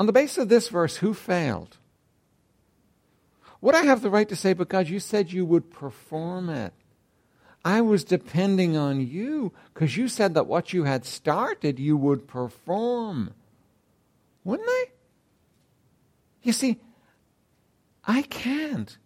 On 0.00 0.06
the 0.06 0.12
basis 0.12 0.38
of 0.38 0.48
this 0.48 0.68
verse, 0.68 0.96
who 0.96 1.14
failed? 1.14 1.76
Would 3.60 3.76
I 3.76 3.84
have 3.84 4.02
the 4.02 4.10
right 4.10 4.28
to 4.28 4.34
say, 4.34 4.52
but 4.52 4.68
God, 4.68 4.88
you 4.88 4.98
said 4.98 5.32
you 5.32 5.44
would 5.44 5.70
perform 5.70 6.50
it? 6.50 6.72
I 7.64 7.80
was 7.80 8.02
depending 8.02 8.76
on 8.76 9.06
you 9.06 9.52
because 9.72 9.96
you 9.96 10.08
said 10.08 10.34
that 10.34 10.48
what 10.48 10.72
you 10.72 10.82
had 10.82 11.04
started 11.04 11.78
you 11.78 11.96
would 11.96 12.26
perform. 12.26 13.34
Wouldn't 14.42 14.68
I? 14.68 14.86
You 16.42 16.52
see, 16.52 16.80
I 18.04 18.22
can't 18.22 18.98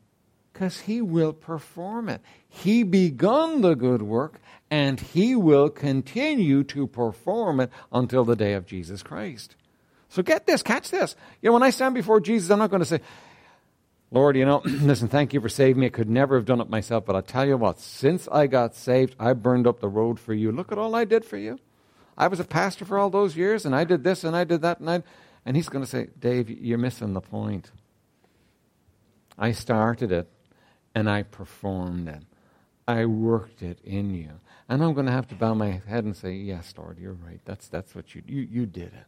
because 0.57 0.81
he 0.81 1.03
will 1.03 1.35
perform 1.35 2.09
it. 2.09 2.23
He 2.49 2.83
begun 2.83 3.61
the 3.61 3.75
good 3.75 4.01
work 4.01 4.41
and 4.71 4.99
he 4.99 5.37
will 5.37 5.69
continue 5.69 6.65
to 6.65 6.87
perform 6.87 7.61
it 7.61 7.71
until 7.93 8.25
the 8.25 8.37
day 8.37 8.55
of 8.55 8.65
Jesus 8.65 9.03
Christ. 9.03 9.55
So 10.09 10.23
get 10.23 10.47
this, 10.47 10.63
catch 10.63 10.91
this. 10.91 11.15
You 11.43 11.51
know, 11.51 11.53
when 11.53 11.63
I 11.63 11.69
stand 11.69 11.95
before 11.95 12.21
Jesus, 12.21 12.49
I'm 12.49 12.59
not 12.59 12.71
going 12.71 12.81
to 12.81 12.87
say, 12.87 13.01
Lord, 14.11 14.35
you 14.35 14.47
know, 14.47 14.63
listen, 14.65 15.09
thank 15.09 15.35
you 15.35 15.43
for 15.43 15.51
saving 15.51 15.79
me. 15.79 15.87
I 15.87 15.91
could 15.91 16.09
never 16.09 16.37
have 16.37 16.47
done 16.47 16.63
it 16.63 16.71
myself, 16.71 17.05
but 17.05 17.15
I'll 17.15 17.21
tell 17.21 17.47
you 17.47 17.59
what, 17.59 17.79
since 17.79 18.27
I 18.33 18.47
got 18.47 18.75
saved, 18.75 19.15
I 19.21 19.35
burned 19.35 19.67
up 19.67 19.81
the 19.81 19.89
road 19.89 20.19
for 20.19 20.33
you. 20.33 20.53
Look 20.53 20.73
at 20.73 20.79
all 20.79 20.95
I 20.95 21.05
did 21.05 21.27
for 21.27 21.37
you. 21.37 21.59
I 22.17 22.29
was 22.29 22.41
a 22.41 22.45
pastor 22.45 22.87
for 22.87 22.97
all 22.97 23.11
those 23.11 23.37
years, 23.37 23.67
and 23.67 23.77
I 23.77 23.85
did 23.85 24.05
this, 24.05 24.25
and 24.25 24.35
I 24.35 24.45
did 24.45 24.63
that, 24.63 24.81
and 24.81 24.89
I. 24.89 25.03
And 25.45 25.55
he's 25.55 25.69
going 25.69 25.85
to 25.85 25.91
say, 25.91 26.09
Dave, 26.19 26.49
you're 26.49 26.79
missing 26.79 27.13
the 27.13 27.21
point. 27.21 27.71
I 29.39 29.53
started 29.53 30.11
it, 30.11 30.31
and 30.97 31.11
I 31.11 31.23
performed 31.25 32.09
it. 32.09 32.23
I 32.89 33.05
worked 33.05 33.63
it 33.63 33.79
in 33.85 34.15
you. 34.15 34.31
And 34.67 34.83
I'm 34.83 34.95
going 34.95 35.05
to 35.05 35.13
have 35.13 35.29
to 35.29 35.35
bow 35.35 35.53
my 35.53 35.83
head 35.87 36.05
and 36.05 36.17
say, 36.17 36.33
Yes, 36.33 36.73
Lord, 36.77 36.99
you're 36.99 37.13
right. 37.13 37.41
That's, 37.45 37.69
that's 37.69 37.95
what 37.95 38.15
you, 38.15 38.23
you, 38.27 38.49
you 38.51 38.67
did 38.67 38.95
it. 38.95 39.05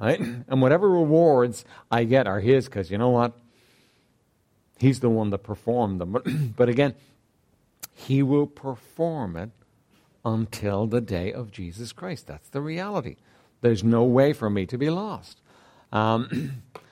Right? 0.00 0.18
And 0.48 0.62
whatever 0.62 0.88
rewards 0.88 1.66
I 1.90 2.04
get 2.04 2.26
are 2.26 2.40
His, 2.40 2.64
because 2.64 2.90
you 2.90 2.96
know 2.96 3.10
what? 3.10 3.34
He's 4.78 5.00
the 5.00 5.10
one 5.10 5.28
that 5.30 5.42
performed 5.42 6.00
them. 6.00 6.54
But 6.56 6.70
again, 6.70 6.94
He 7.92 8.22
will 8.22 8.46
perform 8.46 9.36
it 9.36 9.50
until 10.24 10.86
the 10.86 11.02
day 11.02 11.34
of 11.34 11.52
Jesus 11.52 11.92
Christ. 11.92 12.26
That's 12.26 12.48
the 12.48 12.62
reality. 12.62 13.16
There's 13.60 13.84
no 13.84 14.04
way 14.04 14.32
for 14.32 14.48
me 14.48 14.64
to 14.66 14.78
be 14.78 14.88
lost. 14.88 15.42
Um, 15.92 16.62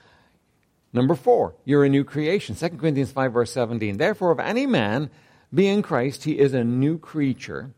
number 0.94 1.14
four, 1.14 1.54
you're 1.66 1.84
a 1.84 1.90
new 1.90 2.04
creation. 2.04 2.54
2 2.54 2.70
Corinthians 2.70 3.12
5, 3.12 3.32
verse 3.32 3.52
17. 3.52 3.98
Therefore, 3.98 4.32
if 4.32 4.38
any 4.38 4.66
man 4.66 5.10
be 5.52 5.68
in 5.68 5.82
Christ, 5.82 6.24
he 6.24 6.38
is 6.38 6.54
a 6.54 6.64
new 6.64 6.98
creature. 6.98 7.70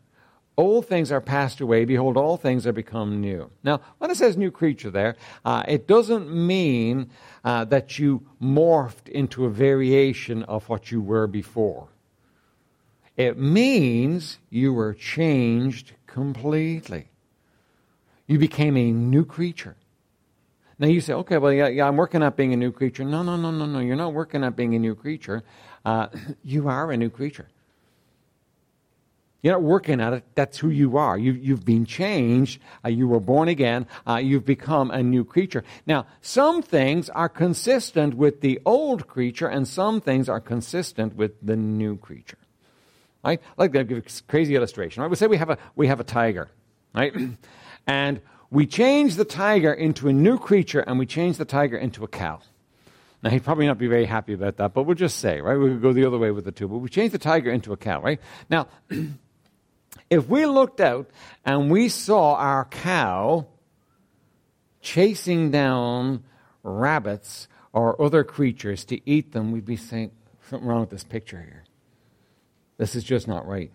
Old 0.57 0.87
things 0.87 1.11
are 1.11 1.21
passed 1.21 1.61
away. 1.61 1.85
Behold, 1.85 2.17
all 2.17 2.37
things 2.37 2.65
are 2.65 2.73
become 2.73 3.21
new. 3.21 3.51
Now, 3.63 3.81
when 3.99 4.09
it 4.09 4.17
says 4.17 4.37
new 4.37 4.49
creature 4.49 4.89
there, 4.89 5.15
uh, 5.45 5.63
it 5.67 5.87
doesn't 5.87 6.33
mean 6.33 7.11
uh, 7.43 7.65
that 7.65 7.99
you 7.99 8.25
morphed 8.41 9.07
into 9.07 9.45
a 9.45 9.49
variation 9.49 10.41
of 10.43 10.67
what 10.69 10.91
you 10.91 10.99
were 11.01 11.27
before. 11.27 11.89
It 13.15 13.37
means 13.37 14.39
you 14.49 14.73
were 14.73 14.93
changed 14.93 15.93
completely. 16.07 17.09
You 18.27 18.39
became 18.39 18.77
a 18.77 18.91
new 18.91 19.25
creature. 19.25 19.75
Now 20.79 20.87
you 20.87 21.01
say, 21.01 21.13
okay, 21.13 21.37
well, 21.37 21.51
yeah, 21.51 21.67
yeah, 21.67 21.87
I'm 21.87 21.97
working 21.97 22.21
at 22.21 22.35
being 22.35 22.53
a 22.53 22.57
new 22.57 22.71
creature. 22.71 23.03
No, 23.03 23.23
no, 23.23 23.35
no, 23.35 23.49
no, 23.49 23.65
no. 23.65 23.79
You're 23.79 23.95
not 23.95 24.13
working 24.13 24.43
at 24.43 24.55
being 24.55 24.75
a 24.75 24.79
new 24.79 24.95
creature. 24.95 25.43
Uh, 25.83 26.07
you 26.43 26.67
are 26.67 26.91
a 26.91 26.97
new 26.97 27.09
creature. 27.09 27.47
You're 29.41 29.53
not 29.53 29.63
working 29.63 30.01
at 30.01 30.13
it. 30.13 30.23
That's 30.35 30.57
who 30.57 30.69
you 30.69 30.97
are. 30.97 31.17
You, 31.17 31.31
you've 31.31 31.63
been 31.63 31.85
changed. 31.85 32.59
Uh, 32.83 32.89
you 32.89 33.07
were 33.07 33.19
born 33.19 33.47
again. 33.47 33.87
Uh, 34.05 34.15
you've 34.15 34.45
become 34.45 34.91
a 34.91 35.01
new 35.03 35.23
creature. 35.23 35.63
Now, 35.85 36.07
some 36.21 36.61
things 36.61 37.09
are 37.09 37.29
consistent 37.29 38.15
with 38.15 38.41
the 38.41 38.59
old 38.65 39.07
creature, 39.07 39.47
and 39.47 39.67
some 39.67 40.01
things 40.01 40.27
are 40.27 40.41
consistent 40.41 41.15
with 41.15 41.33
the 41.41 41.55
new 41.55 41.97
creature. 41.97 42.39
Right? 43.23 43.41
Like 43.57 43.73
to 43.73 43.83
give 43.83 43.97
a 43.97 44.03
crazy 44.27 44.55
illustration. 44.55 45.01
Right? 45.01 45.09
We 45.09 45.15
say 45.15 45.27
we 45.27 45.37
have 45.37 45.49
a 45.49 45.57
we 45.75 45.87
have 45.87 45.99
a 45.99 46.03
tiger, 46.03 46.49
right? 46.93 47.13
and 47.87 48.21
we 48.49 48.65
change 48.65 49.15
the 49.15 49.25
tiger 49.25 49.73
into 49.73 50.07
a 50.07 50.13
new 50.13 50.37
creature, 50.37 50.79
and 50.81 50.97
we 50.97 51.05
change 51.05 51.37
the 51.37 51.45
tiger 51.45 51.77
into 51.77 52.03
a 52.03 52.07
cow. 52.07 52.39
Now, 53.23 53.31
he'd 53.31 53.43
probably 53.43 53.65
not 53.65 53.77
be 53.77 53.87
very 53.87 54.05
happy 54.05 54.33
about 54.33 54.57
that, 54.57 54.73
but 54.73 54.83
we'll 54.83 54.95
just 54.95 55.17
say, 55.17 55.41
right? 55.41 55.57
We 55.57 55.69
could 55.69 55.81
go 55.81 55.91
the 55.91 56.05
other 56.05 56.17
way 56.17 56.31
with 56.31 56.45
the 56.45 56.51
two, 56.51 56.67
but 56.67 56.77
we 56.77 56.89
change 56.89 57.11
the 57.11 57.17
tiger 57.17 57.51
into 57.51 57.73
a 57.73 57.77
cow, 57.77 58.01
right? 58.01 58.21
Now, 58.49 58.67
If 60.09 60.29
we 60.29 60.45
looked 60.45 60.79
out 60.79 61.09
and 61.45 61.69
we 61.69 61.89
saw 61.89 62.35
our 62.35 62.65
cow 62.65 63.47
chasing 64.81 65.51
down 65.51 66.23
rabbits 66.63 67.47
or 67.73 68.01
other 68.01 68.23
creatures 68.23 68.85
to 68.85 69.09
eat 69.09 69.33
them, 69.33 69.51
we'd 69.51 69.65
be 69.65 69.75
saying, 69.75 70.11
something 70.49 70.67
wrong 70.67 70.81
with 70.81 70.89
this 70.89 71.03
picture 71.03 71.41
here. 71.41 71.63
This 72.77 72.95
is 72.95 73.03
just 73.03 73.27
not 73.27 73.45
right. 73.47 73.71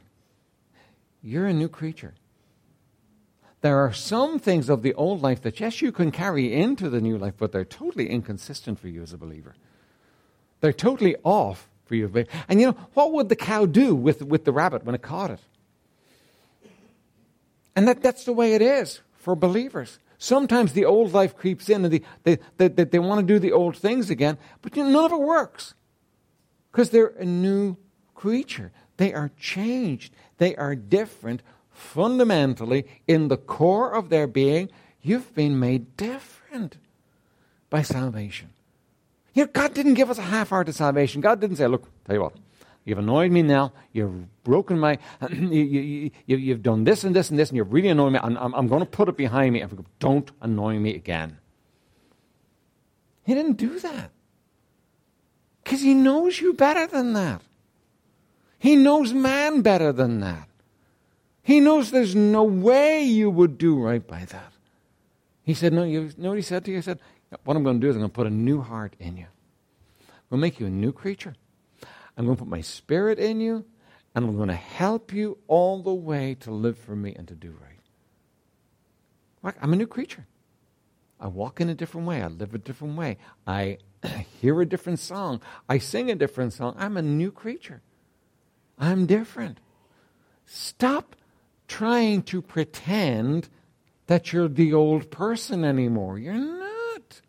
You're 1.23 1.47
a 1.47 1.53
new 1.53 1.69
creature. 1.69 2.15
There 3.63 3.79
are 3.79 3.93
some 3.93 4.41
things 4.41 4.69
of 4.69 4.83
the 4.83 4.93
old 4.95 5.23
life 5.23 5.43
that, 5.43 5.61
yes, 5.61 5.81
you 5.81 5.93
can 5.93 6.11
carry 6.11 6.53
into 6.53 6.91
the 6.91 7.01
new 7.01 7.17
life, 7.17 7.35
but 7.39 7.53
they're 7.53 7.65
totally 7.65 8.11
inconsistent 8.11 8.79
for 8.81 8.89
you 8.89 9.03
as 9.03 9.13
a 9.13 9.17
believer. 9.17 9.55
They're 10.61 10.73
totally 10.73 11.17
off 11.23 11.69
for 11.87 11.95
you. 11.95 12.11
And 12.49 12.61
you 12.61 12.67
know, 12.67 12.77
what 12.95 13.13
would 13.13 13.29
the 13.29 13.37
cow 13.37 13.67
do 13.67 13.95
with, 13.95 14.21
with 14.21 14.45
the 14.45 14.53
rabbit 14.53 14.85
when 14.85 14.97
it 14.97 15.03
caught 15.03 15.31
it? 15.31 15.41
And 17.77 17.87
that, 17.87 18.03
that's 18.03 18.25
the 18.25 18.33
way 18.33 18.55
it 18.55 18.63
is 18.63 19.01
for 19.15 19.37
believers. 19.37 20.01
Sometimes 20.19 20.73
the 20.73 20.85
old 20.85 21.13
life 21.13 21.37
creeps 21.37 21.69
in 21.69 21.85
and 21.85 21.95
they, 22.25 22.39
they, 22.57 22.69
they, 22.69 22.85
they 22.85 22.99
want 22.99 23.21
to 23.21 23.27
do 23.27 23.39
the 23.39 23.53
old 23.53 23.77
things 23.77 24.11
again, 24.11 24.39
but 24.61 24.77
you 24.77 24.83
know, 24.83 24.91
none 24.91 25.05
of 25.05 25.13
it 25.13 25.21
works 25.21 25.75
because 26.71 26.91
they're 26.91 27.15
a 27.19 27.25
new 27.25 27.77
creature. 28.15 28.73
They 28.97 29.15
are 29.15 29.31
changed, 29.39 30.13
they 30.39 30.57
are 30.57 30.75
different 30.75 31.43
fundamentally 31.73 32.87
in 33.07 33.29
the 33.29 33.37
core 33.37 33.93
of 33.93 34.09
their 34.09 34.27
being. 34.27 34.71
You've 35.03 35.35
been 35.35 35.59
made 35.59 35.97
different 35.97 36.77
by 37.71 37.83
salvation. 37.83 38.51
You 39.35 39.45
know, 39.45 39.51
God 39.53 39.75
didn't 39.75 39.95
give 39.95 40.11
us 40.11 40.19
a 40.19 40.23
half 40.23 40.51
hearted 40.51 40.75
salvation. 40.75 41.21
God 41.21 41.41
didn't 41.41 41.57
say, 41.57 41.67
Look, 41.67 41.89
tell 42.05 42.17
you 42.17 42.23
what, 42.23 42.35
You've 42.85 42.99
annoyed 42.99 43.31
me 43.31 43.43
now. 43.43 43.73
You've 43.93 44.43
broken 44.43 44.79
my. 44.79 44.99
You, 45.31 46.11
have 46.29 46.41
you, 46.41 46.53
have 46.53 46.63
done 46.63 46.85
this 46.85 47.05
and 47.05 47.15
this 47.15 47.31
and 47.31 47.39
this, 47.39 47.51
and 47.51 47.57
you've 47.57 47.73
really 47.73 47.89
annoyed 47.89 48.13
me. 48.13 48.19
I'm, 48.23 48.37
I'm 48.37 48.69
going 48.69 48.81
to 48.81 48.87
put 48.87 49.09
it 49.09 49.17
behind 49.17 49.53
me. 49.53 49.61
And 49.61 49.85
Don't 49.99 50.31
annoy 50.41 50.79
me 50.79 50.95
again. 50.95 51.39
He 53.25 53.35
didn't 53.35 53.57
do 53.57 53.79
that. 53.81 54.11
Because 55.63 55.81
he 55.81 55.95
knows 55.95 56.41
you 56.41 56.55
better 56.55 56.87
than 56.87 57.13
that. 57.13 57.43
He 58.59 58.75
knows 58.75 59.13
man 59.13 59.63
better 59.63 59.93
than 59.93 60.21
that. 60.21 60.49
He 61.43 61.61
knows 61.61 61.91
there's 61.91 62.15
no 62.15 62.45
way 62.45 63.03
you 63.03 63.29
would 63.31 63.59
do 63.59 63.81
right 63.81 64.07
by 64.07 64.25
that. 64.27 64.53
He 65.43 65.55
said, 65.55 65.73
No, 65.73 65.83
you 65.83 66.11
know 66.17 66.31
what 66.31 66.39
he 66.39 66.43
said 66.43 66.65
to 66.65 66.71
you? 66.71 66.77
He 66.79 66.83
said, 66.83 67.01
What 67.45 67.57
I'm 67.57 67.65
going 67.65 67.81
to 67.81 67.85
do 67.85 67.91
is 67.91 67.97
I'm 67.97 68.01
going 68.01 68.11
to 68.11 68.15
put 68.15 68.27
a 68.27 68.31
new 68.31 68.61
heart 68.61 68.95
in 69.01 69.17
you. 69.17 69.27
I'm 70.01 70.39
going 70.39 70.41
to 70.41 70.47
make 70.47 70.61
you 70.61 70.67
a 70.67 70.71
new 70.71 70.93
creature. 70.93 71.35
I'm 72.17 72.27
going 72.27 72.37
to 72.37 72.43
put 72.45 72.51
my 72.51 72.61
spirit 72.61 73.19
in 73.19 73.41
you, 73.41 73.65
and 74.15 74.25
I'm 74.25 74.37
going 74.37 74.49
to 74.49 74.55
help 74.55 75.13
you 75.13 75.39
all 75.49 75.83
the 75.83 75.95
way 75.95 76.37
to 76.41 76.51
live 76.53 76.79
for 76.79 76.95
me 76.95 77.15
and 77.15 77.27
to 77.29 77.35
do 77.35 77.57
right. 77.61 79.55
I'm 79.61 79.73
a 79.73 79.77
new 79.77 79.89
creature. 79.89 80.27
I 81.19 81.27
walk 81.27 81.61
in 81.61 81.69
a 81.69 81.75
different 81.75 82.07
way. 82.07 82.23
I 82.23 82.27
live 82.29 82.55
a 82.55 82.59
different 82.59 82.97
way. 82.97 83.19
I 83.47 83.79
hear 84.41 84.61
a 84.61 84.67
different 84.67 85.01
song. 85.01 85.41
I 85.69 85.79
sing 85.79 86.11
a 86.11 86.15
different 86.15 86.53
song. 86.53 86.75
I'm 86.79 86.97
a 86.97 87.03
new 87.03 87.33
creature. 87.33 87.81
I'm 88.79 89.07
different. 89.07 89.59
Stop 90.47 91.17
trying 91.73 92.23
to 92.23 92.43
pretend 92.43 93.49
that 94.07 94.31
you're 94.31 94.47
the 94.49 94.75
old 94.75 95.11
person 95.11 95.65
anymore. 95.65 96.19
You're 96.19 96.35
not. 96.35 97.23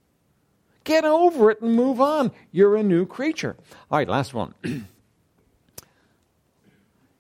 Get 0.84 1.06
over 1.06 1.50
it 1.50 1.62
and 1.62 1.74
move 1.74 2.02
on. 2.02 2.30
You're 2.52 2.76
a 2.76 2.84
new 2.84 3.06
creature. 3.06 3.56
All 3.90 3.98
right, 4.00 4.08
last 4.08 4.34
one. 4.34 4.54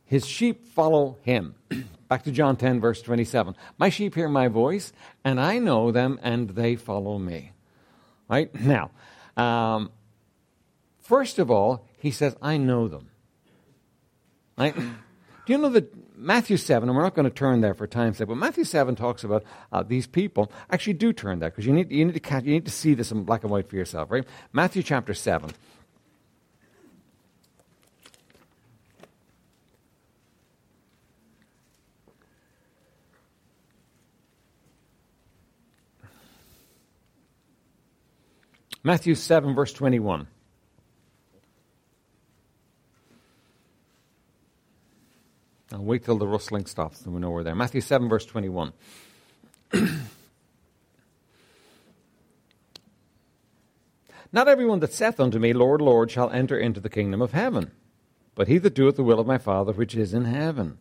His 0.05 0.27
sheep 0.27 0.67
follow 0.67 1.17
him. 1.21 1.55
Back 2.09 2.23
to 2.23 2.31
John 2.31 2.57
10, 2.57 2.81
verse 2.81 3.01
27. 3.01 3.55
My 3.77 3.87
sheep 3.87 4.15
hear 4.15 4.27
my 4.27 4.49
voice, 4.49 4.91
and 5.23 5.39
I 5.39 5.59
know 5.59 5.93
them, 5.93 6.19
and 6.21 6.49
they 6.49 6.75
follow 6.75 7.17
me. 7.17 7.53
Right? 8.27 8.53
Now, 8.59 8.91
um, 9.37 9.91
first 10.99 11.39
of 11.39 11.49
all, 11.49 11.87
he 11.97 12.11
says, 12.11 12.35
I 12.41 12.57
know 12.57 12.89
them. 12.89 13.09
Right? 14.57 14.75
Do 15.45 15.51
you 15.51 15.59
know 15.59 15.69
that 15.69 15.93
Matthew 16.17 16.55
7, 16.55 16.87
and 16.87 16.95
we're 16.95 17.03
not 17.03 17.15
going 17.15 17.27
to 17.27 17.33
turn 17.33 17.59
there 17.59 17.73
for 17.73 17.85
time's 17.85 18.17
sake, 18.17 18.29
but 18.29 18.35
Matthew 18.37 18.63
7 18.63 18.95
talks 18.95 19.25
about 19.25 19.43
uh, 19.73 19.83
these 19.83 20.07
people. 20.07 20.49
Actually, 20.69 20.93
do 20.93 21.11
turn 21.11 21.39
there 21.39 21.49
because 21.49 21.65
you 21.65 21.73
need, 21.73 21.91
you, 21.91 22.05
need 22.05 22.23
to 22.23 22.41
you 22.41 22.53
need 22.53 22.65
to 22.65 22.71
see 22.71 22.93
this 22.93 23.11
in 23.11 23.23
black 23.25 23.43
and 23.43 23.51
white 23.51 23.69
for 23.69 23.75
yourself, 23.75 24.09
right? 24.09 24.25
Matthew 24.53 24.83
chapter 24.83 25.13
7. 25.13 25.51
Matthew 38.85 39.15
7, 39.15 39.55
verse 39.55 39.71
21. 39.73 40.27
I'll 45.73 45.83
wait 45.83 46.05
till 46.05 46.19
the 46.19 46.27
rustling 46.27 46.67
stops 46.67 47.01
and 47.01 47.15
we 47.15 47.19
know 47.19 47.31
we're 47.31 47.41
there. 47.41 47.55
Matthew 47.55 47.81
7, 47.81 48.07
verse 48.07 48.27
21. 48.27 48.73
Not 54.31 54.47
everyone 54.47 54.79
that 54.81 54.93
saith 54.93 55.19
unto 55.19 55.39
me, 55.39 55.51
Lord, 55.51 55.81
Lord, 55.81 56.11
shall 56.11 56.29
enter 56.29 56.55
into 56.57 56.79
the 56.79 56.91
kingdom 56.91 57.23
of 57.23 57.31
heaven, 57.31 57.71
but 58.35 58.47
he 58.47 58.59
that 58.59 58.75
doeth 58.75 58.97
the 58.97 59.03
will 59.03 59.19
of 59.19 59.25
my 59.25 59.39
Father 59.39 59.73
which 59.73 59.95
is 59.95 60.13
in 60.13 60.25
heaven. 60.25 60.77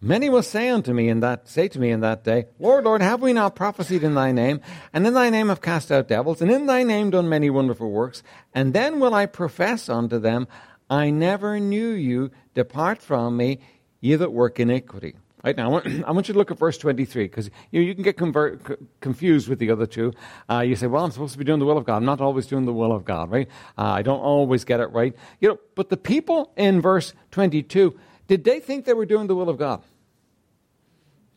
Many 0.00 0.28
will 0.28 0.42
say 0.42 0.68
unto 0.68 0.92
me 0.92 1.08
in 1.08 1.20
that 1.20 1.48
say 1.48 1.68
to 1.68 1.78
me 1.78 1.90
in 1.90 2.00
that 2.00 2.24
day, 2.24 2.46
Lord, 2.58 2.84
Lord, 2.84 3.02
have 3.02 3.22
we 3.22 3.32
not 3.32 3.54
prophesied 3.56 4.02
in 4.02 4.14
thy 4.14 4.32
name, 4.32 4.60
and 4.92 5.06
in 5.06 5.14
thy 5.14 5.30
name 5.30 5.48
have 5.48 5.60
cast 5.60 5.92
out 5.92 6.08
devils, 6.08 6.42
and 6.42 6.50
in 6.50 6.66
thy 6.66 6.82
name 6.82 7.10
done 7.10 7.28
many 7.28 7.50
wonderful 7.50 7.90
works? 7.90 8.24
And 8.52 8.74
then 8.74 8.98
will 8.98 9.14
I 9.14 9.26
profess 9.26 9.88
unto 9.88 10.18
them, 10.18 10.48
I 10.90 11.10
never 11.10 11.60
knew 11.60 11.90
you, 11.90 12.30
depart 12.54 13.02
from 13.02 13.36
me, 13.36 13.58
ye 14.00 14.14
that 14.16 14.32
work 14.32 14.60
iniquity. 14.60 15.14
Right 15.44 15.56
now, 15.56 15.66
I 15.66 15.68
want, 15.68 15.86
I 16.06 16.10
want 16.10 16.28
you 16.28 16.34
to 16.34 16.38
look 16.38 16.50
at 16.50 16.58
verse 16.58 16.78
23 16.78 17.24
because 17.24 17.50
you, 17.70 17.80
you 17.80 17.94
can 17.94 18.02
get 18.02 18.16
convert, 18.16 18.66
c- 18.66 18.74
confused 19.00 19.48
with 19.48 19.58
the 19.58 19.70
other 19.70 19.86
two. 19.86 20.12
Uh, 20.50 20.60
you 20.60 20.76
say, 20.76 20.86
well, 20.86 21.04
I'm 21.04 21.10
supposed 21.10 21.32
to 21.32 21.38
be 21.38 21.44
doing 21.44 21.60
the 21.60 21.66
will 21.66 21.78
of 21.78 21.84
God. 21.84 21.96
I'm 21.96 22.04
not 22.04 22.20
always 22.20 22.46
doing 22.46 22.64
the 22.64 22.72
will 22.72 22.92
of 22.92 23.04
God, 23.04 23.30
right? 23.30 23.48
Uh, 23.76 23.82
I 23.82 24.02
don't 24.02 24.20
always 24.20 24.64
get 24.64 24.80
it 24.80 24.86
right. 24.86 25.14
You 25.40 25.50
know, 25.50 25.58
but 25.74 25.88
the 25.88 25.96
people 25.96 26.52
in 26.56 26.80
verse 26.80 27.14
22, 27.30 27.98
did 28.26 28.44
they 28.44 28.60
think 28.60 28.84
they 28.84 28.94
were 28.94 29.06
doing 29.06 29.26
the 29.26 29.34
will 29.34 29.48
of 29.48 29.58
God? 29.58 29.82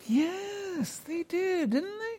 Yes, 0.07 0.97
they 0.97 1.23
did, 1.23 1.69
didn't 1.69 1.99
they? 1.99 2.17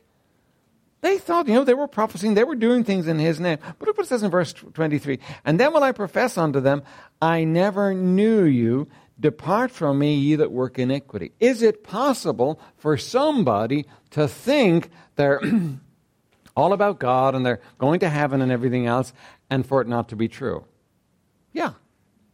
They 1.03 1.19
thought, 1.19 1.49
you 1.49 1.55
know, 1.55 1.65
they 1.65 1.75
were 1.75 1.89
prophesying, 1.89 2.35
they 2.35 2.45
were 2.45 2.55
doing 2.55 2.85
things 2.85 3.09
in 3.09 3.19
his 3.19 3.41
name. 3.41 3.59
But 3.79 3.89
look 3.89 3.99
what 3.99 4.07
it 4.07 4.09
says 4.09 4.23
in 4.23 4.31
verse 4.31 4.53
23. 4.53 5.19
And 5.45 5.59
then 5.59 5.73
will 5.73 5.83
I 5.83 5.91
profess 5.91 6.39
unto 6.39 6.61
them, 6.61 6.85
I 7.21 7.43
never 7.43 7.93
knew 7.93 8.45
you. 8.45 8.87
Depart 9.23 9.71
from 9.71 10.01
me, 10.01 10.17
ye 10.17 10.35
that 10.35 10.51
work 10.51 10.81
iniquity. 10.81 11.31
Is 11.39 11.63
it 11.63 11.85
possible 11.85 12.61
for 12.77 12.99
somebody 12.99 13.87
to 14.11 14.27
think 14.27 14.91
they're 15.15 15.41
all 16.57 16.73
about 16.73 16.99
God 16.99 17.37
and 17.37 17.47
they're 17.47 17.61
going 17.79 18.01
to 18.01 18.09
heaven 18.09 18.43
and 18.43 18.51
everything 18.51 18.87
else, 18.87 19.13
and 19.49 19.65
for 19.65 19.81
it 19.81 19.87
not 19.87 20.09
to 20.09 20.17
be 20.17 20.27
true? 20.27 20.65
Yeah, 21.53 21.75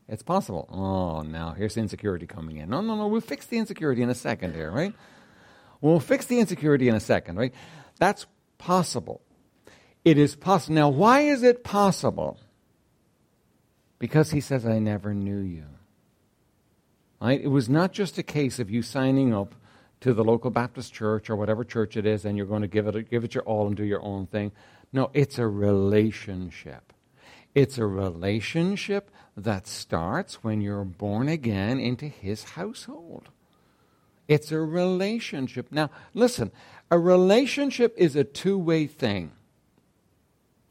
it's 0.09 0.23
possible. 0.23 0.67
Oh, 0.73 1.21
now 1.21 1.53
here's 1.53 1.77
insecurity 1.77 2.27
coming 2.27 2.57
in. 2.57 2.71
No, 2.71 2.81
no, 2.81 2.97
no, 2.97 3.07
we'll 3.07 3.21
fix 3.21 3.45
the 3.45 3.59
insecurity 3.59 4.01
in 4.01 4.09
a 4.09 4.15
second 4.15 4.55
here, 4.55 4.71
right? 4.71 4.95
We'll 5.83 6.01
fix 6.01 6.25
the 6.25 6.41
insecurity 6.41 6.89
in 6.89 6.95
a 6.95 7.01
second, 7.01 7.37
right? 7.37 7.53
That's 7.99 8.25
possible. 8.57 9.21
It 10.07 10.17
is 10.17 10.35
possible. 10.35 10.75
Now, 10.75 10.89
why 10.89 11.21
is 11.21 11.43
it 11.43 11.65
possible? 11.65 12.41
Because 13.99 14.31
he 14.31 14.41
says, 14.41 14.65
I 14.65 14.79
never 14.79 15.13
knew 15.13 15.41
you. 15.41 15.65
Right? 17.21 17.41
It 17.41 17.49
was 17.49 17.69
not 17.69 17.93
just 17.93 18.19
a 18.19 18.23
case 18.23 18.59
of 18.59 18.71
you 18.71 18.83
signing 18.83 19.35
up 19.35 19.55
to 20.01 20.15
the 20.15 20.23
local 20.23 20.51
Baptist 20.51 20.93
church 20.93 21.29
or 21.29 21.37
whatever 21.37 21.65
church 21.65 21.97
it 21.97 22.07
is 22.07 22.25
and 22.25 22.37
you're 22.37 22.47
going 22.47 22.63
to 22.63 22.69
give 22.69 22.87
it, 22.87 23.11
give 23.11 23.25
it 23.25 23.35
your 23.35 23.45
all 23.45 23.67
and 23.67 23.77
do 23.77 23.85
your 23.85 24.03
own 24.03 24.27
thing. 24.27 24.53
No, 24.93 25.11
it's 25.13 25.39
a 25.39 25.47
relationship. 25.47 26.93
It's 27.55 27.79
a 27.79 27.87
relationship 27.87 29.11
that 29.37 29.67
starts 29.67 30.45
when 30.45 30.61
you're 30.61 30.85
born 30.85 31.29
again 31.29 31.81
into 31.81 32.07
his 32.07 32.45
household. 32.45 33.31
It's 34.29 34.53
a 34.53 34.61
relationship. 34.61 35.73
Now, 35.73 35.91
listen, 36.15 36.53
a 36.91 36.99
relationship 36.99 37.95
is 37.97 38.15
a 38.15 38.25
two 38.25 38.59
way 38.59 38.87
thing. 38.87 39.33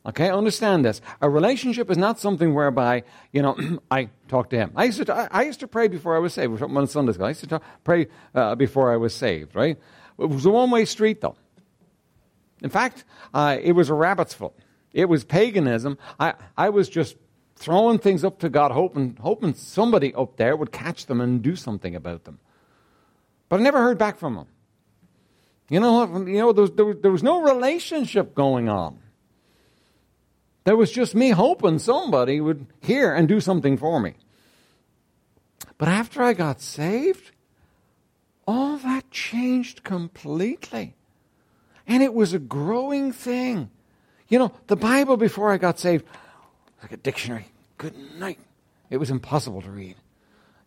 Okay, 0.08 0.30
understand 0.30 0.86
this. 0.86 1.02
A 1.22 1.30
relationship 1.30 1.92
is 1.92 1.98
not 1.98 2.18
something 2.18 2.54
whereby, 2.54 3.04
you 3.34 3.42
know, 3.42 3.58
I 3.92 4.10
talk 4.30 4.50
to 4.52 4.56
him. 4.56 4.72
I 4.76 4.86
used 4.86 5.06
to, 5.06 5.30
I 5.32 5.44
used 5.44 5.60
to 5.60 5.68
pray 5.68 5.90
before 5.90 6.16
I 6.16 6.20
was 6.20 6.34
saved. 6.34 6.62
One 6.62 6.88
Sunday 6.88 7.12
school. 7.12 7.26
I 7.26 7.30
used 7.30 7.42
to 7.42 7.48
talk, 7.48 7.64
pray 7.84 8.08
uh, 8.34 8.56
before 8.56 8.92
I 8.92 8.98
was 8.98 9.14
saved, 9.14 9.54
right? 9.54 9.78
It 10.18 10.26
was 10.26 10.46
a 10.46 10.50
one 10.50 10.72
way 10.72 10.86
street, 10.86 11.20
though. 11.20 11.36
In 12.64 12.70
fact, 12.70 13.04
uh, 13.34 13.58
it 13.62 13.74
was 13.74 13.90
a 13.90 13.94
rabbit's 13.94 14.34
foot. 14.34 14.54
It 14.94 15.06
was 15.06 15.26
paganism. 15.26 15.98
I, 16.20 16.36
I 16.58 16.70
was 16.70 16.88
just 16.88 17.18
throwing 17.56 18.00
things 18.00 18.24
up 18.24 18.40
to 18.40 18.50
God, 18.50 18.72
hoping, 18.72 19.18
hoping 19.20 19.54
somebody 19.56 20.14
up 20.14 20.38
there 20.38 20.56
would 20.56 20.72
catch 20.72 21.08
them 21.08 21.20
and 21.20 21.42
do 21.42 21.56
something 21.56 21.96
about 21.96 22.24
them. 22.24 22.40
But 23.50 23.60
I 23.60 23.64
never 23.64 23.80
heard 23.80 23.98
back 23.98 24.18
from 24.18 24.38
him. 24.38 24.48
You 25.70 25.82
know? 25.82 26.26
You 26.26 26.40
know, 26.40 26.54
there 26.54 26.62
was, 26.62 26.72
there 26.72 26.86
was, 26.86 26.98
there 27.02 27.12
was 27.12 27.24
no 27.24 27.42
relationship 27.42 28.34
going 28.34 28.70
on. 28.70 29.00
There 30.68 30.76
was 30.76 30.92
just 30.92 31.16
me 31.16 31.30
hoping 31.30 31.80
somebody 31.80 32.42
would 32.42 32.66
hear 32.82 33.14
and 33.14 33.26
do 33.26 33.40
something 33.40 33.78
for 33.78 34.02
me. 34.02 34.16
But 35.78 35.88
after 35.88 36.22
I 36.22 36.34
got 36.34 36.60
saved, 36.60 37.32
all 38.46 38.76
that 38.80 39.10
changed 39.10 39.86
completely. 39.86 40.94
And 41.88 42.04
it 42.04 42.14
was 42.14 42.34
a 42.34 42.38
growing 42.38 43.14
thing. 43.14 43.70
You 44.28 44.40
know, 44.40 44.52
the 44.68 44.76
Bible 44.76 45.16
before 45.16 45.54
I 45.54 45.58
got 45.58 45.80
saved, 45.80 46.04
like 46.82 46.92
a 46.92 46.98
dictionary. 46.98 47.48
Good 47.78 47.96
night. 48.20 48.40
It 48.90 48.98
was 48.98 49.10
impossible 49.10 49.62
to 49.62 49.72
read. 49.72 49.96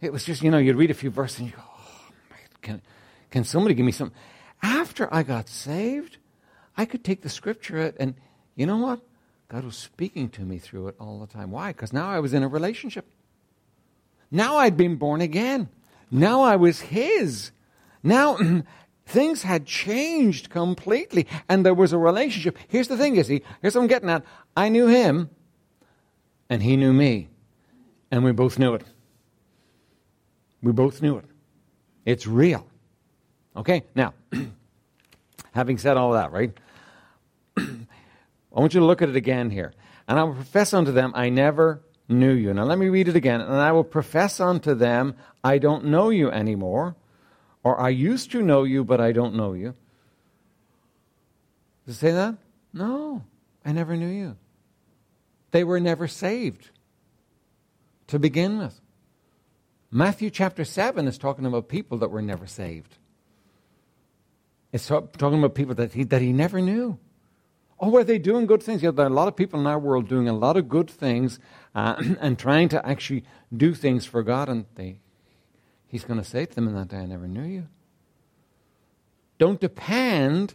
It 0.01 0.15
was 0.15 0.25
just, 0.25 0.41
you 0.41 0.51
know, 0.51 0.57
you'd 0.57 0.77
read 0.77 0.91
a 0.91 0.95
few 0.95 1.11
verses 1.11 1.41
and 1.41 1.51
you 1.51 1.57
go, 1.57 1.63
oh, 1.63 2.37
can, 2.63 2.81
can 3.31 3.45
somebody 3.45 3.75
give 3.75 3.85
me 3.85 3.93
some? 3.93 4.13
After 4.63 5.13
I 5.13 5.25
got 5.25 5.51
saved, 5.51 6.17
I 6.75 6.87
could 6.87 7.05
take 7.05 7.21
the 7.21 7.29
scripture 7.29 7.93
and, 8.01 8.15
you 8.57 8.65
know 8.65 8.79
what? 8.79 9.03
God 9.51 9.65
was 9.65 9.77
speaking 9.77 10.29
to 10.31 10.43
me 10.43 10.59
through 10.59 10.87
it 10.89 10.95
all 11.01 11.19
the 11.19 11.27
time. 11.27 11.51
Why? 11.51 11.73
Because 11.73 11.93
now 11.93 12.09
I 12.09 12.21
was 12.21 12.33
in 12.33 12.45
a 12.45 12.49
relationship. 12.49 13.05
Now 14.31 14.59
I'd 14.59 14.77
been 14.77 14.95
born 14.95 15.21
again. 15.21 15.69
Now 16.09 16.43
I 16.43 16.55
was 16.55 16.81
His. 16.81 17.51
Now 18.01 18.39
things 19.07 19.43
had 19.43 19.67
changed 19.67 20.51
completely, 20.51 21.27
and 21.49 21.67
there 21.67 21.75
was 21.75 21.93
a 21.93 21.99
relationship. 21.99 22.59
Here's 22.69 22.87
the 22.87 22.97
thing, 22.97 23.17
is 23.17 23.27
he? 23.27 23.43
Here's 23.61 23.75
what 23.75 23.83
I'm 23.83 23.89
getting 23.89 24.09
at. 24.09 24.25
I 24.57 24.69
knew 24.69 24.87
Him, 24.87 25.31
and 26.49 26.63
He 26.63 26.77
knew 26.77 26.93
me, 26.93 27.29
and 28.13 28.23
we 28.23 28.31
both 28.31 28.57
knew 28.57 28.75
it. 28.75 28.85
We 30.63 30.71
both 30.71 31.03
knew 31.03 31.17
it. 31.17 31.25
It's 32.05 32.25
real. 32.25 32.69
Okay? 33.57 33.83
Now, 33.97 34.15
having 35.53 35.77
said 35.77 35.97
all 35.97 36.13
that, 36.13 36.31
right? 36.31 36.57
I 38.55 38.61
want 38.61 38.75
you 38.75 38.81
to 38.81 38.87
look 38.87 39.03
at 39.03 39.09
it 39.09 39.17
again 39.17 39.51
here. 39.51 39.73
And 40.09 40.19
I 40.19 40.25
will 40.25 40.35
profess 40.35 40.75
unto 40.75 40.93
them, 40.93 41.13
I 41.15 41.29
never 41.29 41.83
knew 42.09 42.33
you. 42.33 42.53
Now 42.53 42.65
let 42.65 42.79
me 42.79 42.89
read 42.89 43.09
it 43.09 43.17
again. 43.17 43.41
And 43.41 43.55
I 43.55 43.73
will 43.73 43.85
profess 43.85 44.41
unto 44.41 44.75
them, 44.75 45.15
I 45.45 45.59
don't 45.59 45.87
know 45.87 46.11
you 46.11 46.31
anymore. 46.31 46.97
Or 47.63 47.79
I 47.81 47.91
used 47.91 48.33
to 48.33 48.43
know 48.43 48.65
you, 48.65 48.85
but 48.85 49.01
I 49.01 49.13
don't 49.13 49.35
know 49.35 49.53
you. 49.53 49.75
Does 51.87 51.97
it 51.97 51.99
say 51.99 52.13
that? 52.13 52.37
No, 52.73 53.25
I 53.65 53.73
never 53.73 53.97
knew 53.97 54.09
you. 54.09 54.37
They 55.51 55.65
were 55.65 55.81
never 55.81 56.09
saved 56.09 56.71
to 58.09 58.19
begin 58.19 58.59
with. 58.59 58.81
Matthew 59.91 60.31
chapter 60.31 60.65
7 60.65 61.09
is 61.09 61.19
talking 61.19 61.47
about 61.47 61.69
people 61.69 61.99
that 61.99 62.11
were 62.11 62.23
never 62.23 62.47
saved. 62.47 62.97
It's 64.73 64.87
talking 64.87 65.39
about 65.39 65.55
people 65.55 65.75
that 65.75 65.93
he, 65.93 66.05
that 66.05 66.23
he 66.23 66.33
never 66.33 66.61
knew. 66.61 66.99
Oh, 67.83 67.89
were 67.89 68.05
they 68.05 68.19
doing 68.19 68.45
good 68.45 68.63
things? 68.63 68.83
Yeah, 68.83 68.91
there 68.91 69.07
are 69.07 69.09
a 69.09 69.13
lot 69.13 69.27
of 69.27 69.35
people 69.35 69.59
in 69.59 69.67
our 69.67 69.79
world 69.79 70.07
doing 70.07 70.29
a 70.29 70.35
lot 70.35 70.59
of 70.59 70.69
good 70.69 70.91
things 70.91 71.41
uh, 71.75 72.03
and 72.21 72.39
trying 72.39 72.69
to 72.69 72.87
actually 72.87 73.25
do 73.57 73.73
things 73.75 74.05
for 74.05 74.23
God, 74.23 74.51
and 74.51 74.67
they, 74.75 74.99
He's 75.87 76.05
going 76.05 76.21
to 76.21 76.25
say 76.25 76.45
to 76.45 76.55
them 76.55 76.69
in 76.69 76.75
that 76.75 76.89
day, 76.89 76.99
I 76.99 77.07
never 77.07 77.27
knew 77.27 77.43
you. 77.43 77.67
Don't 79.39 79.59
depend 79.59 80.55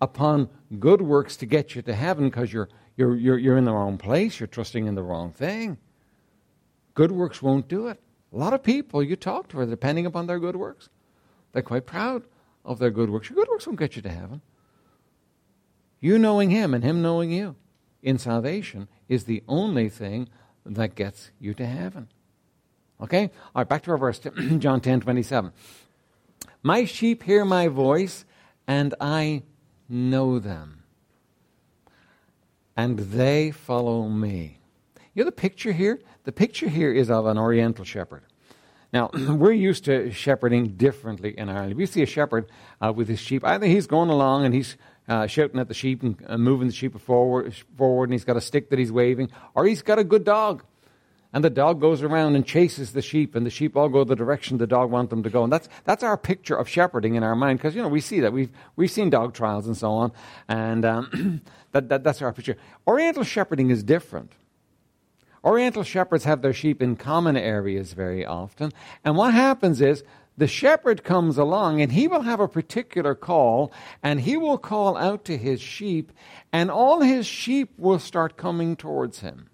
upon 0.00 0.50
good 0.78 1.00
works 1.00 1.36
to 1.38 1.46
get 1.46 1.74
you 1.74 1.80
to 1.82 1.94
heaven 1.94 2.28
because 2.28 2.52
you're, 2.52 2.68
you're, 2.96 3.16
you're, 3.16 3.38
you're 3.38 3.56
in 3.56 3.64
the 3.64 3.72
wrong 3.72 3.96
place. 3.96 4.38
You're 4.38 4.46
trusting 4.46 4.86
in 4.86 4.94
the 4.94 5.02
wrong 5.02 5.32
thing. 5.32 5.78
Good 6.94 7.10
works 7.10 7.40
won't 7.40 7.66
do 7.66 7.88
it. 7.88 7.98
A 8.32 8.36
lot 8.36 8.52
of 8.52 8.62
people 8.62 9.02
you 9.02 9.16
talk 9.16 9.48
to 9.48 9.60
are 9.60 9.66
depending 9.66 10.04
upon 10.04 10.26
their 10.26 10.38
good 10.38 10.56
works. 10.56 10.90
They're 11.52 11.62
quite 11.62 11.86
proud 11.86 12.24
of 12.64 12.78
their 12.78 12.90
good 12.90 13.08
works. 13.08 13.30
Your 13.30 13.36
good 13.36 13.48
works 13.48 13.66
won't 13.66 13.78
get 13.78 13.96
you 13.96 14.02
to 14.02 14.10
heaven. 14.10 14.42
You 16.00 16.18
knowing 16.18 16.50
Him 16.50 16.74
and 16.74 16.84
Him 16.84 17.02
knowing 17.02 17.30
you 17.30 17.56
in 18.02 18.18
salvation 18.18 18.88
is 19.08 19.24
the 19.24 19.42
only 19.48 19.88
thing 19.88 20.28
that 20.64 20.94
gets 20.94 21.30
you 21.40 21.54
to 21.54 21.66
heaven. 21.66 22.08
Okay? 23.00 23.30
All 23.54 23.60
right, 23.60 23.68
back 23.68 23.82
to 23.84 23.90
our 23.90 23.98
verse, 23.98 24.20
John 24.58 24.80
10 24.80 25.00
27. 25.00 25.52
My 26.62 26.84
sheep 26.84 27.22
hear 27.22 27.44
my 27.44 27.68
voice, 27.68 28.24
and 28.66 28.94
I 29.00 29.42
know 29.88 30.38
them, 30.38 30.82
and 32.76 32.98
they 32.98 33.50
follow 33.50 34.08
me. 34.08 34.58
You 35.14 35.22
know 35.22 35.30
the 35.30 35.32
picture 35.32 35.72
here? 35.72 36.00
The 36.24 36.32
picture 36.32 36.68
here 36.68 36.92
is 36.92 37.10
of 37.10 37.26
an 37.26 37.38
Oriental 37.38 37.84
shepherd. 37.84 38.24
Now, 38.92 39.10
we're 39.14 39.52
used 39.52 39.84
to 39.84 40.10
shepherding 40.10 40.76
differently 40.76 41.38
in 41.38 41.48
Ireland. 41.48 41.76
We 41.76 41.86
see 41.86 42.02
a 42.02 42.06
shepherd 42.06 42.50
uh, 42.84 42.92
with 42.92 43.08
his 43.08 43.20
sheep. 43.20 43.44
Either 43.44 43.66
he's 43.66 43.86
going 43.86 44.10
along 44.10 44.44
and 44.44 44.54
he's 44.54 44.76
uh, 45.08 45.26
shouting 45.26 45.60
at 45.60 45.68
the 45.68 45.74
sheep 45.74 46.02
and 46.02 46.16
uh, 46.26 46.36
moving 46.36 46.68
the 46.68 46.74
sheep 46.74 46.98
forward, 47.00 47.54
forward, 47.76 48.04
and 48.04 48.12
he's 48.12 48.24
got 48.24 48.36
a 48.36 48.40
stick 48.40 48.70
that 48.70 48.78
he's 48.78 48.92
waving, 48.92 49.30
or 49.54 49.66
he's 49.66 49.82
got 49.82 49.98
a 49.98 50.04
good 50.04 50.24
dog. 50.24 50.64
And 51.32 51.44
the 51.44 51.50
dog 51.50 51.80
goes 51.80 52.02
around 52.02 52.34
and 52.34 52.46
chases 52.46 52.92
the 52.92 53.02
sheep, 53.02 53.34
and 53.34 53.44
the 53.44 53.50
sheep 53.50 53.76
all 53.76 53.88
go 53.88 54.04
the 54.04 54.16
direction 54.16 54.58
the 54.58 54.66
dog 54.66 54.90
wants 54.90 55.10
them 55.10 55.22
to 55.22 55.30
go. 55.30 55.44
And 55.44 55.52
that's, 55.52 55.68
that's 55.84 56.02
our 56.02 56.16
picture 56.16 56.56
of 56.56 56.68
shepherding 56.68 57.14
in 57.14 57.22
our 57.22 57.36
mind, 57.36 57.58
because, 57.58 57.74
you 57.74 57.82
know, 57.82 57.88
we 57.88 58.00
see 58.00 58.20
that. 58.20 58.32
We've, 58.32 58.50
we've 58.76 58.90
seen 58.90 59.10
dog 59.10 59.34
trials 59.34 59.66
and 59.66 59.76
so 59.76 59.92
on, 59.92 60.12
and 60.48 60.84
um, 60.84 61.42
that, 61.72 61.88
that, 61.88 62.04
that's 62.04 62.22
our 62.22 62.32
picture. 62.32 62.56
Oriental 62.86 63.22
shepherding 63.24 63.70
is 63.70 63.82
different. 63.82 64.32
Oriental 65.44 65.84
shepherds 65.84 66.24
have 66.24 66.42
their 66.42 66.52
sheep 66.52 66.82
in 66.82 66.96
common 66.96 67.36
areas 67.36 67.92
very 67.92 68.24
often, 68.24 68.72
and 69.04 69.16
what 69.16 69.34
happens 69.34 69.80
is 69.80 70.02
the 70.36 70.46
shepherd 70.46 71.02
comes 71.02 71.38
along 71.38 71.80
and 71.80 71.92
he 71.92 72.08
will 72.08 72.22
have 72.22 72.40
a 72.40 72.48
particular 72.48 73.14
call 73.14 73.72
and 74.02 74.20
he 74.20 74.36
will 74.36 74.58
call 74.58 74.96
out 74.96 75.24
to 75.24 75.36
his 75.36 75.60
sheep 75.60 76.12
and 76.52 76.70
all 76.70 77.00
his 77.00 77.26
sheep 77.26 77.72
will 77.78 77.98
start 77.98 78.36
coming 78.36 78.76
towards 78.76 79.20
him. 79.20 79.48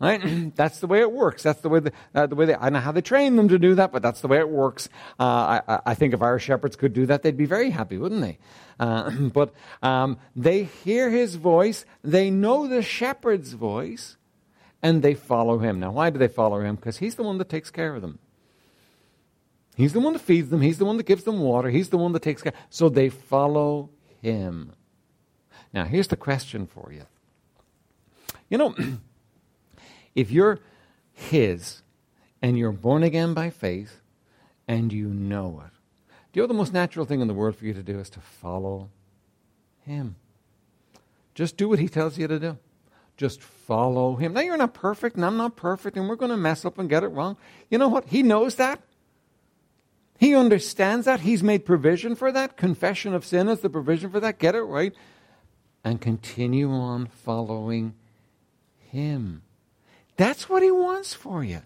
Right? 0.00 0.52
that's 0.56 0.80
the 0.80 0.86
way 0.86 1.00
it 1.00 1.10
works. 1.10 1.42
That's 1.42 1.60
the 1.62 1.68
way, 1.68 1.80
the, 1.80 1.92
uh, 2.14 2.26
the 2.26 2.34
way 2.34 2.46
they, 2.46 2.54
I 2.54 2.64
don't 2.64 2.74
know 2.74 2.80
how 2.80 2.92
they 2.92 3.00
train 3.00 3.36
them 3.36 3.48
to 3.48 3.58
do 3.58 3.74
that, 3.76 3.90
but 3.90 4.02
that's 4.02 4.20
the 4.20 4.28
way 4.28 4.38
it 4.38 4.48
works. 4.48 4.88
Uh, 5.18 5.60
I, 5.66 5.80
I, 5.86 5.94
think 5.94 6.12
if 6.12 6.20
our 6.20 6.38
shepherds 6.38 6.76
could 6.76 6.92
do 6.92 7.06
that, 7.06 7.22
they'd 7.22 7.36
be 7.36 7.46
very 7.46 7.70
happy, 7.70 7.96
wouldn't 7.96 8.20
they? 8.20 8.38
Uh, 8.78 9.10
but 9.32 9.54
um, 9.82 10.18
they 10.36 10.64
hear 10.64 11.08
his 11.08 11.36
voice, 11.36 11.86
they 12.02 12.28
know 12.28 12.66
the 12.66 12.82
shepherd's 12.82 13.54
voice, 13.54 14.18
and 14.82 15.02
they 15.02 15.14
follow 15.14 15.58
him. 15.58 15.80
Now, 15.80 15.92
why 15.92 16.10
do 16.10 16.18
they 16.18 16.28
follow 16.28 16.60
him? 16.60 16.76
Because 16.76 16.98
he's 16.98 17.14
the 17.14 17.22
one 17.22 17.38
that 17.38 17.48
takes 17.48 17.70
care 17.70 17.94
of 17.94 18.02
them. 18.02 18.18
He's 19.76 19.92
the 19.92 20.00
one 20.00 20.12
that 20.12 20.20
feeds 20.20 20.50
them. 20.50 20.60
He's 20.60 20.78
the 20.78 20.84
one 20.84 20.96
that 20.98 21.06
gives 21.06 21.24
them 21.24 21.40
water. 21.40 21.68
He's 21.68 21.88
the 21.88 21.98
one 21.98 22.12
that 22.12 22.22
takes 22.22 22.42
care. 22.42 22.52
So 22.70 22.88
they 22.88 23.08
follow 23.08 23.90
him. 24.22 24.72
Now, 25.72 25.84
here's 25.84 26.08
the 26.08 26.16
question 26.16 26.66
for 26.66 26.92
you. 26.92 27.04
You 28.48 28.58
know, 28.58 28.74
if 30.14 30.30
you're 30.30 30.60
his 31.12 31.82
and 32.40 32.56
you're 32.56 32.72
born 32.72 33.02
again 33.02 33.34
by 33.34 33.50
faith 33.50 34.00
and 34.68 34.92
you 34.92 35.08
know 35.08 35.62
it, 35.66 35.72
do 36.32 36.40
you 36.40 36.42
know 36.42 36.48
the 36.48 36.54
most 36.54 36.72
natural 36.72 37.04
thing 37.04 37.20
in 37.20 37.28
the 37.28 37.34
world 37.34 37.56
for 37.56 37.64
you 37.64 37.74
to 37.74 37.82
do 37.82 37.98
is 37.98 38.10
to 38.10 38.20
follow 38.20 38.90
him? 39.84 40.14
Just 41.34 41.56
do 41.56 41.68
what 41.68 41.80
he 41.80 41.88
tells 41.88 42.16
you 42.16 42.28
to 42.28 42.38
do. 42.38 42.58
Just 43.16 43.40
follow 43.40 44.16
him. 44.16 44.32
Now, 44.32 44.40
you're 44.40 44.56
not 44.56 44.74
perfect, 44.74 45.16
and 45.16 45.24
I'm 45.24 45.36
not 45.36 45.56
perfect, 45.56 45.96
and 45.96 46.08
we're 46.08 46.16
going 46.16 46.30
to 46.30 46.36
mess 46.36 46.64
up 46.64 46.78
and 46.78 46.88
get 46.88 47.02
it 47.02 47.08
wrong. 47.08 47.36
You 47.70 47.78
know 47.78 47.88
what? 47.88 48.06
He 48.06 48.22
knows 48.22 48.56
that. 48.56 48.80
He 50.18 50.34
understands 50.34 51.06
that. 51.06 51.20
He's 51.20 51.42
made 51.42 51.64
provision 51.64 52.14
for 52.14 52.30
that. 52.32 52.56
Confession 52.56 53.14
of 53.14 53.24
sin 53.24 53.48
is 53.48 53.60
the 53.60 53.70
provision 53.70 54.10
for 54.10 54.20
that. 54.20 54.38
Get 54.38 54.54
it 54.54 54.62
right. 54.62 54.94
And 55.82 56.00
continue 56.00 56.70
on 56.70 57.06
following 57.06 57.94
Him. 58.90 59.42
That's 60.16 60.48
what 60.48 60.62
He 60.62 60.70
wants 60.70 61.14
for 61.14 61.42
you. 61.42 61.62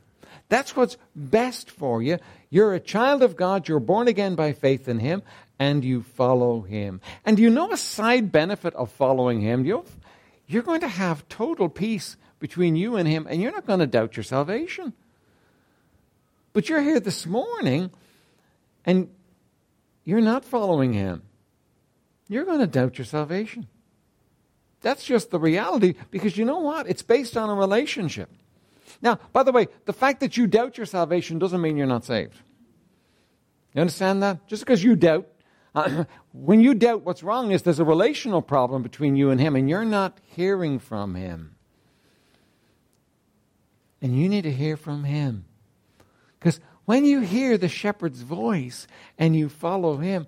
That's 0.48 0.74
what's 0.74 0.96
best 1.14 1.70
for 1.70 2.02
you. 2.02 2.18
You're 2.50 2.74
a 2.74 2.80
child 2.80 3.22
of 3.22 3.36
God. 3.36 3.68
You're 3.68 3.80
born 3.80 4.08
again 4.08 4.34
by 4.34 4.54
faith 4.54 4.88
in 4.88 4.98
Him, 4.98 5.22
and 5.58 5.84
you 5.84 6.02
follow 6.02 6.62
Him. 6.62 7.00
And 7.24 7.38
you 7.38 7.50
know 7.50 7.70
a 7.70 7.76
side 7.76 8.32
benefit 8.32 8.74
of 8.74 8.90
following 8.90 9.40
Him? 9.40 9.66
You 9.66 9.84
you're 10.46 10.62
going 10.62 10.80
to 10.80 10.88
have 10.88 11.28
total 11.28 11.68
peace 11.68 12.16
between 12.38 12.74
you 12.74 12.96
and 12.96 13.06
Him, 13.06 13.26
and 13.28 13.42
you're 13.42 13.52
not 13.52 13.66
going 13.66 13.80
to 13.80 13.86
doubt 13.86 14.16
your 14.16 14.24
salvation. 14.24 14.94
But 16.54 16.68
you're 16.68 16.80
here 16.80 17.00
this 17.00 17.26
morning 17.26 17.90
and 18.84 19.08
you're 20.04 20.20
not 20.20 20.44
following 20.44 20.92
Him, 20.92 21.22
you're 22.28 22.44
going 22.44 22.60
to 22.60 22.66
doubt 22.66 22.98
your 22.98 23.04
salvation. 23.04 23.66
That's 24.80 25.04
just 25.04 25.30
the 25.30 25.38
reality 25.38 25.94
because 26.10 26.36
you 26.36 26.44
know 26.44 26.60
what? 26.60 26.88
It's 26.88 27.02
based 27.02 27.36
on 27.36 27.50
a 27.50 27.54
relationship. 27.54 28.30
Now, 29.02 29.18
by 29.32 29.42
the 29.42 29.52
way, 29.52 29.68
the 29.84 29.92
fact 29.92 30.20
that 30.20 30.36
you 30.36 30.46
doubt 30.46 30.76
your 30.76 30.86
salvation 30.86 31.38
doesn't 31.38 31.60
mean 31.60 31.76
you're 31.76 31.86
not 31.86 32.04
saved. 32.04 32.34
You 33.74 33.80
understand 33.80 34.22
that? 34.22 34.46
Just 34.46 34.64
because 34.64 34.82
you 34.82 34.96
doubt, 34.96 35.26
uh, 35.74 36.04
when 36.32 36.60
you 36.60 36.74
doubt, 36.74 37.02
what's 37.02 37.22
wrong 37.22 37.50
is 37.50 37.62
there's 37.62 37.80
a 37.80 37.84
relational 37.84 38.42
problem 38.42 38.82
between 38.82 39.16
you 39.16 39.30
and 39.30 39.40
Him, 39.40 39.56
and 39.56 39.68
you're 39.68 39.84
not 39.84 40.18
hearing 40.24 40.78
from 40.78 41.14
Him. 41.14 41.56
And 44.00 44.18
you 44.18 44.28
need 44.28 44.42
to 44.42 44.52
hear 44.52 44.76
from 44.76 45.04
Him. 45.04 45.44
Because 46.38 46.60
when 46.88 47.04
you 47.04 47.20
hear 47.20 47.58
the 47.58 47.68
shepherd's 47.68 48.22
voice 48.22 48.86
and 49.18 49.36
you 49.36 49.50
follow 49.50 49.98
him, 49.98 50.26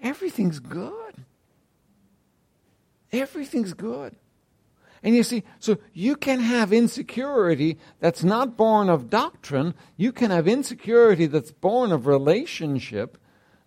everything's 0.00 0.58
good. 0.58 1.26
Everything's 3.12 3.74
good. 3.74 4.16
And 5.02 5.14
you 5.14 5.22
see, 5.22 5.42
so 5.58 5.76
you 5.92 6.16
can 6.16 6.40
have 6.40 6.72
insecurity 6.72 7.76
that's 8.00 8.24
not 8.24 8.56
born 8.56 8.88
of 8.88 9.10
doctrine. 9.10 9.74
You 9.98 10.10
can 10.10 10.30
have 10.30 10.48
insecurity 10.48 11.26
that's 11.26 11.50
born 11.50 11.92
of 11.92 12.06
relationship 12.06 13.18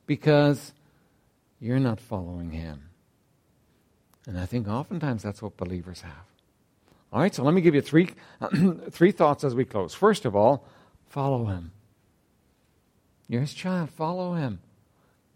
because 0.08 0.74
you're 1.60 1.80
not 1.80 2.00
following 2.00 2.50
Him. 2.50 2.90
And 4.26 4.40
I 4.40 4.48
think 4.48 4.68
oftentimes 4.68 5.22
that's 5.22 5.44
what 5.44 5.58
believers 5.58 6.02
have. 6.02 6.26
All 7.14 7.22
right, 7.22 7.36
so 7.36 7.44
let 7.44 7.54
me 7.54 7.62
give 7.62 7.76
you 7.76 7.82
three, 7.82 8.10
three 8.90 9.12
thoughts 9.12 9.44
as 9.44 9.54
we 9.54 9.64
close. 9.64 9.94
First 9.94 10.26
of 10.26 10.36
all, 10.36 10.66
follow 11.06 11.46
Him. 11.46 11.72
You're 13.32 13.42
his 13.42 13.54
child. 13.54 13.90
Follow 13.92 14.34
him. 14.34 14.60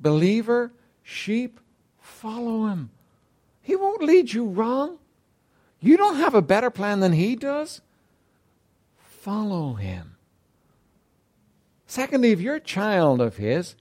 Believer, 0.01 0.73
sheep, 1.01 1.61
follow 2.01 2.67
him. 2.67 2.89
He 3.61 3.77
won't 3.77 4.03
lead 4.03 4.33
you 4.33 4.47
wrong. 4.47 4.97
You 5.79 5.95
don't 5.95 6.17
have 6.17 6.35
a 6.35 6.41
better 6.41 6.69
plan 6.69 6.99
than 6.99 7.13
he 7.13 7.37
does. 7.37 7.79
Follow 8.97 9.75
him. 9.75 10.17
Secondly, 11.87 12.31
if 12.31 12.41
you're 12.41 12.55
a 12.55 12.59
child 12.59 13.21
of 13.21 13.37
his 13.37 13.75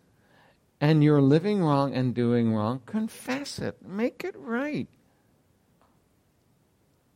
and 0.80 1.02
you're 1.02 1.20
living 1.20 1.64
wrong 1.64 1.92
and 1.92 2.14
doing 2.14 2.54
wrong, 2.54 2.82
confess 2.86 3.58
it. 3.58 3.84
Make 3.84 4.22
it 4.22 4.36
right. 4.38 4.86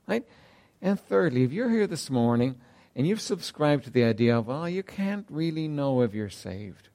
Right? 0.08 0.24
And 0.82 0.98
thirdly, 0.98 1.44
if 1.44 1.52
you're 1.52 1.70
here 1.70 1.86
this 1.86 2.10
morning 2.10 2.56
and 2.96 3.06
you've 3.06 3.20
subscribed 3.20 3.84
to 3.84 3.90
the 3.90 4.02
idea 4.02 4.36
of, 4.36 4.48
well, 4.48 4.68
you 4.68 4.82
can't 4.82 5.26
really 5.30 5.68
know 5.68 6.02
if 6.02 6.12
you're 6.12 6.28
saved. 6.28 6.87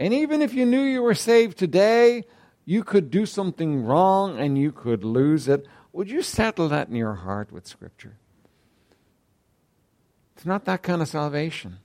And 0.00 0.14
even 0.14 0.40
if 0.40 0.54
you 0.54 0.64
knew 0.64 0.80
you 0.80 1.02
were 1.02 1.14
saved 1.14 1.58
today, 1.58 2.24
you 2.64 2.82
could 2.82 3.10
do 3.10 3.26
something 3.26 3.84
wrong 3.84 4.38
and 4.38 4.56
you 4.56 4.72
could 4.72 5.04
lose 5.04 5.46
it. 5.46 5.66
Would 5.92 6.10
you 6.10 6.22
settle 6.22 6.70
that 6.70 6.88
in 6.88 6.94
your 6.94 7.16
heart 7.16 7.52
with 7.52 7.66
Scripture? 7.66 8.16
It's 10.34 10.46
not 10.46 10.64
that 10.64 10.82
kind 10.82 11.02
of 11.02 11.08
salvation. 11.08 11.80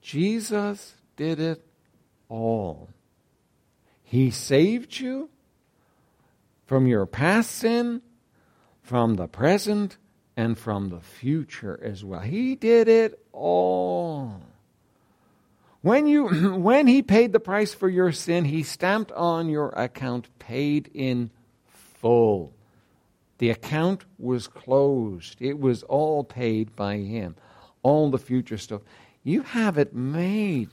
Jesus 0.00 0.94
did 1.16 1.40
it 1.40 1.66
all. 2.28 2.90
He 4.04 4.30
saved 4.30 5.00
you 5.00 5.30
from 6.64 6.86
your 6.86 7.06
past 7.06 7.50
sin, 7.50 8.02
from 8.82 9.14
the 9.14 9.26
present, 9.26 9.96
and 10.36 10.56
from 10.56 10.90
the 10.90 11.00
future 11.00 11.80
as 11.82 12.04
well. 12.04 12.20
He 12.20 12.54
did 12.54 12.86
it 12.86 13.18
all. 13.32 14.40
When, 15.82 16.06
you, 16.06 16.28
when 16.58 16.86
he 16.86 17.02
paid 17.02 17.32
the 17.32 17.40
price 17.40 17.74
for 17.74 17.88
your 17.88 18.12
sin, 18.12 18.44
he 18.44 18.62
stamped 18.62 19.12
on 19.12 19.48
your 19.48 19.70
account 19.70 20.28
paid 20.38 20.90
in 20.94 21.30
full. 21.66 22.52
The 23.38 23.50
account 23.50 24.04
was 24.18 24.48
closed. 24.48 25.36
It 25.40 25.58
was 25.58 25.82
all 25.84 26.24
paid 26.24 26.74
by 26.74 26.98
him. 26.98 27.36
All 27.82 28.10
the 28.10 28.18
future 28.18 28.58
stuff. 28.58 28.82
You 29.22 29.42
have 29.42 29.78
it 29.78 29.94
made. 29.94 30.70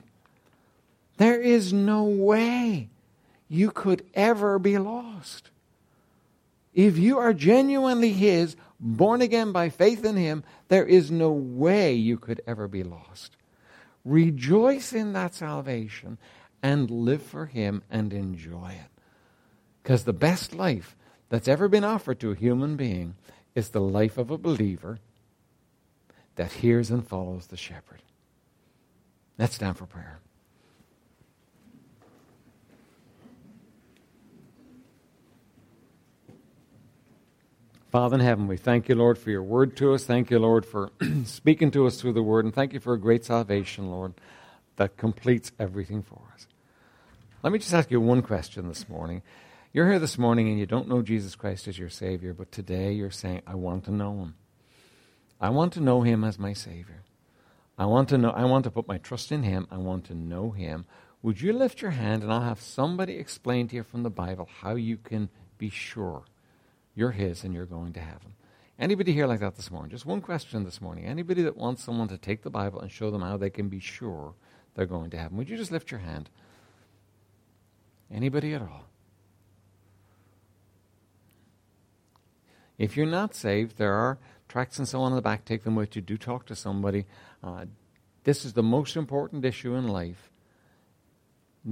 There 1.18 1.39
is 1.39 1.72
no 1.72 2.03
way 2.03 2.89
you 3.47 3.72
could 3.72 4.06
ever 4.14 4.60
be 4.60 4.78
lost. 4.78 5.49
If 6.74 6.97
you 6.97 7.18
are 7.20 7.34
genuinely 7.34 8.12
His, 8.12 8.56
born 8.80 9.22
again 9.22 9.53
by 9.53 9.70
faith 9.70 10.03
in 10.03 10.18
Him, 10.18 10.43
there 10.68 10.86
is 10.86 11.10
no 11.10 11.32
way 11.32 11.93
you 11.93 12.18
could 12.18 12.41
ever 12.45 12.68
be 12.68 12.84
lost. 12.84 13.35
Rejoice 14.06 14.93
in 14.93 15.14
that 15.14 15.34
salvation 15.34 16.18
and 16.62 16.89
live 16.89 17.24
for 17.24 17.47
Him 17.47 17.84
and 17.89 18.14
enjoy 18.14 18.70
it. 18.70 19.01
Because 19.82 20.03
the 20.03 20.14
best 20.14 20.53
life 20.53 20.95
that's 21.30 21.47
ever 21.47 21.68
been 21.68 21.84
offered 21.84 22.20
to 22.20 22.32
a 22.32 22.36
human 22.36 22.76
being 22.76 23.16
is 23.56 23.70
the 23.70 23.82
life 23.82 24.18
of 24.18 24.30
a 24.30 24.38
believer 24.38 24.99
that 26.36 26.53
hears 26.53 26.91
and 26.91 27.08
follows 27.08 27.47
the 27.47 27.58
shepherd. 27.58 28.01
Let's 29.38 29.56
stand 29.56 29.78
for 29.78 29.86
prayer. 29.86 30.20
Father 37.96 38.16
in 38.16 38.22
heaven, 38.22 38.48
we 38.48 38.58
thank 38.58 38.89
you, 38.89 38.96
Lord, 38.96 39.18
for 39.18 39.30
your 39.30 39.41
word 39.41 39.78
to 39.78 39.93
us. 39.93 40.04
Thank 40.04 40.30
you, 40.30 40.38
Lord, 40.38 40.66
for 40.66 40.91
speaking 41.24 41.72
to 41.72 41.88
us 41.88 41.96
through 41.96 42.12
the 42.12 42.22
word. 42.22 42.43
And 42.43 42.54
thank 42.54 42.74
you 42.74 42.82
for 42.82 42.93
a 42.93 43.00
great 43.00 43.24
salvation, 43.24 43.89
Lord, 43.89 44.16
that 44.76 44.98
completes 44.98 45.54
everything 45.58 46.04
for 46.04 46.22
us. 46.34 46.46
Let 47.41 47.54
me 47.54 47.60
just 47.60 47.74
ask 47.74 47.89
you 47.89 48.02
one 48.02 48.22
question 48.22 48.68
this 48.68 48.89
morning. 48.89 49.22
You're 49.72 49.88
here 49.88 49.98
this 49.98 50.18
morning 50.18 50.50
and 50.50 50.60
you 50.60 50.66
don't 50.66 50.89
know 50.89 51.02
Jesus 51.02 51.36
Christ 51.36 51.70
as 51.70 51.80
your 51.80 51.88
Savior, 51.88 52.34
but 52.34 52.52
today 52.52 52.91
you're 52.91 53.12
saying, 53.12 53.43
I 53.48 53.56
want 53.56 53.86
to 53.86 53.93
know 53.93 54.12
Him. 54.12 54.36
I 55.39 55.48
want 55.48 55.72
to 55.72 55.80
know 55.80 56.02
Him 56.02 56.26
as 56.26 56.38
my 56.38 56.52
Savior. 56.52 57.04
I 57.78 57.86
want 57.86 58.10
to 58.10 58.18
know 58.18 58.32
I 58.32 58.43
want 58.43 58.66
to 58.66 58.72
put 58.72 58.89
my 58.89 58.98
trust 58.98 59.32
in 59.32 59.43
Him. 59.43 59.70
I 59.72 59.78
want 59.78 60.04
to 60.08 60.14
know 60.14 60.52
Him. 60.52 60.84
Would 61.22 61.39
you 61.39 61.54
lift 61.54 61.82
your 61.82 61.91
hand 61.91 62.24
and 62.24 62.34
I'll 62.34 62.41
have 62.41 62.60
somebody 62.60 63.14
explain 63.14 63.70
to 63.70 63.78
you 63.78 63.84
from 63.84 64.04
the 64.04 64.10
Bible 64.10 64.50
how 64.60 64.76
you 64.76 64.98
can 64.98 65.30
be 65.58 65.70
sure 65.70 66.26
you're 66.96 67.12
His 67.12 67.43
and 67.43 67.54
you're 67.54 67.66
going 67.66 67.93
to 67.93 68.00
heaven. 68.00 68.34
Anybody 68.80 69.14
here 69.14 69.28
like 69.28 69.39
that 69.39 69.56
this 69.56 69.72
morning? 69.72 69.91
Just 69.91 70.06
one 70.06 70.22
question 70.22 70.64
this 70.64 70.82
morning. 70.82 71.06
Anybody 71.06 71.43
that 71.43 71.56
wants 71.56 71.84
someone 71.84 72.08
to 72.10 72.18
take 72.18 72.41
the 72.41 72.50
Bible 72.50 72.82
and 72.82 72.91
show 72.91 73.12
them 73.12 73.22
how 73.22 73.38
they 73.38 73.50
can 73.50 73.70
be 73.70 73.80
sure 73.80 74.34
they're 74.74 74.86
going 74.86 75.10
to 75.12 75.18
heaven? 75.18 75.38
Would 75.38 75.50
you 75.50 75.58
just 75.58 75.72
lift 75.72 75.91
your 75.91 76.02
hand? 76.02 76.30
Anybody 78.12 78.54
at 78.54 78.62
all? 78.62 78.86
If 82.78 82.98
you're 82.98 83.06
not 83.06 83.34
saved, 83.34 83.78
there 83.78 83.93
are 83.93 84.18
tracts 84.50 84.78
and 84.78 84.88
so 84.88 85.02
on 85.02 85.12
in 85.12 85.16
the 85.16 85.22
back. 85.22 85.46
Take 85.46 85.64
them 85.64 85.76
with 85.76 85.96
you. 85.96 86.02
Do 86.02 86.18
talk 86.18 86.46
to 86.48 86.56
somebody. 86.56 87.06
Uh, 87.41 87.66
this 88.26 88.43
is 88.43 88.54
the 88.54 88.64
most 88.64 88.98
important 88.98 89.46
issue 89.46 89.76
in 89.76 89.88
life. 89.88 90.30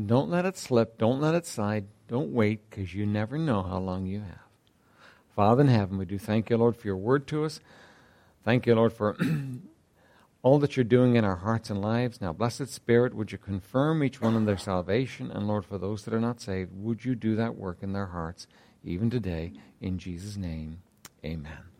Don't 0.05 0.29
let 0.29 0.45
it 0.45 0.57
slip. 0.57 0.97
Don't 0.97 1.19
let 1.19 1.35
it 1.35 1.45
slide. 1.45 1.87
Don't 2.07 2.31
wait 2.31 2.69
because 2.69 2.93
you 2.93 3.05
never 3.05 3.37
know 3.37 3.61
how 3.61 3.79
long 3.79 4.05
you 4.05 4.21
have. 4.21 4.42
Father 5.35 5.61
in 5.61 5.67
heaven, 5.67 5.97
we 5.97 6.05
do 6.05 6.19
thank 6.19 6.49
you, 6.49 6.57
Lord, 6.57 6.77
for 6.77 6.87
your 6.87 6.97
word 6.97 7.25
to 7.27 7.43
us. 7.43 7.59
Thank 8.43 8.67
you, 8.67 8.75
Lord, 8.75 8.93
for 8.93 9.17
all 10.43 10.59
that 10.59 10.77
you're 10.77 10.83
doing 10.83 11.15
in 11.15 11.25
our 11.25 11.37
hearts 11.37 11.69
and 11.69 11.81
lives. 11.81 12.21
Now, 12.21 12.33
Blessed 12.33 12.67
Spirit, 12.67 13.15
would 13.15 13.31
you 13.31 13.39
confirm 13.39 14.03
each 14.03 14.21
one 14.21 14.35
in 14.35 14.45
their 14.45 14.57
salvation? 14.57 15.31
And 15.31 15.47
Lord, 15.47 15.65
for 15.65 15.77
those 15.77 16.05
that 16.05 16.13
are 16.13 16.19
not 16.19 16.39
saved, 16.39 16.71
would 16.75 17.03
you 17.03 17.15
do 17.15 17.35
that 17.35 17.55
work 17.55 17.79
in 17.81 17.93
their 17.93 18.07
hearts 18.07 18.45
even 18.83 19.09
today? 19.09 19.53
In 19.81 19.97
Jesus' 19.97 20.37
name, 20.37 20.81
amen. 21.25 21.72